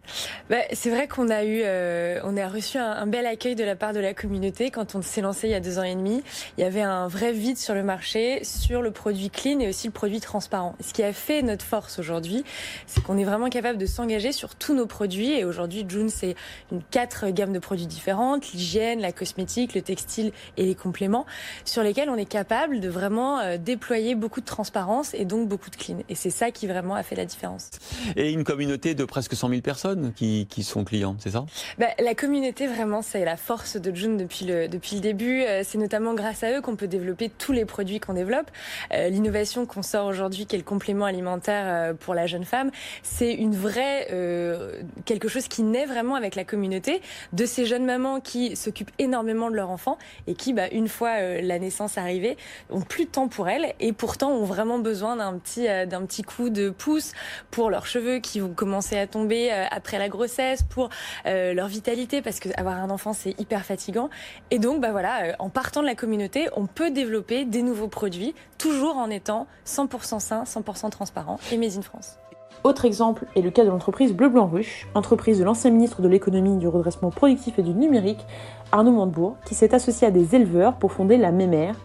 Bah, 0.49 0.57
c'est 0.73 0.89
vrai 0.89 1.07
qu'on 1.07 1.29
a 1.29 1.43
eu, 1.43 1.61
euh, 1.63 2.19
on 2.23 2.37
a 2.37 2.47
reçu 2.47 2.77
un, 2.77 2.91
un, 2.91 3.07
bel 3.07 3.25
accueil 3.25 3.55
de 3.55 3.63
la 3.63 3.75
part 3.75 3.93
de 3.93 3.99
la 3.99 4.13
communauté 4.13 4.71
quand 4.71 4.95
on 4.95 5.01
s'est 5.01 5.21
lancé 5.21 5.47
il 5.47 5.51
y 5.51 5.55
a 5.55 5.59
deux 5.59 5.79
ans 5.79 5.83
et 5.83 5.95
demi. 5.95 6.23
Il 6.57 6.61
y 6.61 6.63
avait 6.63 6.81
un 6.81 7.07
vrai 7.07 7.31
vide 7.33 7.57
sur 7.57 7.73
le 7.73 7.83
marché 7.83 8.43
sur 8.43 8.81
le 8.81 8.91
produit 8.91 9.29
clean 9.29 9.59
et 9.59 9.69
aussi 9.69 9.87
le 9.87 9.93
produit 9.93 10.19
transparent. 10.19 10.75
Ce 10.79 10.93
qui 10.93 11.03
a 11.03 11.13
fait 11.13 11.41
notre 11.41 11.65
force 11.65 11.99
aujourd'hui, 11.99 12.43
c'est 12.87 13.03
qu'on 13.03 13.17
est 13.17 13.23
vraiment 13.23 13.49
capable 13.49 13.77
de 13.77 13.85
s'engager 13.85 14.31
sur 14.31 14.55
tous 14.55 14.73
nos 14.73 14.85
produits. 14.85 15.31
Et 15.31 15.45
aujourd'hui, 15.45 15.85
June, 15.87 16.09
c'est 16.09 16.35
une 16.71 16.81
quatre 16.91 17.29
gammes 17.29 17.53
de 17.53 17.59
produits 17.59 17.87
différentes 17.87 18.51
l'hygiène, 18.53 18.99
la 19.01 19.11
cosmétique, 19.11 19.73
le 19.73 19.81
textile 19.81 20.31
et 20.57 20.65
les 20.65 20.75
compléments, 20.75 21.25
sur 21.65 21.83
lesquels 21.83 22.09
on 22.09 22.15
est 22.15 22.25
capable 22.25 22.79
de 22.79 22.89
vraiment 22.89 23.39
euh, 23.39 23.57
déployer 23.57 24.15
beaucoup 24.15 24.41
de 24.41 24.45
transparence 24.45 25.13
et 25.13 25.25
donc 25.25 25.47
beaucoup 25.47 25.69
de 25.69 25.75
Et 25.89 26.15
c'est 26.15 26.29
ça 26.29 26.51
qui 26.51 26.67
vraiment 26.67 26.95
a 26.95 27.03
fait 27.03 27.15
la 27.15 27.25
différence. 27.25 27.69
Et 28.15 28.31
une 28.31 28.43
communauté 28.43 28.95
de 28.95 29.05
presque 29.05 29.35
100 29.35 29.49
000 29.49 29.61
personnes 29.61 30.13
qui, 30.13 30.47
qui 30.49 30.63
sont 30.63 30.83
clients, 30.83 31.15
c'est 31.19 31.31
ça? 31.31 31.45
Bah, 31.77 31.87
La 31.99 32.15
communauté, 32.15 32.67
vraiment, 32.67 33.01
c'est 33.01 33.25
la 33.25 33.37
force 33.37 33.77
de 33.77 33.93
June 33.95 34.17
depuis 34.17 34.45
le, 34.45 34.67
depuis 34.67 34.95
le 34.95 35.01
début. 35.01 35.43
Euh, 35.43 35.61
c'est 35.65 35.77
notamment 35.77 36.13
grâce 36.13 36.43
à 36.43 36.57
eux 36.57 36.61
qu'on 36.61 36.75
peut 36.75 36.87
développer 36.87 37.29
tous 37.29 37.51
les 37.51 37.65
produits 37.65 37.99
qu'on 37.99 38.13
développe. 38.13 38.49
Euh, 38.93 39.09
L'innovation 39.09 39.65
qu'on 39.65 39.81
sort 39.81 40.05
aujourd'hui, 40.05 40.45
qui 40.45 40.55
est 40.55 40.59
le 40.59 40.63
complément 40.63 41.05
alimentaire 41.05 41.65
euh, 41.67 41.93
pour 41.93 42.13
la 42.13 42.27
jeune 42.27 42.45
femme, 42.45 42.71
c'est 43.03 43.33
une 43.33 43.55
vraie 43.55 44.07
euh, 44.11 44.81
quelque 45.05 45.27
chose 45.27 45.47
qui 45.47 45.63
naît 45.63 45.85
vraiment 45.85 46.15
avec 46.15 46.35
la 46.35 46.43
communauté 46.43 47.01
de 47.33 47.45
ces 47.45 47.65
jeunes 47.65 47.85
mamans 47.85 48.19
qui 48.19 48.55
s'occupent 48.55 48.91
énormément 48.99 49.49
de 49.49 49.55
leur 49.55 49.69
enfant 49.69 49.97
et 50.27 50.33
qui, 50.35 50.53
bah, 50.53 50.69
une 50.71 50.87
fois 50.87 51.11
euh, 51.19 51.41
la 51.41 51.59
naissance 51.59 51.97
arrivée, 51.97 52.37
ont 52.69 52.81
plus 52.81 53.05
de 53.05 53.09
temps 53.09 53.27
pour 53.27 53.49
elles 53.49 53.73
et 53.79 53.93
pourtant 53.93 54.31
ont 54.31 54.45
vraiment 54.45 54.79
besoin 54.79 55.15
d'un 55.15 55.37
petit 55.37 55.67
d'un 55.85 56.05
petit 56.05 56.23
coup 56.23 56.49
de 56.49 56.69
pouce 56.69 57.13
pour 57.49 57.69
leurs 57.69 57.85
cheveux 57.85 58.19
qui 58.19 58.39
vont 58.39 58.53
commencer 58.53 58.97
à 58.97 59.07
tomber 59.07 59.51
après 59.71 59.99
la 59.99 60.09
grossesse, 60.09 60.63
pour 60.63 60.89
euh, 61.25 61.53
leur 61.53 61.67
vitalité, 61.67 62.21
parce 62.21 62.39
que 62.39 62.49
avoir 62.57 62.77
un 62.77 62.89
enfant 62.89 63.13
c'est 63.13 63.39
hyper 63.39 63.65
fatigant. 63.65 64.09
Et 64.49 64.59
donc, 64.59 64.81
bah 64.81 64.91
voilà, 64.91 65.25
euh, 65.25 65.33
en 65.39 65.49
partant 65.49 65.81
de 65.81 65.87
la 65.87 65.95
communauté, 65.95 66.47
on 66.55 66.67
peut 66.67 66.91
développer 66.91 67.45
des 67.45 67.61
nouveaux 67.61 67.87
produits, 67.87 68.35
toujours 68.57 68.97
en 68.97 69.09
étant 69.09 69.47
100% 69.65 70.19
sain, 70.19 70.43
100% 70.43 70.89
transparent 70.89 71.39
et 71.51 71.57
made 71.57 71.77
in 71.77 71.81
France. 71.81 72.17
Autre 72.63 72.85
exemple 72.85 73.25
est 73.35 73.41
le 73.41 73.49
cas 73.49 73.63
de 73.63 73.69
l'entreprise 73.69 74.13
Bleu 74.13 74.29
Blanc 74.29 74.45
Ruche, 74.45 74.87
entreprise 74.93 75.39
de 75.39 75.43
l'ancien 75.43 75.71
ministre 75.71 76.03
de 76.03 76.07
l'économie, 76.07 76.57
du 76.57 76.67
redressement 76.67 77.09
productif 77.09 77.57
et 77.57 77.63
du 77.63 77.73
numérique, 77.73 78.23
Arnaud 78.71 78.91
Montebourg, 78.91 79.37
qui 79.45 79.55
s'est 79.55 79.73
associé 79.73 80.07
à 80.07 80.11
des 80.11 80.35
éleveurs 80.35 80.75
pour 80.75 80.91
fonder 80.91 81.17
la 81.17 81.31
Mémère, 81.31 81.75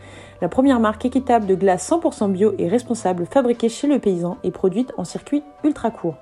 la 0.40 0.48
première 0.48 0.80
marque 0.80 1.04
équitable 1.04 1.46
de 1.46 1.54
glace 1.54 1.90
100% 1.90 2.30
bio 2.30 2.54
et 2.58 2.68
responsable 2.68 3.26
fabriquée 3.26 3.68
chez 3.68 3.86
le 3.86 3.98
paysan 3.98 4.38
et 4.44 4.50
produite 4.50 4.92
en 4.96 5.04
circuit 5.04 5.42
ultra 5.64 5.90
court. 5.90 6.16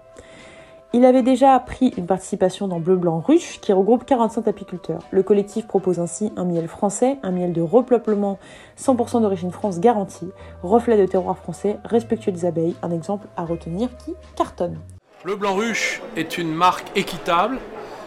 Il 0.93 1.05
avait 1.05 1.23
déjà 1.23 1.59
pris 1.59 1.93
une 1.97 2.07
participation 2.07 2.69
dans 2.69 2.79
Bleu 2.79 2.95
Blanc 2.95 3.19
Ruche 3.19 3.59
qui 3.61 3.73
regroupe 3.73 4.05
45 4.05 4.47
apiculteurs. 4.47 5.01
Le 5.11 5.25
collectif 5.25 5.67
propose 5.67 5.99
ainsi 5.99 6.31
un 6.37 6.45
miel 6.45 6.69
français, 6.69 7.19
un 7.25 7.33
miel 7.33 7.53
de 7.53 7.61
repeuplement 7.61 8.39
100% 8.79 9.23
d'origine 9.23 9.51
France 9.51 9.81
garantie, 9.81 10.31
reflet 10.63 10.97
de 10.97 11.05
terroir 11.05 11.37
français, 11.37 11.79
respectueux 11.85 12.31
des 12.31 12.45
abeilles, 12.45 12.77
un 12.83 12.93
exemple 12.93 13.27
à 13.37 13.45
retenir 13.45 13.89
qui 13.97 14.15
cartonne. 14.37 14.79
Bleu 15.25 15.35
Blanc 15.35 15.57
Ruche 15.57 16.01
est 16.17 16.39
une 16.39 16.55
marque 16.55 16.97
équitable 16.97 17.59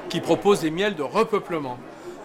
qui 0.08 0.22
propose 0.22 0.62
des 0.62 0.72
miels 0.72 0.96
de 0.96 1.04
repeuplement. 1.04 1.78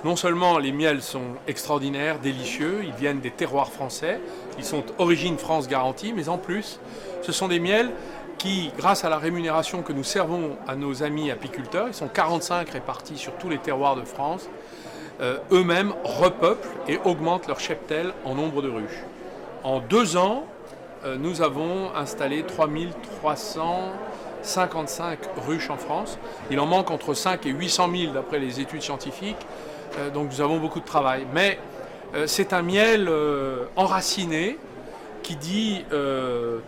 Non 0.04 0.16
seulement 0.16 0.58
les 0.58 0.72
miels 0.72 1.00
sont 1.00 1.36
extraordinaires, 1.46 2.18
délicieux, 2.18 2.80
ils 2.82 2.92
viennent 2.92 3.20
des 3.20 3.30
terroirs 3.30 3.70
français, 3.70 4.18
ils 4.58 4.64
sont 4.64 4.82
origine 4.98 5.38
France 5.38 5.68
garantie, 5.68 6.12
mais 6.12 6.28
en 6.28 6.38
plus, 6.38 6.80
ce 7.22 7.30
sont 7.30 7.46
des 7.46 7.60
miels 7.60 7.92
qui, 8.36 8.72
grâce 8.76 9.04
à 9.04 9.08
la 9.08 9.18
rémunération 9.18 9.82
que 9.82 9.92
nous 9.92 10.02
servons 10.02 10.56
à 10.66 10.74
nos 10.74 11.04
amis 11.04 11.30
apiculteurs, 11.30 11.86
ils 11.86 11.94
sont 11.94 12.08
45 12.08 12.68
répartis 12.70 13.16
sur 13.16 13.34
tous 13.34 13.48
les 13.48 13.58
terroirs 13.58 13.94
de 13.94 14.02
France, 14.02 14.48
euh, 15.20 15.38
eux-mêmes 15.52 15.94
repeuplent 16.02 16.66
et 16.88 16.98
augmentent 17.04 17.46
leur 17.46 17.60
cheptel 17.60 18.12
en 18.24 18.34
nombre 18.34 18.60
de 18.60 18.68
ruches. 18.68 19.04
En 19.62 19.78
deux 19.78 20.16
ans, 20.16 20.46
euh, 21.04 21.16
nous 21.16 21.42
avons 21.42 21.94
installé 21.94 22.42
3355 22.42 25.18
ruches 25.46 25.70
en 25.70 25.76
France. 25.76 26.18
Il 26.50 26.58
en 26.58 26.66
manque 26.66 26.90
entre 26.90 27.14
5 27.14 27.46
et 27.46 27.50
800 27.50 27.88
000 27.96 28.12
d'après 28.12 28.40
les 28.40 28.58
études 28.58 28.82
scientifiques, 28.82 29.46
donc 30.14 30.30
nous 30.30 30.40
avons 30.40 30.58
beaucoup 30.58 30.80
de 30.80 30.84
travail. 30.84 31.26
Mais 31.34 31.58
euh, 32.14 32.26
c'est 32.26 32.52
un 32.52 32.62
miel 32.62 33.08
euh, 33.08 33.64
enraciné 33.76 34.58
qui 35.22 35.36
dit 35.36 35.84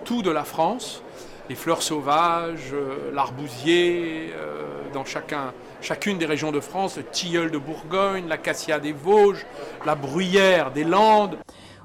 tout 0.04 0.22
de 0.22 0.30
la 0.30 0.44
France 0.44 1.02
les 1.48 1.54
fleurs 1.54 1.82
sauvages, 1.82 2.72
euh, 2.72 3.10
l'arbousier 3.12 4.32
euh, 4.34 4.62
dans 4.94 5.04
chacun, 5.04 5.52
chacune 5.80 6.18
des 6.18 6.26
régions 6.26 6.52
de 6.52 6.60
France, 6.60 6.96
le 6.96 7.04
tilleul 7.04 7.50
de 7.50 7.58
Bourgogne, 7.58 8.24
l'acacia 8.28 8.78
des 8.80 8.92
Vosges, 8.92 9.44
la 9.84 9.94
bruyère 9.94 10.70
des 10.70 10.84
Landes. 10.84 11.36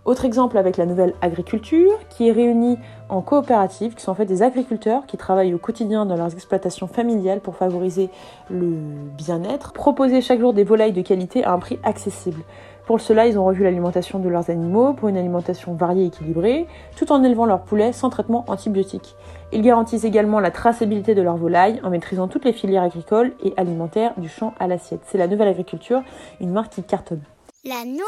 Autre 0.05 0.23
exemple 0.23 0.57
avec 0.57 0.77
la 0.77 0.85
nouvelle 0.85 1.13
agriculture, 1.21 1.99
qui 2.09 2.29
est 2.29 2.31
réunie 2.31 2.77
en 3.09 3.21
coopérative, 3.21 3.95
qui 3.95 4.03
sont 4.03 4.11
en 4.11 4.15
fait 4.15 4.25
des 4.25 4.43
agriculteurs 4.43 5.05
qui 5.05 5.17
travaillent 5.17 5.53
au 5.53 5.57
quotidien 5.57 6.05
dans 6.05 6.15
leurs 6.15 6.33
exploitations 6.33 6.87
familiales 6.87 7.41
pour 7.41 7.55
favoriser 7.55 8.09
le 8.49 8.77
bien-être, 9.17 9.73
proposer 9.73 10.21
chaque 10.21 10.39
jour 10.39 10.53
des 10.53 10.63
volailles 10.63 10.93
de 10.93 11.01
qualité 11.01 11.43
à 11.43 11.51
un 11.51 11.59
prix 11.59 11.79
accessible. 11.83 12.41
Pour 12.85 13.01
cela, 13.01 13.27
ils 13.27 13.37
ont 13.37 13.45
revu 13.45 13.63
l'alimentation 13.63 14.17
de 14.17 14.29
leurs 14.29 14.49
animaux 14.49 14.93
pour 14.93 15.09
une 15.09 15.17
alimentation 15.17 15.75
variée 15.75 16.05
et 16.05 16.07
équilibrée, 16.07 16.65
tout 16.95 17.11
en 17.11 17.23
élevant 17.23 17.45
leurs 17.45 17.61
poulets 17.61 17.93
sans 17.93 18.09
traitement 18.09 18.45
antibiotique. 18.47 19.15
Ils 19.51 19.61
garantissent 19.61 20.05
également 20.05 20.39
la 20.39 20.49
traçabilité 20.49 21.13
de 21.13 21.21
leurs 21.21 21.37
volailles 21.37 21.79
en 21.83 21.91
maîtrisant 21.91 22.27
toutes 22.27 22.45
les 22.45 22.53
filières 22.53 22.81
agricoles 22.81 23.33
et 23.43 23.53
alimentaires 23.57 24.13
du 24.17 24.27
champ 24.27 24.55
à 24.59 24.65
l'assiette. 24.65 25.01
C'est 25.05 25.19
la 25.19 25.27
nouvelle 25.27 25.49
agriculture, 25.49 26.01
une 26.41 26.49
marque 26.49 26.73
qui 26.73 26.83
cartonne. 26.83 27.21
La 27.63 27.85
nouvelle 27.85 28.03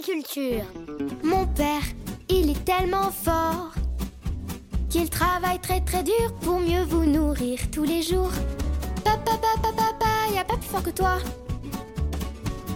agriculture. 0.00 0.64
Mon 1.22 1.46
père, 1.46 1.82
il 2.28 2.50
est 2.50 2.64
tellement 2.64 3.10
fort 3.12 3.85
qu'il 4.96 5.10
travaille 5.10 5.60
très 5.60 5.82
très 5.82 6.02
dur 6.02 6.34
pour 6.40 6.58
mieux 6.58 6.82
vous 6.84 7.04
nourrir 7.04 7.58
tous 7.70 7.84
les 7.84 8.00
jours. 8.00 8.32
Papa, 9.04 9.32
papa, 9.32 9.68
papa, 9.76 10.06
y 10.34 10.38
a 10.38 10.44
pas 10.44 10.56
plus 10.56 10.68
fort 10.68 10.82
que 10.82 10.90
toi. 10.90 11.18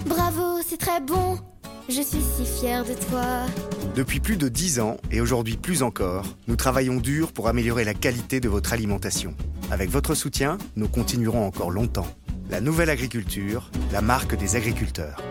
Bravo, 0.07 0.61
c'est 0.67 0.77
très 0.77 1.01
bon. 1.01 1.39
Je 1.89 2.03
suis 2.03 2.21
si 2.21 2.45
fière 2.45 2.85
de 2.85 2.93
toi. 3.09 3.25
Depuis 3.95 4.21
plus 4.21 4.37
de 4.37 4.49
10 4.49 4.81
ans, 4.81 4.99
et 5.11 5.23
aujourd'hui 5.23 5.57
plus 5.57 5.83
encore, 5.83 6.27
nous 6.47 6.57
travaillons 6.57 6.99
dur 6.99 7.33
pour 7.33 7.49
améliorer 7.49 7.85
la 7.85 7.95
qualité 7.95 8.39
de 8.39 8.51
votre 8.51 8.75
alimentation. 8.75 9.35
Avec 9.71 9.89
votre 9.89 10.15
soutien, 10.15 10.59
nous 10.77 10.89
continuerons 10.89 11.47
encore 11.47 11.71
longtemps. 11.71 12.09
La 12.51 12.61
nouvelle 12.61 12.91
agriculture, 12.91 13.71
la 13.93 14.03
marque 14.03 14.37
des 14.37 14.57
agriculteurs. 14.57 15.23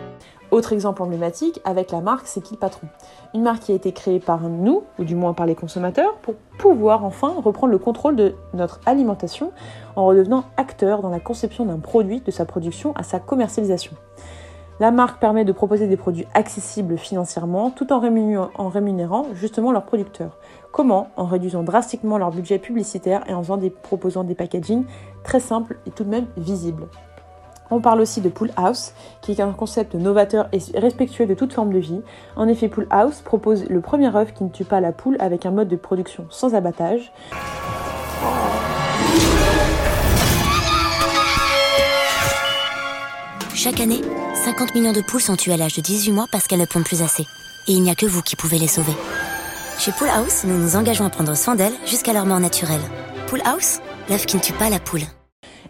Autre 0.51 0.73
exemple 0.73 1.03
emblématique 1.03 1.61
avec 1.63 1.91
la 1.91 2.01
marque 2.01 2.25
C'est 2.25 2.41
qui 2.41 2.55
le 2.55 2.59
patron? 2.59 2.87
Une 3.35 3.43
marque 3.43 3.63
qui 3.63 3.71
a 3.71 3.75
été 3.75 3.91
créée 3.91 4.19
par 4.19 4.41
nous, 4.41 4.83
ou 4.97 5.03
du 5.03 5.15
moins 5.15 5.33
par 5.33 5.45
les 5.45 5.53
consommateurs, 5.53 6.15
pour 6.23 6.33
pouvoir 6.57 7.05
enfin 7.05 7.35
reprendre 7.43 7.71
le 7.71 7.77
contrôle 7.77 8.15
de 8.15 8.33
notre 8.55 8.79
alimentation 8.87 9.51
en 9.95 10.07
redevenant 10.07 10.45
acteur 10.57 11.03
dans 11.03 11.09
la 11.09 11.19
conception 11.19 11.65
d'un 11.65 11.77
produit, 11.77 12.21
de 12.21 12.31
sa 12.31 12.45
production 12.45 12.93
à 12.95 13.03
sa 13.03 13.19
commercialisation. 13.19 13.91
La 14.79 14.91
marque 14.91 15.19
permet 15.19 15.43
de 15.43 15.51
proposer 15.51 15.87
des 15.87 15.97
produits 15.97 16.25
accessibles 16.33 16.97
financièrement 16.97 17.69
tout 17.69 17.91
en 17.91 17.99
rémunérant, 17.99 18.49
en 18.57 18.69
rémunérant 18.69 19.25
justement 19.33 19.71
leurs 19.73 19.83
producteurs. 19.83 20.37
Comment? 20.71 21.09
En 21.17 21.25
réduisant 21.25 21.63
drastiquement 21.63 22.17
leur 22.17 22.31
budget 22.31 22.59
publicitaire 22.59 23.23
et 23.27 23.33
en 23.33 23.43
faisant 23.43 23.59
proposant 23.83 24.23
des 24.23 24.35
packaging 24.35 24.85
très 25.23 25.41
simples 25.41 25.77
et 25.85 25.91
tout 25.91 26.05
de 26.05 26.09
même 26.09 26.27
visibles. 26.37 26.87
On 27.71 27.81
parle 27.81 28.01
aussi 28.01 28.21
de 28.21 28.29
Pool 28.29 28.51
House, 28.55 28.93
qui 29.21 29.31
est 29.31 29.41
un 29.41 29.51
concept 29.51 29.95
novateur 29.95 30.49
et 30.51 30.59
respectueux 30.77 31.25
de 31.25 31.33
toute 31.33 31.53
forme 31.53 31.71
de 31.71 31.79
vie. 31.79 32.01
En 32.35 32.47
effet, 32.47 32.67
Pool 32.67 32.87
House 32.89 33.21
propose 33.21 33.65
le 33.69 33.81
premier 33.81 34.15
œuf 34.15 34.33
qui 34.33 34.43
ne 34.43 34.49
tue 34.49 34.65
pas 34.65 34.81
la 34.81 34.91
poule 34.91 35.17
avec 35.19 35.45
un 35.45 35.51
mode 35.51 35.67
de 35.67 35.75
production 35.75 36.25
sans 36.29 36.55
abattage. 36.55 37.11
Chaque 43.53 43.81
année, 43.81 44.01
50 44.45 44.73
millions 44.73 44.93
de 44.93 45.01
poules 45.01 45.21
sont 45.21 45.35
tuées 45.35 45.53
à 45.53 45.57
l'âge 45.57 45.75
de 45.75 45.81
18 45.81 46.13
mois 46.13 46.27
parce 46.31 46.47
qu'elles 46.47 46.61
ne 46.61 46.65
pondent 46.65 46.85
plus 46.85 47.01
assez. 47.01 47.23
Et 47.67 47.73
il 47.73 47.81
n'y 47.81 47.91
a 47.91 47.95
que 47.95 48.05
vous 48.05 48.21
qui 48.21 48.37
pouvez 48.37 48.57
les 48.57 48.69
sauver. 48.69 48.93
Chez 49.77 49.91
Pool 49.91 50.07
House, 50.09 50.45
nous 50.45 50.57
nous 50.57 50.75
engageons 50.75 51.05
à 51.05 51.09
prendre 51.09 51.35
soin 51.35 51.55
d'elles 51.55 51.75
jusqu'à 51.85 52.13
leur 52.13 52.25
mort 52.25 52.39
naturelle. 52.39 52.81
Pool 53.27 53.41
House, 53.45 53.79
l'œuf 54.09 54.25
qui 54.25 54.37
ne 54.37 54.41
tue 54.41 54.53
pas 54.53 54.69
la 54.69 54.79
poule. 54.79 55.03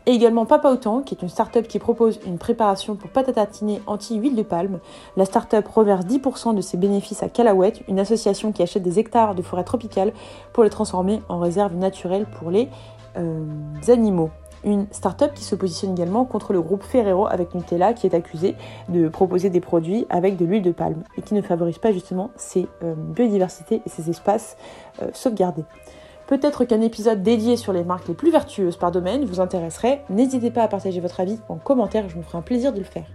Et 0.10 0.14
également 0.14 0.48
Papa 0.48 0.72
Autant, 0.72 1.02
qui 1.02 1.14
est 1.14 1.22
une 1.22 1.30
start-up 1.30 1.68
qui 1.68 1.78
propose 1.78 2.20
une 2.26 2.40
préparation 2.40 2.96
pour 2.96 3.12
pâte 3.12 3.30
à 3.30 3.34
tartiner 3.34 3.80
anti-huile 3.86 4.36
de 4.36 4.42
palme. 4.42 4.80
La 5.16 5.24
start-up 5.24 5.68
reverse 5.68 6.04
10% 6.04 6.56
de 6.56 6.62
ses 6.62 6.78
bénéfices 6.78 7.22
à 7.22 7.30
Calawet, 7.30 7.74
une 7.88 8.00
association 8.00 8.52
qui 8.52 8.64
achète 8.64 8.82
des 8.82 8.98
hectares 8.98 9.36
de 9.36 9.44
forêt 9.44 9.64
tropicale 9.64 10.12
pour 10.52 10.64
les 10.64 10.72
transformer 10.72 11.22
en 11.30 11.38
réserve 11.38 11.76
naturelle 11.76 12.26
pour 12.40 12.50
les 12.50 12.70
euh, 13.18 13.46
animaux 13.88 14.32
une 14.64 14.88
start-up 14.92 15.34
qui 15.36 15.44
se 15.44 15.56
positionne 15.56 15.94
également 15.94 16.26
contre 16.26 16.54
le 16.54 16.62
groupe 16.62 16.84
Ferrero 16.84 17.28
avec 17.28 17.54
Nutella 17.54 17.94
qui 17.94 18.08
est 18.08 18.14
accusé 18.14 18.56
de 18.90 19.08
proposer 19.08 19.50
des 19.50 19.62
produits 19.62 20.06
avec 20.10 20.36
de 20.36 20.44
l'huile 20.44 20.64
de 20.64 20.72
palme 20.72 21.04
et 21.18 21.22
qui 21.22 21.34
ne 21.34 21.42
favorise 21.42 21.78
pas 21.78 21.94
justement 21.94 22.32
ces 22.36 22.68
euh, 22.84 22.94
biodiversités 22.96 23.82
et 23.86 23.90
ces 23.90 24.10
espaces 24.10 24.58
euh, 25.02 25.08
sauvegardés. 25.14 25.64
Peut-être 26.30 26.64
qu'un 26.64 26.82
épisode 26.82 27.24
dédié 27.24 27.58
sur 27.58 27.74
les 27.74 27.84
marques 27.84 28.08
les 28.08 28.14
plus 28.14 28.30
vertueuses 28.30 28.78
par 28.78 28.92
domaine 28.92 29.26
vous 29.26 29.40
intéresserait. 29.40 30.04
N'hésitez 30.12 30.52
pas 30.52 30.62
à 30.62 30.68
partager 30.68 31.00
votre 31.00 31.20
avis 31.20 31.40
en 31.50 31.56
commentaire, 31.56 32.08
je 32.08 32.18
me 32.18 32.22
ferai 32.22 32.38
un 32.38 32.44
plaisir 32.44 32.72
de 32.72 32.78
le 32.78 32.84
faire 32.84 33.08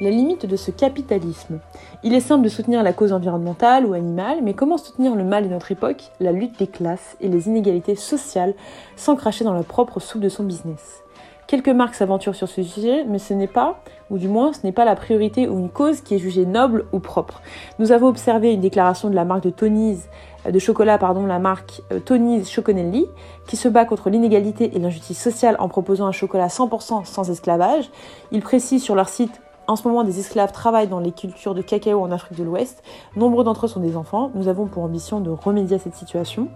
la 0.00 0.10
limite 0.10 0.44
de 0.44 0.56
ce 0.56 0.72
capitalisme. 0.72 1.60
Il 2.02 2.14
est 2.14 2.20
simple 2.20 2.42
de 2.42 2.48
soutenir 2.48 2.82
la 2.82 2.92
cause 2.92 3.12
environnementale 3.12 3.86
ou 3.86 3.94
animale, 3.94 4.40
mais 4.42 4.52
comment 4.52 4.76
soutenir 4.76 5.14
le 5.14 5.22
mal 5.22 5.44
de 5.44 5.48
notre 5.48 5.70
époque, 5.70 6.10
la 6.18 6.32
lutte 6.32 6.58
des 6.58 6.66
classes 6.66 7.16
et 7.20 7.28
les 7.28 7.46
inégalités 7.46 7.94
sociales 7.94 8.54
sans 8.96 9.14
cracher 9.14 9.44
dans 9.44 9.54
la 9.54 9.62
propre 9.62 10.00
soupe 10.00 10.20
de 10.20 10.28
son 10.28 10.42
business? 10.42 11.04
Quelques 11.46 11.68
marques 11.68 11.94
s'aventurent 11.94 12.34
sur 12.34 12.48
ce 12.48 12.62
sujet, 12.62 13.04
mais 13.04 13.18
ce 13.18 13.34
n'est 13.34 13.46
pas, 13.46 13.78
ou 14.10 14.18
du 14.18 14.28
moins 14.28 14.52
ce 14.52 14.60
n'est 14.64 14.72
pas 14.72 14.84
la 14.84 14.96
priorité 14.96 15.46
ou 15.46 15.58
une 15.58 15.68
cause 15.68 16.00
qui 16.00 16.14
est 16.14 16.18
jugée 16.18 16.46
noble 16.46 16.86
ou 16.92 17.00
propre. 17.00 17.42
Nous 17.78 17.92
avons 17.92 18.08
observé 18.08 18.52
une 18.52 18.60
déclaration 18.60 19.10
de 19.10 19.14
la 19.14 19.24
marque 19.24 19.44
de 19.44 19.50
Tony's, 19.50 20.08
de 20.50 20.58
chocolat, 20.58 20.98
pardon, 20.98 21.26
la 21.26 21.38
marque 21.38 21.82
euh, 21.92 22.00
Tony's 22.00 22.50
Choconelli, 22.50 23.06
qui 23.46 23.56
se 23.56 23.68
bat 23.68 23.84
contre 23.84 24.10
l'inégalité 24.10 24.76
et 24.76 24.78
l'injustice 24.78 25.20
sociale 25.20 25.56
en 25.58 25.68
proposant 25.68 26.06
un 26.06 26.12
chocolat 26.12 26.48
100% 26.48 27.04
sans 27.04 27.30
esclavage. 27.30 27.90
Ils 28.32 28.42
précisent 28.42 28.82
sur 28.82 28.94
leur 28.94 29.08
site 29.08 29.40
en 29.66 29.76
ce 29.76 29.88
moment, 29.88 30.04
des 30.04 30.20
esclaves 30.20 30.52
travaillent 30.52 30.88
dans 30.88 31.00
les 31.00 31.12
cultures 31.12 31.54
de 31.54 31.62
cacao 31.62 32.02
en 32.02 32.10
Afrique 32.10 32.36
de 32.36 32.44
l'Ouest. 32.44 32.82
Nombreux 33.16 33.44
d'entre 33.44 33.64
eux 33.64 33.68
sont 33.68 33.80
des 33.80 33.96
enfants. 33.96 34.30
Nous 34.34 34.48
avons 34.48 34.66
pour 34.66 34.82
ambition 34.82 35.20
de 35.20 35.30
remédier 35.30 35.76
à 35.76 35.78
cette 35.78 35.94
situation. 35.94 36.48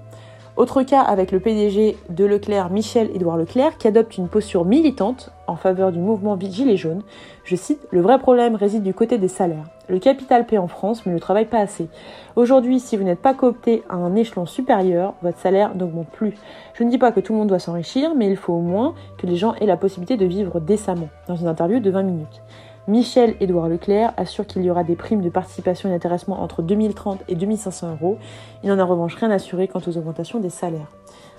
Autre 0.59 0.83
cas 0.83 1.03
avec 1.03 1.31
le 1.31 1.39
PDG 1.39 1.97
de 2.11 2.25
Leclerc, 2.25 2.71
Michel-Édouard 2.71 3.37
Leclerc, 3.37 3.79
qui 3.79 3.87
adopte 3.87 4.19
une 4.19 4.27
posture 4.27 4.65
militante 4.65 5.31
en 5.47 5.55
faveur 5.55 5.93
du 5.93 6.01
mouvement 6.01 6.37
Gilets 6.37 6.77
jaunes. 6.77 7.03
Je 7.45 7.55
cite 7.55 7.87
Le 7.93 8.01
vrai 8.01 8.19
problème 8.19 8.57
réside 8.57 8.83
du 8.83 8.93
côté 8.93 9.19
des 9.19 9.29
salaires. 9.29 9.67
Le 9.89 10.01
capital 10.01 10.47
paie 10.47 10.59
en 10.59 10.67
France, 10.67 11.07
mais 11.07 11.13
ne 11.13 11.19
travaille 11.21 11.45
pas 11.45 11.61
assez. 11.61 11.87
Aujourd'hui, 12.35 12.81
si 12.81 12.97
vous 12.97 13.05
n'êtes 13.05 13.23
pas 13.23 13.35
coopté 13.35 13.85
à 13.89 13.95
un 13.95 14.17
échelon 14.17 14.47
supérieur, 14.47 15.15
votre 15.23 15.39
salaire 15.39 15.77
n'augmente 15.77 16.09
plus. 16.09 16.35
Je 16.75 16.83
ne 16.83 16.91
dis 16.91 16.99
pas 16.99 17.13
que 17.13 17.21
tout 17.21 17.35
le 17.35 17.39
monde 17.39 17.49
doit 17.49 17.61
s'enrichir, 17.61 18.17
mais 18.17 18.29
il 18.29 18.37
faut 18.37 18.55
au 18.55 18.61
moins 18.61 18.95
que 19.17 19.29
les 19.29 19.37
gens 19.37 19.55
aient 19.61 19.67
la 19.67 19.77
possibilité 19.77 20.17
de 20.17 20.27
vivre 20.27 20.59
décemment, 20.59 21.09
dans 21.29 21.37
une 21.37 21.47
interview 21.47 21.79
de 21.79 21.89
20 21.89 22.03
minutes. 22.03 22.43
Michel-Édouard 22.89 23.69
Leclerc 23.69 24.15
assure 24.17 24.47
qu'il 24.47 24.63
y 24.63 24.71
aura 24.71 24.83
des 24.83 24.97
primes 24.97 25.21
de 25.21 25.29
participation 25.29 25.91
et 25.91 25.93
d'intéressement 25.93 26.43
entre 26.43 26.63
2030 26.63 27.21
et 27.29 27.35
2500 27.35 27.93
euros. 27.93 28.17
Il 28.63 28.71
n'en 28.71 28.79
a 28.79 28.83
en 28.83 28.87
revanche 28.87 29.15
rien 29.17 29.31
assuré 29.31 29.69
quant 29.69 29.83
aux 29.87 29.99
augmentations 29.99 30.41
des 30.41 30.49
salaires. 30.49 30.89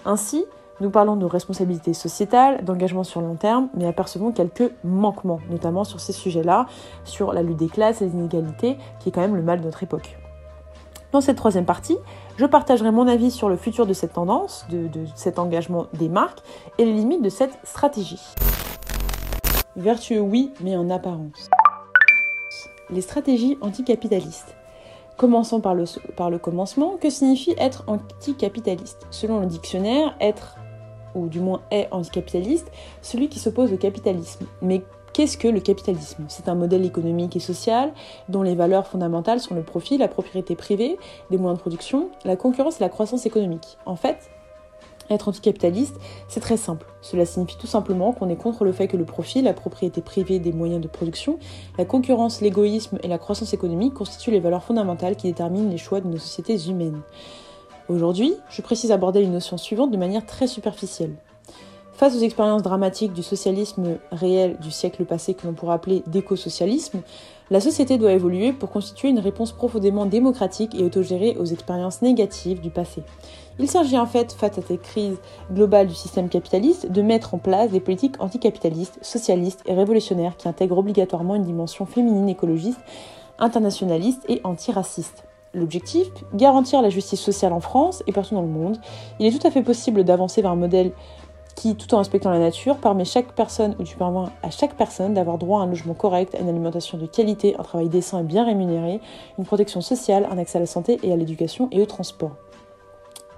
Ainsi, 0.06 0.46
nous 0.80 0.92
parlons 0.92 1.16
de 1.16 1.26
responsabilité 1.26 1.96
sociétale, 1.96 2.64
d'engagement 2.64 3.04
sur 3.04 3.20
long 3.20 3.34
terme, 3.34 3.68
mais 3.74 3.88
apercevons 3.88 4.32
quelques 4.32 4.72
manquements, 4.84 5.40
notamment 5.50 5.84
sur 5.84 6.00
ces 6.00 6.14
sujets-là, 6.14 6.68
sur 7.04 7.34
la 7.34 7.42
lutte 7.42 7.58
des 7.58 7.68
classes 7.68 8.04
et 8.04 8.06
des 8.06 8.14
inégalités, 8.14 8.78
qui 9.00 9.10
est 9.10 9.12
quand 9.12 9.22
même 9.22 9.36
le 9.36 9.42
mal 9.42 9.60
de 9.60 9.66
notre 9.66 9.82
époque. 9.82 10.20
Dans 11.12 11.20
cette 11.20 11.38
troisième 11.38 11.66
partie, 11.66 11.98
je 12.38 12.46
partagerai 12.46 12.92
mon 12.92 13.08
avis 13.08 13.32
sur 13.32 13.50
le 13.50 13.58
futur 13.58 13.88
de 13.88 13.94
cette 13.94 14.14
tendance, 14.14 14.68
de 14.70 14.88
cet 15.16 15.40
engagement 15.40 15.88
des 15.94 16.10
marques 16.10 16.44
et 16.78 16.86
les 16.86 16.94
limites 16.94 17.24
de 17.24 17.30
cette 17.30 17.58
stratégie. 17.64 18.22
Vertueux 19.76 20.20
oui, 20.20 20.52
mais 20.62 20.76
en 20.76 20.90
apparence. 20.90 21.50
Les 22.90 23.02
stratégies 23.02 23.58
anticapitalistes. 23.62 24.56
Commençons 25.16 25.62
par 25.62 25.76
le, 25.76 26.38
commencement. 26.38 26.98
Que 26.98 27.10
signifie 27.10 27.54
être 27.58 27.84
anticapitaliste? 27.88 29.06
Selon 29.12 29.40
le 29.40 29.46
dictionnaire, 29.46 30.16
être, 30.20 30.58
ou 31.14 31.28
du 31.28 31.40
moins 31.40 31.62
est 31.72 31.88
anticapitaliste, 31.92 32.72
celui 33.02 33.30
qui 33.30 33.38
s'oppose 33.38 33.74
au 33.74 33.78
capitalisme. 33.78 34.46
Mais 34.62 34.82
Qu'est-ce 35.12 35.38
que 35.38 35.48
le 35.48 35.60
capitalisme? 35.60 36.26
C'est 36.28 36.50
un 36.50 36.56
modèle 36.56 36.86
économique 36.86 37.36
et 37.36 37.40
social 37.40 37.92
dont 38.30 38.44
les 38.44 38.54
valeurs 38.54 38.86
fondamentales 38.86 39.40
sont 39.40 39.56
le 39.56 39.64
profit, 39.64 39.98
la 39.98 40.08
propriété 40.08 40.56
privée, 40.56 41.00
des 41.32 41.38
moyens 41.38 41.58
de 41.58 41.62
production, 41.62 42.10
la 42.26 42.36
concurrence 42.36 42.80
et 42.80 42.84
la 42.84 42.90
croissance 42.90 43.26
économique. 43.26 43.78
En 43.88 43.96
fait, 43.96 44.30
être 45.10 45.28
anticapitaliste, 45.28 45.98
c'est 46.28 46.40
très 46.40 46.58
simple. 46.58 46.86
Cela 47.02 47.26
signifie 47.26 47.58
tout 47.58 47.68
simplement 47.68 48.12
qu'on 48.12 48.30
est 48.30 48.36
contre 48.36 48.64
le 48.64 48.72
fait 48.72 48.88
que 48.88 48.98
le 48.98 49.06
profit, 49.06 49.42
la 49.42 49.54
propriété 49.54 50.02
privée 50.02 50.40
des 50.40 50.52
moyens 50.52 50.82
de 50.82 50.88
production, 50.88 51.40
la 51.78 51.86
concurrence, 51.86 52.42
l'égoïsme 52.42 53.00
et 53.04 53.08
la 53.08 53.18
croissance 53.18 53.54
économique 53.54 53.94
constituent 53.94 54.32
les 54.32 54.40
valeurs 54.40 54.64
fondamentales 54.64 55.16
qui 55.16 55.28
déterminent 55.28 55.70
les 55.70 55.78
choix 55.78 56.02
de 56.02 56.08
nos 56.08 56.18
sociétés 56.18 56.70
humaines. 56.70 57.02
Aujourd'hui, 57.88 58.36
je 58.50 58.62
précise 58.62 58.92
aborder 58.92 59.22
une 59.22 59.32
notion 59.32 59.58
suivante 59.58 59.92
de 59.92 59.98
manière 59.98 60.26
très 60.26 60.48
superficielle. 60.48 61.16
Face 62.00 62.16
aux 62.16 62.20
expériences 62.20 62.64
dramatiques 62.64 63.12
du 63.12 63.24
socialisme 63.24 63.98
réel 64.12 64.58
du 64.62 64.72
siècle 64.72 65.04
passé 65.04 65.34
que 65.34 65.46
l'on 65.46 65.54
pourrait 65.54 65.74
appeler 65.74 66.02
d'écosocialisme, 66.08 67.02
la 67.52 67.60
société 67.60 67.98
doit 67.98 68.14
évoluer 68.14 68.54
pour 68.54 68.70
constituer 68.70 69.10
une 69.10 69.20
réponse 69.20 69.52
profondément 69.52 70.06
démocratique 70.06 70.76
et 70.76 70.84
autogérée 70.84 71.36
aux 71.38 71.44
expériences 71.46 72.02
négatives 72.02 72.62
du 72.62 72.70
passé. 72.70 73.04
Il 73.62 73.70
s'agit 73.70 73.98
en 73.98 74.06
fait, 74.06 74.32
face 74.32 74.58
à 74.58 74.62
cette 74.62 74.82
crise 74.82 75.18
globale 75.52 75.88
du 75.88 75.94
système 75.94 76.30
capitaliste, 76.30 76.90
de 76.90 77.02
mettre 77.02 77.34
en 77.34 77.40
place 77.40 77.70
des 77.72 77.82
politiques 77.82 78.16
anticapitalistes, 78.22 78.98
socialistes 79.02 79.62
et 79.66 79.74
révolutionnaires 79.74 80.38
qui 80.38 80.48
intègrent 80.48 80.78
obligatoirement 80.78 81.36
une 81.36 81.44
dimension 81.44 81.86
féminine 81.86 82.30
écologiste, 82.30 82.80
internationaliste 83.38 84.24
et 84.30 84.40
antiraciste. 84.46 85.26
L'objectif? 85.54 86.08
Garantir 86.34 86.82
la 86.82 86.90
justice 86.90 87.20
sociale 87.20 87.52
en 87.52 87.60
France 87.60 88.02
et 88.08 88.14
partout 88.14 88.36
dans 88.36 88.42
le 88.42 88.48
monde. 88.48 88.78
Il 89.20 89.26
est 89.26 89.38
tout 89.38 89.46
à 89.46 89.52
fait 89.52 89.64
possible 89.64 90.06
d'avancer 90.06 90.42
vers 90.42 90.52
un 90.52 90.56
modèle 90.56 90.94
qui, 91.56 91.76
tout 91.76 91.94
en 91.94 91.98
respectant 91.98 92.30
la 92.30 92.40
nature, 92.40 92.78
permet 92.78 93.04
chaque 93.04 93.34
personne 93.34 93.76
ou 93.78 93.84
du 93.84 93.96
permet 93.96 94.28
à 94.42 94.52
chaque 94.52 94.76
personne 94.76 95.14
d'avoir 95.14 95.38
droit 95.38 95.60
à 95.60 95.64
un 95.64 95.68
logement 95.68 95.96
correct, 95.96 96.34
à 96.34 96.40
une 96.40 96.48
alimentation 96.48 96.98
de 96.98 97.08
qualité, 97.08 97.58
un 97.60 97.64
travail 97.64 97.90
décent 97.90 98.20
et 98.20 98.24
bien 98.24 98.46
rémunéré, 98.46 99.02
une 99.38 99.44
protection 99.44 99.82
sociale, 99.82 100.30
un 100.32 100.38
accès 100.38 100.60
à 100.60 100.62
la 100.62 100.68
santé 100.68 100.98
et 101.04 101.12
à 101.12 101.18
l'éducation 101.18 101.68
et 101.72 101.82
au 101.82 101.86
transport. 101.86 102.32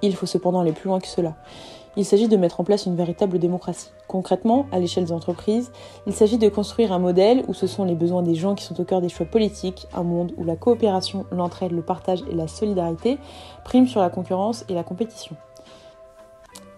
Il 0.01 0.15
faut 0.15 0.25
cependant 0.25 0.61
aller 0.61 0.71
plus 0.71 0.87
loin 0.87 0.99
que 0.99 1.07
cela. 1.07 1.35
Il 1.97 2.05
s'agit 2.05 2.29
de 2.29 2.37
mettre 2.37 2.61
en 2.61 2.63
place 2.63 2.85
une 2.85 2.95
véritable 2.95 3.37
démocratie. 3.37 3.89
Concrètement, 4.07 4.65
à 4.71 4.79
l'échelle 4.79 5.03
des 5.03 5.11
entreprises, 5.11 5.73
il 6.07 6.13
s'agit 6.13 6.37
de 6.37 6.47
construire 6.47 6.93
un 6.93 6.99
modèle 6.99 7.43
où 7.49 7.53
ce 7.53 7.67
sont 7.67 7.83
les 7.83 7.95
besoins 7.95 8.23
des 8.23 8.35
gens 8.35 8.55
qui 8.55 8.63
sont 8.63 8.79
au 8.79 8.85
cœur 8.85 9.01
des 9.01 9.09
choix 9.09 9.25
politiques, 9.25 9.87
un 9.93 10.03
monde 10.03 10.31
où 10.37 10.45
la 10.45 10.55
coopération, 10.55 11.25
l'entraide, 11.31 11.73
le 11.73 11.81
partage 11.81 12.23
et 12.31 12.33
la 12.33 12.47
solidarité 12.47 13.17
priment 13.65 13.87
sur 13.87 13.99
la 13.99 14.09
concurrence 14.09 14.63
et 14.69 14.73
la 14.73 14.83
compétition. 14.83 15.35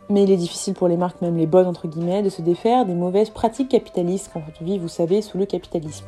Mais 0.09 0.24
il 0.24 0.32
est 0.32 0.38
difficile 0.38 0.74
pour 0.74 0.88
les 0.88 0.97
marques, 0.97 1.21
même 1.21 1.38
les 1.38 1.47
bonnes 1.47 1.67
entre 1.67 1.88
guillemets, 1.88 2.24
de 2.24 2.30
se 2.30 2.41
défaire 2.41 2.86
des 2.86 2.95
mauvaises 2.95 3.30
pratiques 3.30 3.69
capitalistes 3.69 4.32
quand 4.34 4.41
on 4.59 4.65
vit, 4.65 4.80
vous 4.80 4.88
savez, 4.88 5.21
sous 5.21 5.38
le 5.38 5.45
capitalisme. 5.45 6.05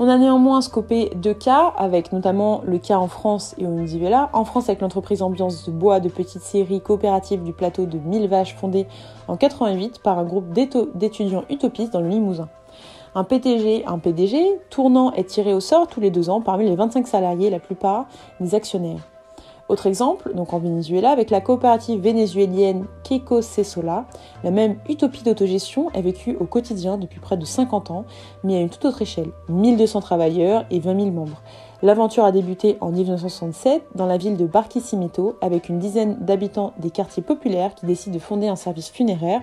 On 0.00 0.08
a 0.08 0.18
néanmoins 0.18 0.60
scopé 0.60 1.12
deux 1.14 1.34
cas, 1.34 1.72
avec 1.76 2.12
notamment 2.12 2.62
le 2.66 2.78
cas 2.78 2.98
en 2.98 3.06
France 3.06 3.54
et 3.58 3.66
au 3.66 3.70
Venezuela. 3.70 4.28
En 4.32 4.44
France, 4.44 4.68
avec 4.68 4.80
l'entreprise 4.80 5.22
Ambiance 5.22 5.66
de 5.66 5.70
Bois 5.70 6.00
de 6.00 6.08
petite 6.08 6.42
série 6.42 6.80
coopérative 6.80 7.44
du 7.44 7.52
plateau 7.52 7.86
de 7.86 7.98
1000 7.98 8.28
vaches 8.28 8.56
fondée 8.56 8.88
en 9.28 9.36
88 9.36 10.00
par 10.02 10.18
un 10.18 10.24
groupe 10.24 10.52
d'étudiants 10.52 11.44
utopistes 11.48 11.92
dans 11.92 12.00
le 12.00 12.08
Limousin. 12.08 12.48
Un 13.14 13.22
PTG, 13.22 13.84
un 13.86 14.00
PDG 14.00 14.58
tournant 14.68 15.12
est 15.12 15.28
tiré 15.28 15.54
au 15.54 15.60
sort 15.60 15.86
tous 15.86 16.00
les 16.00 16.10
deux 16.10 16.28
ans 16.28 16.40
parmi 16.40 16.68
les 16.68 16.74
25 16.74 17.06
salariés, 17.06 17.48
la 17.48 17.60
plupart 17.60 18.06
des 18.40 18.56
actionnaires. 18.56 19.13
Autre 19.70 19.86
exemple, 19.86 20.34
donc 20.34 20.52
en 20.52 20.58
Venezuela, 20.58 21.10
avec 21.10 21.30
la 21.30 21.40
coopérative 21.40 21.98
vénézuélienne 21.98 22.84
Keiko 23.02 23.40
Cesola, 23.40 24.04
la 24.42 24.50
même 24.50 24.76
utopie 24.90 25.22
d'autogestion 25.22 25.90
est 25.92 26.02
vécue 26.02 26.36
au 26.38 26.44
quotidien 26.44 26.98
depuis 26.98 27.18
près 27.18 27.38
de 27.38 27.46
50 27.46 27.90
ans, 27.90 28.04
mais 28.42 28.56
à 28.56 28.60
une 28.60 28.68
toute 28.68 28.84
autre 28.84 29.00
échelle, 29.00 29.30
1200 29.48 30.02
travailleurs 30.02 30.66
et 30.70 30.80
20 30.80 31.00
000 31.00 31.10
membres. 31.12 31.40
L'aventure 31.82 32.24
a 32.24 32.32
débuté 32.32 32.76
en 32.82 32.90
1967 32.90 33.82
dans 33.94 34.06
la 34.06 34.18
ville 34.18 34.36
de 34.36 34.46
Barquisimeto 34.46 35.36
avec 35.40 35.70
une 35.70 35.78
dizaine 35.78 36.18
d'habitants 36.20 36.74
des 36.78 36.90
quartiers 36.90 37.22
populaires 37.22 37.74
qui 37.74 37.86
décident 37.86 38.14
de 38.14 38.20
fonder 38.20 38.48
un 38.48 38.56
service 38.56 38.90
funéraire 38.90 39.40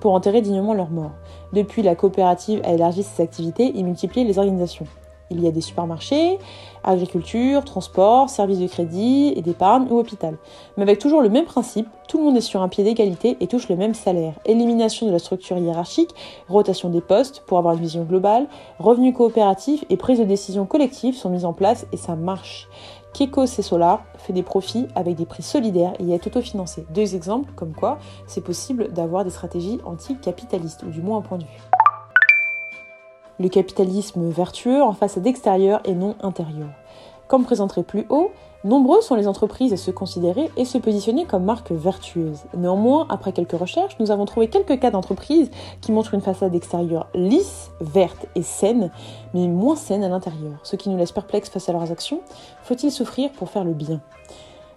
pour 0.00 0.12
enterrer 0.14 0.40
dignement 0.40 0.74
leurs 0.74 0.90
morts. 0.90 1.12
Depuis, 1.52 1.82
la 1.82 1.96
coopérative 1.96 2.60
a 2.64 2.72
élargi 2.72 3.02
ses 3.02 3.22
activités 3.22 3.76
et 3.76 3.82
multiplié 3.82 4.24
les 4.24 4.38
organisations. 4.38 4.86
Il 5.30 5.42
y 5.42 5.48
a 5.48 5.50
des 5.50 5.60
supermarchés, 5.60 6.38
agriculture, 6.84 7.64
transport, 7.64 8.28
services 8.28 8.58
de 8.58 8.66
crédit 8.66 9.32
et 9.34 9.42
d'épargne 9.42 9.86
ou 9.90 9.98
hôpital. 9.98 10.36
Mais 10.76 10.82
avec 10.82 10.98
toujours 10.98 11.22
le 11.22 11.28
même 11.28 11.46
principe, 11.46 11.88
tout 12.08 12.18
le 12.18 12.24
monde 12.24 12.36
est 12.36 12.42
sur 12.42 12.62
un 12.62 12.68
pied 12.68 12.84
d'égalité 12.84 13.36
et 13.40 13.46
touche 13.46 13.68
le 13.68 13.76
même 13.76 13.94
salaire. 13.94 14.34
Élimination 14.44 15.06
de 15.06 15.12
la 15.12 15.18
structure 15.18 15.56
hiérarchique, 15.58 16.14
rotation 16.48 16.90
des 16.90 17.00
postes 17.00 17.42
pour 17.46 17.58
avoir 17.58 17.74
une 17.74 17.80
vision 17.80 18.04
globale, 18.04 18.46
revenus 18.78 19.14
coopératifs 19.14 19.84
et 19.90 19.96
prise 19.96 20.18
de 20.18 20.24
décision 20.24 20.66
collective 20.66 21.16
sont 21.16 21.30
mis 21.30 21.44
en 21.44 21.52
place 21.52 21.86
et 21.92 21.96
ça 21.96 22.16
marche. 22.16 22.68
Keiko 23.14 23.46
Solar 23.46 24.02
fait 24.18 24.32
des 24.32 24.42
profits 24.42 24.88
avec 24.96 25.14
des 25.14 25.24
prix 25.24 25.44
solidaires 25.44 25.92
et 26.00 26.12
est 26.12 26.26
autofinancé. 26.26 26.84
Deux 26.92 27.14
exemples 27.14 27.52
comme 27.54 27.72
quoi 27.72 27.98
c'est 28.26 28.42
possible 28.42 28.92
d'avoir 28.92 29.24
des 29.24 29.30
stratégies 29.30 29.78
anticapitalistes, 29.84 30.82
ou 30.82 30.90
du 30.90 31.00
moins 31.00 31.18
un 31.18 31.22
point 31.22 31.38
de 31.38 31.44
vue. 31.44 31.93
Le 33.40 33.48
capitalisme 33.48 34.28
vertueux 34.28 34.82
en 34.82 34.92
façade 34.92 35.26
extérieure 35.26 35.80
et 35.84 35.94
non 35.94 36.14
intérieure. 36.22 36.70
Comme 37.26 37.44
présenté 37.44 37.82
plus 37.82 38.06
haut, 38.10 38.30
nombreuses 38.64 39.04
sont 39.06 39.14
les 39.14 39.26
entreprises 39.26 39.72
à 39.72 39.76
se 39.76 39.90
considérer 39.90 40.50
et 40.56 40.64
se 40.64 40.78
positionner 40.78 41.24
comme 41.24 41.44
marque 41.44 41.72
vertueuse. 41.72 42.44
Néanmoins, 42.56 43.06
après 43.08 43.32
quelques 43.32 43.58
recherches, 43.58 43.96
nous 43.98 44.10
avons 44.10 44.24
trouvé 44.24 44.48
quelques 44.48 44.78
cas 44.78 44.90
d'entreprises 44.90 45.50
qui 45.80 45.90
montrent 45.90 46.14
une 46.14 46.20
façade 46.20 46.54
extérieure 46.54 47.08
lisse, 47.14 47.70
verte 47.80 48.26
et 48.34 48.42
saine, 48.42 48.90
mais 49.32 49.48
moins 49.48 49.74
saine 49.74 50.04
à 50.04 50.08
l'intérieur, 50.08 50.58
ce 50.62 50.76
qui 50.76 50.90
nous 50.90 50.96
laisse 50.96 51.12
perplexes 51.12 51.48
face 51.48 51.68
à 51.68 51.72
leurs 51.72 51.90
actions. 51.90 52.20
Faut-il 52.62 52.92
souffrir 52.92 53.32
pour 53.32 53.48
faire 53.48 53.64
le 53.64 53.72
bien? 53.72 54.00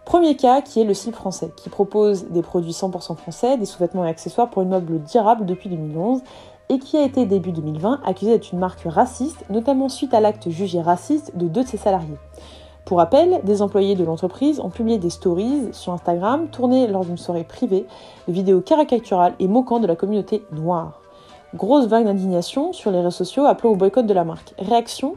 Premier 0.05 0.38
cas 0.38 0.62
qui 0.62 0.80
est 0.80 0.86
le 0.86 0.93
slip 0.93 1.16
français, 1.16 1.51
qui 1.58 1.68
propose 1.68 2.30
des 2.30 2.41
produits 2.41 2.72
100% 2.72 3.18
français, 3.18 3.58
des 3.58 3.66
sous-vêtements 3.66 4.05
et 4.05 4.10
accessoires 4.10 4.49
pour 4.49 4.62
une 4.62 4.70
meuble 4.70 5.03
durable 5.03 5.45
depuis 5.45 5.70
2011 5.70 6.22
et 6.70 6.80
qui 6.80 6.97
a 6.97 7.03
été 7.03 7.26
début 7.26 7.51
2020 7.51 8.01
accusé 8.05 8.32
d'être 8.32 8.51
une 8.51 8.59
marque 8.59 8.84
raciste, 8.86 9.45
notamment 9.49 9.89
suite 9.89 10.13
à 10.13 10.20
l'acte 10.20 10.49
jugé 10.49 10.82
raciste 10.82 11.36
de 11.38 11.47
deux 11.47 11.63
de 11.63 11.68
ses 11.68 11.78
salariés. 11.78 12.18
Pour 12.86 12.99
rappel, 12.99 13.41
des 13.43 13.61
employés 13.61 13.95
de 13.95 14.05
l'entreprise 14.05 14.61
ont 14.61 14.70
publié 14.70 14.97
des 14.97 15.09
stories 15.09 15.74
sur 15.74 15.91
Instagram 15.91 16.47
tournées 16.47 16.88
lors 16.88 17.03
d'une 17.03 17.18
soirée 17.18 17.43
privée 17.43 17.86
de 18.28 18.34
vidéos 18.34 18.61
caricaturales 18.61 19.34
et 19.39 19.47
moquant 19.49 19.80
de 19.80 19.88
la 19.88 19.97
communauté 19.97 20.43
noire. 20.53 21.01
Grosse 21.53 21.88
vague 21.88 22.05
d'indignation 22.05 22.72
sur 22.72 22.91
les 22.91 22.99
réseaux 22.99 23.11
sociaux 23.11 23.45
appelant 23.45 23.72
au 23.72 23.76
boycott 23.76 24.05
de 24.05 24.13
la 24.13 24.24
marque. 24.24 24.53
Réaction 24.57 25.15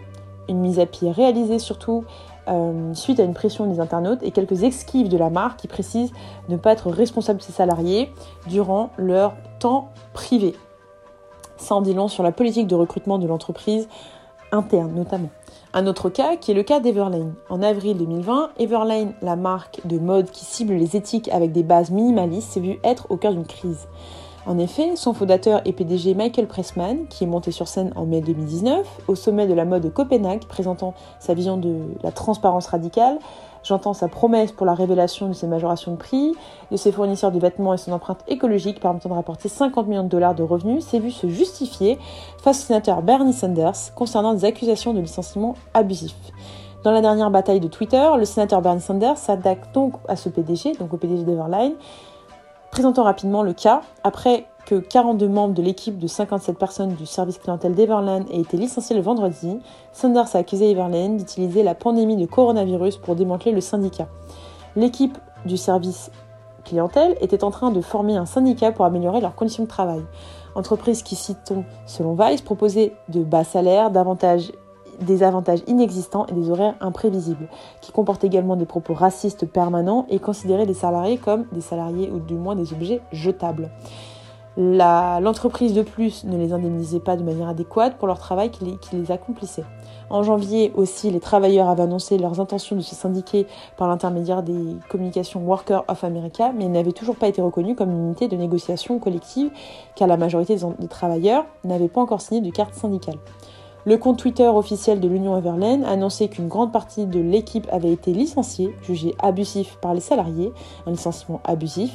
Une 0.48 0.58
mise 0.58 0.80
à 0.80 0.86
pied 0.86 1.12
réalisée 1.12 1.60
surtout 1.60 2.04
euh, 2.48 2.94
suite 2.94 3.20
à 3.20 3.22
une 3.22 3.34
pression 3.34 3.66
des 3.66 3.78
internautes 3.78 4.22
et 4.22 4.32
quelques 4.32 4.64
esquives 4.64 5.08
de 5.08 5.16
la 5.16 5.30
marque 5.30 5.60
qui 5.60 5.68
précisent 5.68 6.12
ne 6.48 6.56
pas 6.56 6.72
être 6.72 6.90
responsable 6.90 7.38
de 7.38 7.44
ses 7.44 7.52
salariés 7.52 8.10
durant 8.48 8.90
leur 8.96 9.34
temps 9.60 9.90
privé. 10.12 10.54
Ça 11.60 11.74
en 11.74 11.82
long 11.82 12.08
sur 12.08 12.22
la 12.22 12.32
politique 12.32 12.66
de 12.66 12.74
recrutement 12.74 13.18
de 13.18 13.26
l'entreprise 13.26 13.86
interne 14.50 14.92
notamment. 14.94 15.28
Un 15.72 15.86
autre 15.86 16.08
cas 16.08 16.36
qui 16.36 16.50
est 16.50 16.54
le 16.54 16.64
cas 16.64 16.80
d'Everlane. 16.80 17.34
En 17.48 17.62
avril 17.62 17.96
2020, 17.96 18.50
Everlane, 18.58 19.12
la 19.22 19.36
marque 19.36 19.80
de 19.86 19.98
mode 19.98 20.30
qui 20.30 20.44
cible 20.44 20.74
les 20.74 20.96
éthiques 20.96 21.28
avec 21.28 21.52
des 21.52 21.62
bases 21.62 21.90
minimalistes, 21.90 22.50
s'est 22.50 22.60
vue 22.60 22.80
être 22.82 23.06
au 23.10 23.16
cœur 23.16 23.32
d'une 23.32 23.46
crise. 23.46 23.86
En 24.46 24.58
effet, 24.58 24.96
son 24.96 25.12
fondateur 25.12 25.60
et 25.66 25.72
PDG 25.72 26.14
Michael 26.14 26.46
Pressman, 26.46 27.06
qui 27.08 27.24
est 27.24 27.26
monté 27.26 27.52
sur 27.52 27.68
scène 27.68 27.92
en 27.94 28.06
mai 28.06 28.22
2019, 28.22 29.02
au 29.06 29.14
sommet 29.14 29.46
de 29.46 29.52
la 29.52 29.66
mode 29.66 29.82
de 29.82 29.90
Copenhague, 29.90 30.46
présentant 30.46 30.94
sa 31.18 31.34
vision 31.34 31.58
de 31.58 31.76
la 32.02 32.10
transparence 32.10 32.66
radicale, 32.66 33.18
J'entends 33.62 33.92
sa 33.92 34.08
promesse 34.08 34.52
pour 34.52 34.64
la 34.64 34.74
révélation 34.74 35.28
de 35.28 35.32
ses 35.32 35.46
majorations 35.46 35.92
de 35.92 35.96
prix, 35.96 36.34
de 36.70 36.76
ses 36.76 36.92
fournisseurs 36.92 37.30
de 37.30 37.38
vêtements 37.38 37.74
et 37.74 37.78
son 37.78 37.92
empreinte 37.92 38.24
écologique 38.26 38.80
permettant 38.80 39.10
de 39.10 39.14
rapporter 39.14 39.48
50 39.48 39.86
millions 39.86 40.04
de 40.04 40.08
dollars 40.08 40.34
de 40.34 40.42
revenus, 40.42 40.84
s'est 40.84 40.98
vu 40.98 41.10
se 41.10 41.28
justifier 41.28 41.98
face 42.42 42.62
au 42.62 42.66
sénateur 42.66 43.02
Bernie 43.02 43.32
Sanders 43.32 43.94
concernant 43.94 44.32
des 44.32 44.44
accusations 44.44 44.94
de 44.94 45.00
licenciement 45.00 45.54
abusif. 45.74 46.14
Dans 46.84 46.92
la 46.92 47.02
dernière 47.02 47.30
bataille 47.30 47.60
de 47.60 47.68
Twitter, 47.68 48.08
le 48.16 48.24
sénateur 48.24 48.62
Bernie 48.62 48.80
Sanders 48.80 49.18
s'attaque 49.18 49.72
donc 49.72 49.94
à 50.08 50.16
ce 50.16 50.30
PDG, 50.30 50.72
donc 50.76 50.94
au 50.94 50.96
PDG 50.96 51.24
d'Everline, 51.24 51.74
présentant 52.70 53.04
rapidement 53.04 53.42
le 53.42 53.52
cas 53.52 53.82
après 54.02 54.46
que 54.70 54.76
42 54.76 55.26
membres 55.26 55.54
de 55.54 55.62
l'équipe 55.62 55.98
de 55.98 56.06
57 56.06 56.56
personnes 56.56 56.94
du 56.94 57.04
service 57.04 57.38
clientèle 57.38 57.74
d'Everland 57.74 58.24
aient 58.30 58.38
été 58.38 58.56
licenciés 58.56 58.94
le 58.94 59.02
vendredi, 59.02 59.58
Sanders 59.92 60.36
a 60.36 60.38
accusé 60.38 60.70
Everland 60.70 61.16
d'utiliser 61.16 61.64
la 61.64 61.74
pandémie 61.74 62.16
de 62.16 62.24
coronavirus 62.24 62.98
pour 62.98 63.16
démanteler 63.16 63.50
le 63.50 63.60
syndicat. 63.60 64.06
L'équipe 64.76 65.18
du 65.44 65.56
service 65.56 66.12
clientèle 66.64 67.16
était 67.20 67.42
en 67.42 67.50
train 67.50 67.72
de 67.72 67.80
former 67.80 68.14
un 68.14 68.26
syndicat 68.26 68.70
pour 68.70 68.84
améliorer 68.84 69.20
leurs 69.20 69.34
conditions 69.34 69.64
de 69.64 69.68
travail. 69.68 70.02
Entreprise 70.54 71.02
qui, 71.02 71.16
citons, 71.16 71.64
selon 71.84 72.14
Vice, 72.14 72.40
proposait 72.40 72.92
de 73.08 73.24
bas 73.24 73.42
salaires, 73.42 73.90
des 73.90 75.22
avantages 75.24 75.62
inexistants 75.66 76.26
et 76.26 76.32
des 76.32 76.48
horaires 76.48 76.76
imprévisibles, 76.80 77.48
qui 77.80 77.90
comportent 77.90 78.22
également 78.22 78.54
des 78.54 78.66
propos 78.66 78.94
racistes 78.94 79.46
permanents 79.46 80.06
et 80.10 80.20
considérait 80.20 80.66
les 80.66 80.74
salariés 80.74 81.18
comme 81.18 81.46
des 81.50 81.60
salariés 81.60 82.08
ou 82.12 82.20
du 82.20 82.34
moins 82.34 82.54
des 82.54 82.72
objets 82.72 83.00
jetables. 83.10 83.68
L'entreprise 84.56 85.74
de 85.74 85.82
plus 85.82 86.24
ne 86.24 86.36
les 86.36 86.52
indemnisait 86.52 87.00
pas 87.00 87.16
de 87.16 87.22
manière 87.22 87.48
adéquate 87.48 87.96
pour 87.96 88.08
leur 88.08 88.18
travail 88.18 88.50
qui 88.50 88.76
les, 88.92 89.12
accomplissait. 89.12 89.64
En 90.10 90.24
janvier 90.24 90.72
aussi, 90.74 91.10
les 91.10 91.20
travailleurs 91.20 91.68
avaient 91.68 91.84
annoncé 91.84 92.18
leurs 92.18 92.40
intentions 92.40 92.74
de 92.74 92.80
se 92.80 92.96
syndiquer 92.96 93.46
par 93.76 93.86
l'intermédiaire 93.86 94.42
des 94.42 94.76
communications 94.88 95.40
Worker 95.40 95.84
of 95.86 96.02
America, 96.02 96.52
mais 96.52 96.66
n'avaient 96.66 96.92
toujours 96.92 97.16
pas 97.16 97.28
été 97.28 97.40
reconnus 97.40 97.76
comme 97.76 97.92
une 97.92 98.06
unité 98.06 98.26
de 98.26 98.36
négociation 98.36 98.98
collective, 98.98 99.50
car 99.94 100.08
la 100.08 100.16
majorité 100.16 100.56
des 100.56 100.88
travailleurs 100.88 101.46
n'avaient 101.62 101.88
pas 101.88 102.00
encore 102.00 102.20
signé 102.20 102.40
de 102.40 102.50
carte 102.50 102.74
syndicale. 102.74 103.18
Le 103.86 103.96
compte 103.96 104.18
Twitter 104.18 104.46
officiel 104.46 105.00
de 105.00 105.08
l'Union 105.08 105.38
Everland 105.38 105.84
a 105.84 105.92
annoncé 105.92 106.28
qu'une 106.28 106.48
grande 106.48 106.70
partie 106.70 107.06
de 107.06 107.18
l'équipe 107.18 107.66
avait 107.72 107.92
été 107.92 108.12
licenciée, 108.12 108.76
jugée 108.82 109.14
abusif 109.22 109.78
par 109.80 109.94
les 109.94 110.00
salariés, 110.00 110.52
un 110.86 110.90
licenciement 110.90 111.40
abusif. 111.44 111.90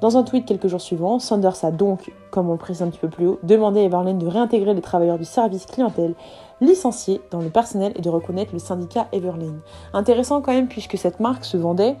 Dans 0.00 0.16
un 0.16 0.22
tweet 0.22 0.46
quelques 0.46 0.68
jours 0.68 0.80
suivants, 0.80 1.18
Sanders 1.18 1.64
a 1.64 1.72
donc, 1.72 2.12
comme 2.30 2.48
on 2.48 2.52
le 2.52 2.58
précise 2.58 2.82
un 2.82 2.88
petit 2.88 3.00
peu 3.00 3.08
plus 3.08 3.26
haut, 3.26 3.40
demandé 3.42 3.80
à 3.80 3.82
Everland 3.84 4.16
de 4.16 4.26
réintégrer 4.28 4.72
les 4.72 4.80
travailleurs 4.80 5.18
du 5.18 5.24
service 5.24 5.66
clientèle 5.66 6.14
licenciés 6.60 7.20
dans 7.32 7.40
le 7.40 7.50
personnel 7.50 7.92
et 7.96 8.00
de 8.00 8.08
reconnaître 8.08 8.52
le 8.52 8.60
syndicat 8.60 9.08
Everlane. 9.12 9.60
Intéressant 9.92 10.40
quand 10.40 10.52
même 10.52 10.68
puisque 10.68 10.96
cette 10.96 11.18
marque 11.18 11.44
se 11.44 11.56
vendait 11.56 11.96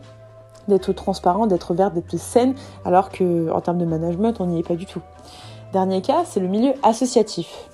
d'être 0.68 0.92
transparent, 0.92 1.46
d'être 1.46 1.74
verte, 1.74 1.94
d'être 1.94 2.16
saine, 2.16 2.54
alors 2.84 3.10
que 3.10 3.50
en 3.50 3.60
termes 3.60 3.78
de 3.78 3.84
management, 3.84 4.40
on 4.40 4.46
n'y 4.46 4.60
est 4.60 4.66
pas 4.66 4.76
du 4.76 4.86
tout. 4.86 5.02
Dernier 5.72 6.00
cas, 6.00 6.22
c'est 6.24 6.40
le 6.40 6.48
milieu 6.48 6.74
associatif. 6.84 7.68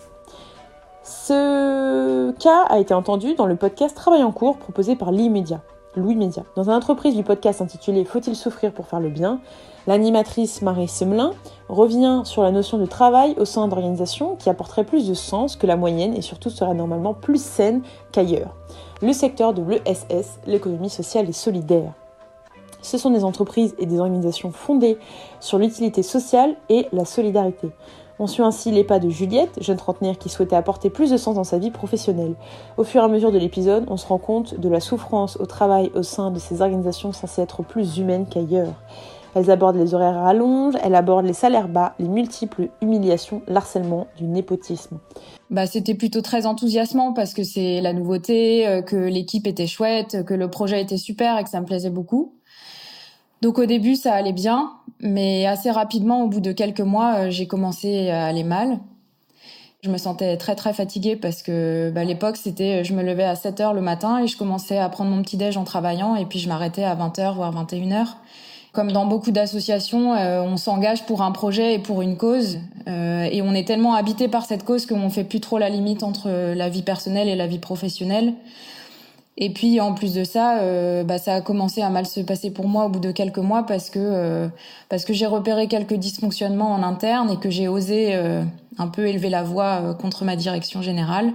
Ce 1.03 2.31
cas 2.39 2.65
a 2.69 2.79
été 2.79 2.95
entendu 2.95 3.35
dans 3.35 3.47
le 3.47 3.57
podcast 3.57 3.95
Travail 3.95 4.23
en 4.23 4.33
cours 4.33 4.57
proposé 4.57 4.97
par 4.97 5.13
Louis 5.13 5.29
Media. 5.29 5.61
Louis 5.97 6.17
Media. 6.17 6.45
Dans 6.57 6.65
une 6.65 6.73
entreprise 6.73 7.15
du 7.15 7.23
podcast 7.23 7.61
intitulé 7.61 8.05
Faut-il 8.05 8.35
souffrir 8.35 8.73
pour 8.73 8.87
faire 8.87 9.01
le 9.01 9.11
bien 9.11 9.41
l'animatrice 9.87 10.63
Marie 10.63 10.89
Semelin 10.89 11.33
revient 11.69 12.23
sur 12.25 12.43
la 12.43 12.51
notion 12.51 12.79
de 12.79 12.87
travail 12.87 13.35
au 13.39 13.45
sein 13.45 13.67
d'organisations 13.69 14.37
qui 14.37 14.49
apporterait 14.49 14.85
plus 14.85 15.09
de 15.09 15.15
sens 15.15 15.57
que 15.57 15.67
la 15.67 15.77
moyenne 15.77 16.15
et 16.15 16.23
surtout 16.23 16.51
serait 16.51 16.75
normalement 16.75 17.15
plus 17.15 17.43
saine 17.43 17.83
qu'ailleurs. 18.13 18.55
Le 19.03 19.13
secteur 19.13 19.55
de 19.55 19.63
l'ESS, 19.63 20.41
l'économie 20.47 20.91
sociale 20.91 21.29
et 21.29 21.33
solidaire. 21.33 21.93
Ce 22.83 22.99
sont 22.99 23.11
des 23.11 23.25
entreprises 23.25 23.75
et 23.79 23.87
des 23.87 23.99
organisations 23.99 24.51
fondées 24.51 24.99
sur 25.41 25.59
l'utilité 25.59 26.03
sociale 26.03 26.55
et 26.69 26.87
la 26.93 27.07
solidarité. 27.07 27.71
On 28.19 28.29
suit 28.29 28.43
ainsi 28.43 28.71
les 28.71 28.85
pas 28.85 29.01
de 29.01 29.09
Juliette, 29.09 29.59
jeune 29.61 29.77
trentenaire 29.77 30.19
qui 30.19 30.29
souhaitait 30.29 30.55
apporter 30.55 30.89
plus 30.89 31.11
de 31.11 31.17
sens 31.17 31.35
dans 31.35 31.45
sa 31.45 31.59
vie 31.59 31.73
professionnelle. 31.73 32.35
Au 32.77 32.85
fur 32.85 33.01
et 33.01 33.05
à 33.05 33.09
mesure 33.09 33.33
de 33.33 33.39
l'épisode, 33.39 33.87
on 33.89 33.97
se 33.97 34.07
rend 34.07 34.19
compte 34.19 34.61
de 34.61 34.69
la 34.69 34.79
souffrance 34.79 35.37
au 35.41 35.47
travail 35.47 35.91
au 35.95 36.05
sein 36.05 36.31
de 36.31 36.39
ces 36.39 36.63
organisations 36.63 37.13
censées 37.13 37.43
être 37.43 37.65
plus 37.65 37.99
humaines 37.99 38.27
qu'ailleurs. 38.27 38.75
Elles 39.35 39.51
abordent 39.51 39.77
les 39.77 39.95
horaires 39.95 40.15
rallonges, 40.15 40.75
elles 40.83 40.95
abordent 40.95 41.27
les 41.27 41.33
salaires 41.33 41.69
bas, 41.69 41.95
les 41.99 42.09
multiples 42.09 42.69
humiliations, 42.81 43.43
l'harcèlement, 43.49 44.07
du 44.17 44.25
népotisme. 44.25 44.99
Bah, 45.51 45.67
c'était 45.67 45.95
plutôt 45.95 46.21
très 46.21 46.47
enthousiasmant 46.47 47.13
parce 47.13 47.35
que 47.35 47.43
c'est 47.43 47.81
la 47.81 47.93
nouveauté, 47.93 48.67
euh, 48.67 48.83
que 48.83 48.97
l'équipe 48.97 49.47
était 49.47 49.67
chouette, 49.67 50.25
que 50.25 50.35
le 50.35 50.49
projet 50.49 50.81
était 50.81 50.97
super 50.97 51.39
et 51.39 51.45
que 51.45 51.51
ça 51.51 51.61
me 51.61 51.67
plaisait 51.67 51.91
beaucoup. 51.91 52.35
Donc 53.43 53.59
au 53.59 53.67
début, 53.67 53.97
ça 53.97 54.15
allait 54.15 54.33
bien, 54.33 54.73
mais 55.01 55.47
assez 55.47 55.71
rapidement, 55.71 56.23
au 56.23 56.29
bout 56.29 56.41
de 56.41 56.53
quelques 56.53 56.81
mois, 56.81 57.17
euh, 57.17 57.31
j'ai 57.31 57.47
commencé 57.47 58.11
à 58.11 58.27
aller 58.27 58.45
mal. 58.45 58.79
Je 59.83 59.91
me 59.91 59.99
sentais 59.99 60.39
très 60.39 60.55
très 60.55 60.73
fatiguée 60.73 61.15
parce 61.15 61.43
que 61.43 61.91
bah, 61.95 62.01
à 62.01 62.05
l'époque, 62.05 62.39
c'était 62.39 62.85
je 62.85 62.95
me 62.95 63.03
levais 63.03 63.25
à 63.25 63.35
7 63.35 63.61
heures 63.61 63.75
le 63.75 63.83
matin 63.83 64.23
et 64.23 64.29
je 64.29 64.39
commençais 64.39 64.79
à 64.79 64.89
prendre 64.89 65.11
mon 65.11 65.21
petit 65.21 65.37
déj 65.37 65.59
en 65.59 65.65
travaillant 65.65 66.17
et 66.17 66.25
puis 66.25 66.39
je 66.39 66.49
m'arrêtais 66.49 66.85
à 66.85 66.95
20 66.95 67.19
h 67.19 67.35
voire 67.35 67.53
21 67.53 68.05
h 68.05 68.07
Comme 68.75 68.93
dans 68.93 69.07
beaucoup 69.07 69.31
d'associations, 69.31 70.15
euh, 70.15 70.43
on 70.43 70.59
s'engage 70.59 71.07
pour 71.07 71.23
un 71.23 71.31
projet 71.31 71.75
et 71.75 71.79
pour 71.79 72.03
une 72.03 72.17
cause 72.17 72.59
euh, 72.87 73.23
et 73.31 73.41
on 73.41 73.55
est 73.55 73.67
tellement 73.67 73.95
habité 73.95 74.29
par 74.29 74.45
cette 74.45 74.65
cause 74.65 74.85
qu'on 74.85 75.09
fait 75.09 75.25
plus 75.25 75.41
trop 75.41 75.57
la 75.57 75.71
limite 75.71 76.03
entre 76.03 76.29
la 76.55 76.69
vie 76.69 76.83
personnelle 76.83 77.29
et 77.29 77.37
la 77.37 77.47
vie 77.47 77.61
professionnelle. 77.61 78.35
Et 79.37 79.51
puis 79.51 79.81
en 79.81 79.95
plus 79.95 80.15
de 80.15 80.23
ça, 80.23 80.59
euh, 80.59 81.03
bah, 81.03 81.19
ça 81.19 81.35
a 81.35 81.41
commencé 81.41 81.83
à 81.83 81.91
mal 81.91 82.07
se 82.07 82.21
passer 82.21 82.53
pour 82.53 82.69
moi 82.69 82.87
au 82.87 82.89
bout 82.89 83.01
de 83.01 83.11
quelques 83.11 83.39
mois 83.39 83.65
parce 83.65 83.91
que 83.91 83.99
euh, 84.01 84.49
parce 84.89 85.05
que 85.05 85.13
j'ai 85.13 85.27
repéré 85.27 85.67
quelques 85.67 85.95
dysfonctionnements 85.95 86.73
en 86.73 86.83
interne 86.85 87.31
et 87.31 87.37
que 87.37 87.51
j'ai 87.51 87.67
osé 87.67 88.15
euh, 88.15 88.45
un 88.79 88.87
peu 88.87 89.09
élever 89.09 89.31
la 89.31 89.43
voix 89.43 89.95
contre 90.01 90.25
ma 90.25 90.37
direction 90.37 90.83
générale. 90.83 91.33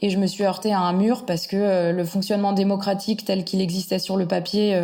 Et 0.00 0.10
je 0.10 0.18
me 0.18 0.26
suis 0.26 0.44
heurtée 0.44 0.72
à 0.72 0.80
un 0.80 0.92
mur 0.92 1.24
parce 1.24 1.46
que 1.46 1.92
le 1.92 2.04
fonctionnement 2.04 2.52
démocratique 2.52 3.24
tel 3.24 3.44
qu'il 3.44 3.60
existait 3.60 4.00
sur 4.00 4.16
le 4.16 4.26
papier, 4.26 4.78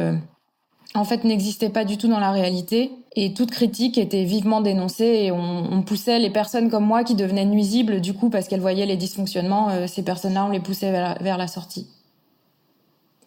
en 0.95 1.05
fait, 1.05 1.25
n'existait 1.25 1.69
pas 1.69 1.85
du 1.85 1.99
tout 1.99 2.09
dans 2.09 2.21
la 2.21 2.33
réalité. 2.33 2.91
Et 3.17 3.35
toute 3.35 3.51
critique 3.51 3.99
était 3.99 4.25
vivement 4.25 4.61
dénoncée 4.61 5.05
et 5.25 5.33
on, 5.33 5.73
on, 5.73 5.83
poussait 5.83 6.19
les 6.19 6.31
personnes 6.31 6.71
comme 6.71 6.85
moi 6.85 7.03
qui 7.03 7.17
devenaient 7.17 7.45
nuisibles 7.45 8.01
du 8.01 8.15
coup 8.15 8.31
parce 8.31 8.47
qu'elles 8.47 8.61
voyaient 8.61 8.87
les 8.87 8.97
dysfonctionnements. 8.97 9.87
ces 9.89 10.05
personnes-là, 10.05 10.45
on 10.45 10.51
les 10.51 10.61
poussait 10.61 10.93
vers 10.93 11.37
la 11.37 11.49
sortie. 11.49 11.89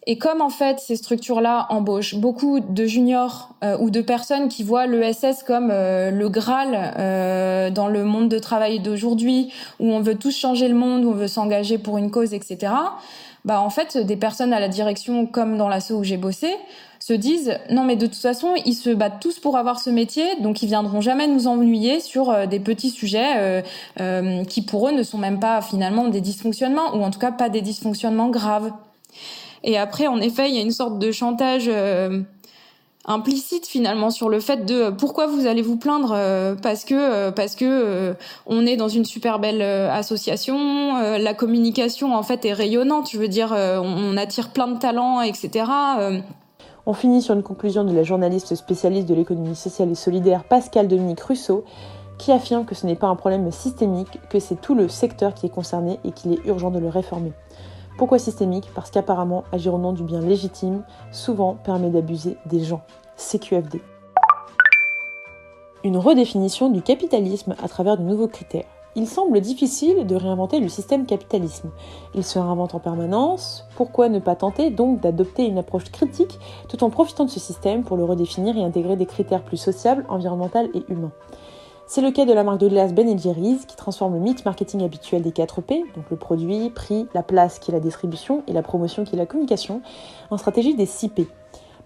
Et 0.06 0.18
comme 0.18 0.42
en 0.42 0.50
fait 0.50 0.80
ces 0.80 0.96
structures-là 0.96 1.66
embauchent 1.70 2.16
beaucoup 2.16 2.60
de 2.60 2.84
juniors 2.84 3.54
euh, 3.64 3.78
ou 3.78 3.90
de 3.90 4.02
personnes 4.02 4.48
qui 4.48 4.62
voient 4.62 4.86
l'ESS 4.86 5.42
comme 5.46 5.70
euh, 5.72 6.10
le 6.10 6.28
Graal 6.28 6.94
euh, 6.98 7.70
dans 7.70 7.88
le 7.88 8.04
monde 8.04 8.28
de 8.28 8.38
travail 8.38 8.80
d'aujourd'hui, 8.80 9.50
où 9.80 9.90
on 9.92 10.00
veut 10.00 10.16
tous 10.16 10.36
changer 10.36 10.68
le 10.68 10.74
monde, 10.74 11.04
où 11.04 11.10
on 11.10 11.14
veut 11.14 11.28
s'engager 11.28 11.78
pour 11.78 11.96
une 11.96 12.10
cause, 12.10 12.34
etc. 12.34 12.72
Bah 13.46 13.60
en 13.60 13.70
fait, 13.70 13.96
des 13.96 14.16
personnes 14.16 14.52
à 14.52 14.60
la 14.60 14.68
direction, 14.68 15.26
comme 15.26 15.56
dans 15.56 15.68
l'assaut 15.68 15.96
où 15.96 16.04
j'ai 16.04 16.16
bossé, 16.16 16.54
se 17.06 17.12
disent 17.12 17.58
non 17.70 17.84
mais 17.84 17.96
de 17.96 18.06
toute 18.06 18.16
façon 18.16 18.54
ils 18.64 18.74
se 18.74 18.88
battent 18.88 19.20
tous 19.20 19.38
pour 19.38 19.58
avoir 19.58 19.78
ce 19.78 19.90
métier, 19.90 20.24
donc 20.40 20.62
ils 20.62 20.68
viendront 20.68 21.02
jamais 21.02 21.26
nous 21.26 21.48
ennuyer 21.48 22.00
sur 22.00 22.46
des 22.46 22.60
petits 22.60 22.88
sujets 22.88 23.62
qui 24.48 24.62
pour 24.62 24.88
eux 24.88 24.92
ne 24.92 25.02
sont 25.02 25.18
même 25.18 25.38
pas 25.38 25.60
finalement 25.60 26.08
des 26.08 26.22
dysfonctionnements 26.22 26.94
ou 26.94 27.02
en 27.02 27.10
tout 27.10 27.18
cas 27.18 27.32
pas 27.32 27.50
des 27.50 27.60
dysfonctionnements 27.60 28.30
graves. 28.30 28.72
Et 29.64 29.78
après, 29.78 30.06
en 30.06 30.20
effet, 30.20 30.48
il 30.50 30.54
y 30.54 30.58
a 30.58 30.62
une 30.62 30.70
sorte 30.70 30.98
de 30.98 31.10
chantage 31.10 31.64
euh, 31.68 32.20
implicite 33.06 33.66
finalement 33.66 34.10
sur 34.10 34.28
le 34.28 34.40
fait 34.40 34.66
de 34.66 34.90
pourquoi 34.90 35.26
vous 35.26 35.46
allez 35.46 35.62
vous 35.62 35.76
plaindre 35.76 36.12
euh, 36.14 36.54
parce 36.54 36.84
que 36.84 36.94
euh, 36.94 37.30
parce 37.30 37.54
que 37.54 38.14
on 38.46 38.66
est 38.66 38.76
dans 38.76 38.88
une 38.88 39.04
super 39.06 39.38
belle 39.38 39.62
association, 39.62 40.98
la 41.18 41.34
communication 41.34 42.14
en 42.14 42.22
fait 42.22 42.44
est 42.44 42.52
rayonnante. 42.52 43.10
Je 43.10 43.18
veux 43.18 43.28
dire, 43.28 43.52
on, 43.52 44.16
attire 44.16 44.50
plein 44.50 44.68
de 44.68 44.78
talents, 44.78 45.22
etc. 45.22 45.64
On 46.86 46.92
finit 46.92 47.22
sur 47.22 47.34
une 47.34 47.42
conclusion 47.42 47.82
de 47.82 47.94
la 47.94 48.02
journaliste 48.02 48.54
spécialiste 48.54 49.08
de 49.08 49.14
l'économie 49.14 49.56
sociale 49.56 49.90
et 49.90 49.94
solidaire 49.94 50.44
Pascal 50.44 50.86
Dominique 50.86 51.20
Russo 51.20 51.64
qui 52.18 52.30
affirme 52.30 52.66
que 52.66 52.74
ce 52.74 52.86
n'est 52.86 52.94
pas 52.94 53.06
un 53.06 53.16
problème 53.16 53.50
systémique, 53.50 54.20
que 54.28 54.38
c'est 54.38 54.60
tout 54.60 54.74
le 54.74 54.88
secteur 54.88 55.32
qui 55.32 55.46
est 55.46 55.50
concerné 55.50 55.98
et 56.04 56.12
qu'il 56.12 56.34
est 56.34 56.44
urgent 56.44 56.70
de 56.70 56.78
le 56.78 56.88
réformer. 56.88 57.32
Pourquoi 57.96 58.18
systémique? 58.18 58.68
Parce 58.74 58.90
qu'apparemment, 58.90 59.44
agir 59.50 59.72
au 59.72 59.78
nom 59.78 59.94
du 59.94 60.02
bien 60.02 60.20
légitime 60.20 60.82
souvent 61.10 61.54
permet 61.64 61.88
d'abuser 61.88 62.36
des 62.44 62.62
gens. 62.62 62.82
CQFD. 63.16 63.80
Une 65.84 65.96
redéfinition 65.96 66.68
du 66.68 66.82
capitalisme 66.82 67.54
à 67.62 67.68
travers 67.68 67.96
de 67.96 68.02
nouveaux 68.02 68.28
critères. 68.28 68.73
Il 68.96 69.08
semble 69.08 69.40
difficile 69.40 70.06
de 70.06 70.14
réinventer 70.14 70.60
le 70.60 70.68
système 70.68 71.04
capitalisme. 71.04 71.70
Il 72.14 72.22
se 72.22 72.38
réinvente 72.38 72.76
en 72.76 72.78
permanence. 72.78 73.66
Pourquoi 73.74 74.08
ne 74.08 74.20
pas 74.20 74.36
tenter 74.36 74.70
donc 74.70 75.00
d'adopter 75.00 75.46
une 75.46 75.58
approche 75.58 75.90
critique 75.90 76.38
tout 76.68 76.84
en 76.84 76.90
profitant 76.90 77.24
de 77.24 77.30
ce 77.30 77.40
système 77.40 77.82
pour 77.82 77.96
le 77.96 78.04
redéfinir 78.04 78.56
et 78.56 78.62
intégrer 78.62 78.94
des 78.94 79.06
critères 79.06 79.42
plus 79.42 79.56
sociables, 79.56 80.06
environnementaux 80.08 80.70
et 80.74 80.84
humains? 80.88 81.12
C'est 81.86 82.00
le 82.00 82.12
cas 82.12 82.24
de 82.24 82.32
la 82.32 82.44
marque 82.44 82.60
de 82.60 82.68
glace 82.68 82.94
Ben 82.94 83.18
Jerry's 83.18 83.66
qui 83.66 83.76
transforme 83.76 84.14
le 84.14 84.20
mix 84.20 84.44
marketing 84.44 84.84
habituel 84.84 85.22
des 85.22 85.32
4 85.32 85.60
P, 85.60 85.84
donc 85.94 86.08
le 86.10 86.16
produit, 86.16 86.70
prix, 86.70 87.08
la 87.14 87.22
place 87.22 87.58
qui 87.58 87.72
est 87.72 87.74
la 87.74 87.80
distribution 87.80 88.42
et 88.46 88.52
la 88.52 88.62
promotion 88.62 89.04
qui 89.04 89.16
est 89.16 89.18
la 89.18 89.26
communication, 89.26 89.82
en 90.30 90.38
stratégie 90.38 90.74
des 90.74 90.86
6 90.86 91.08
P. 91.10 91.28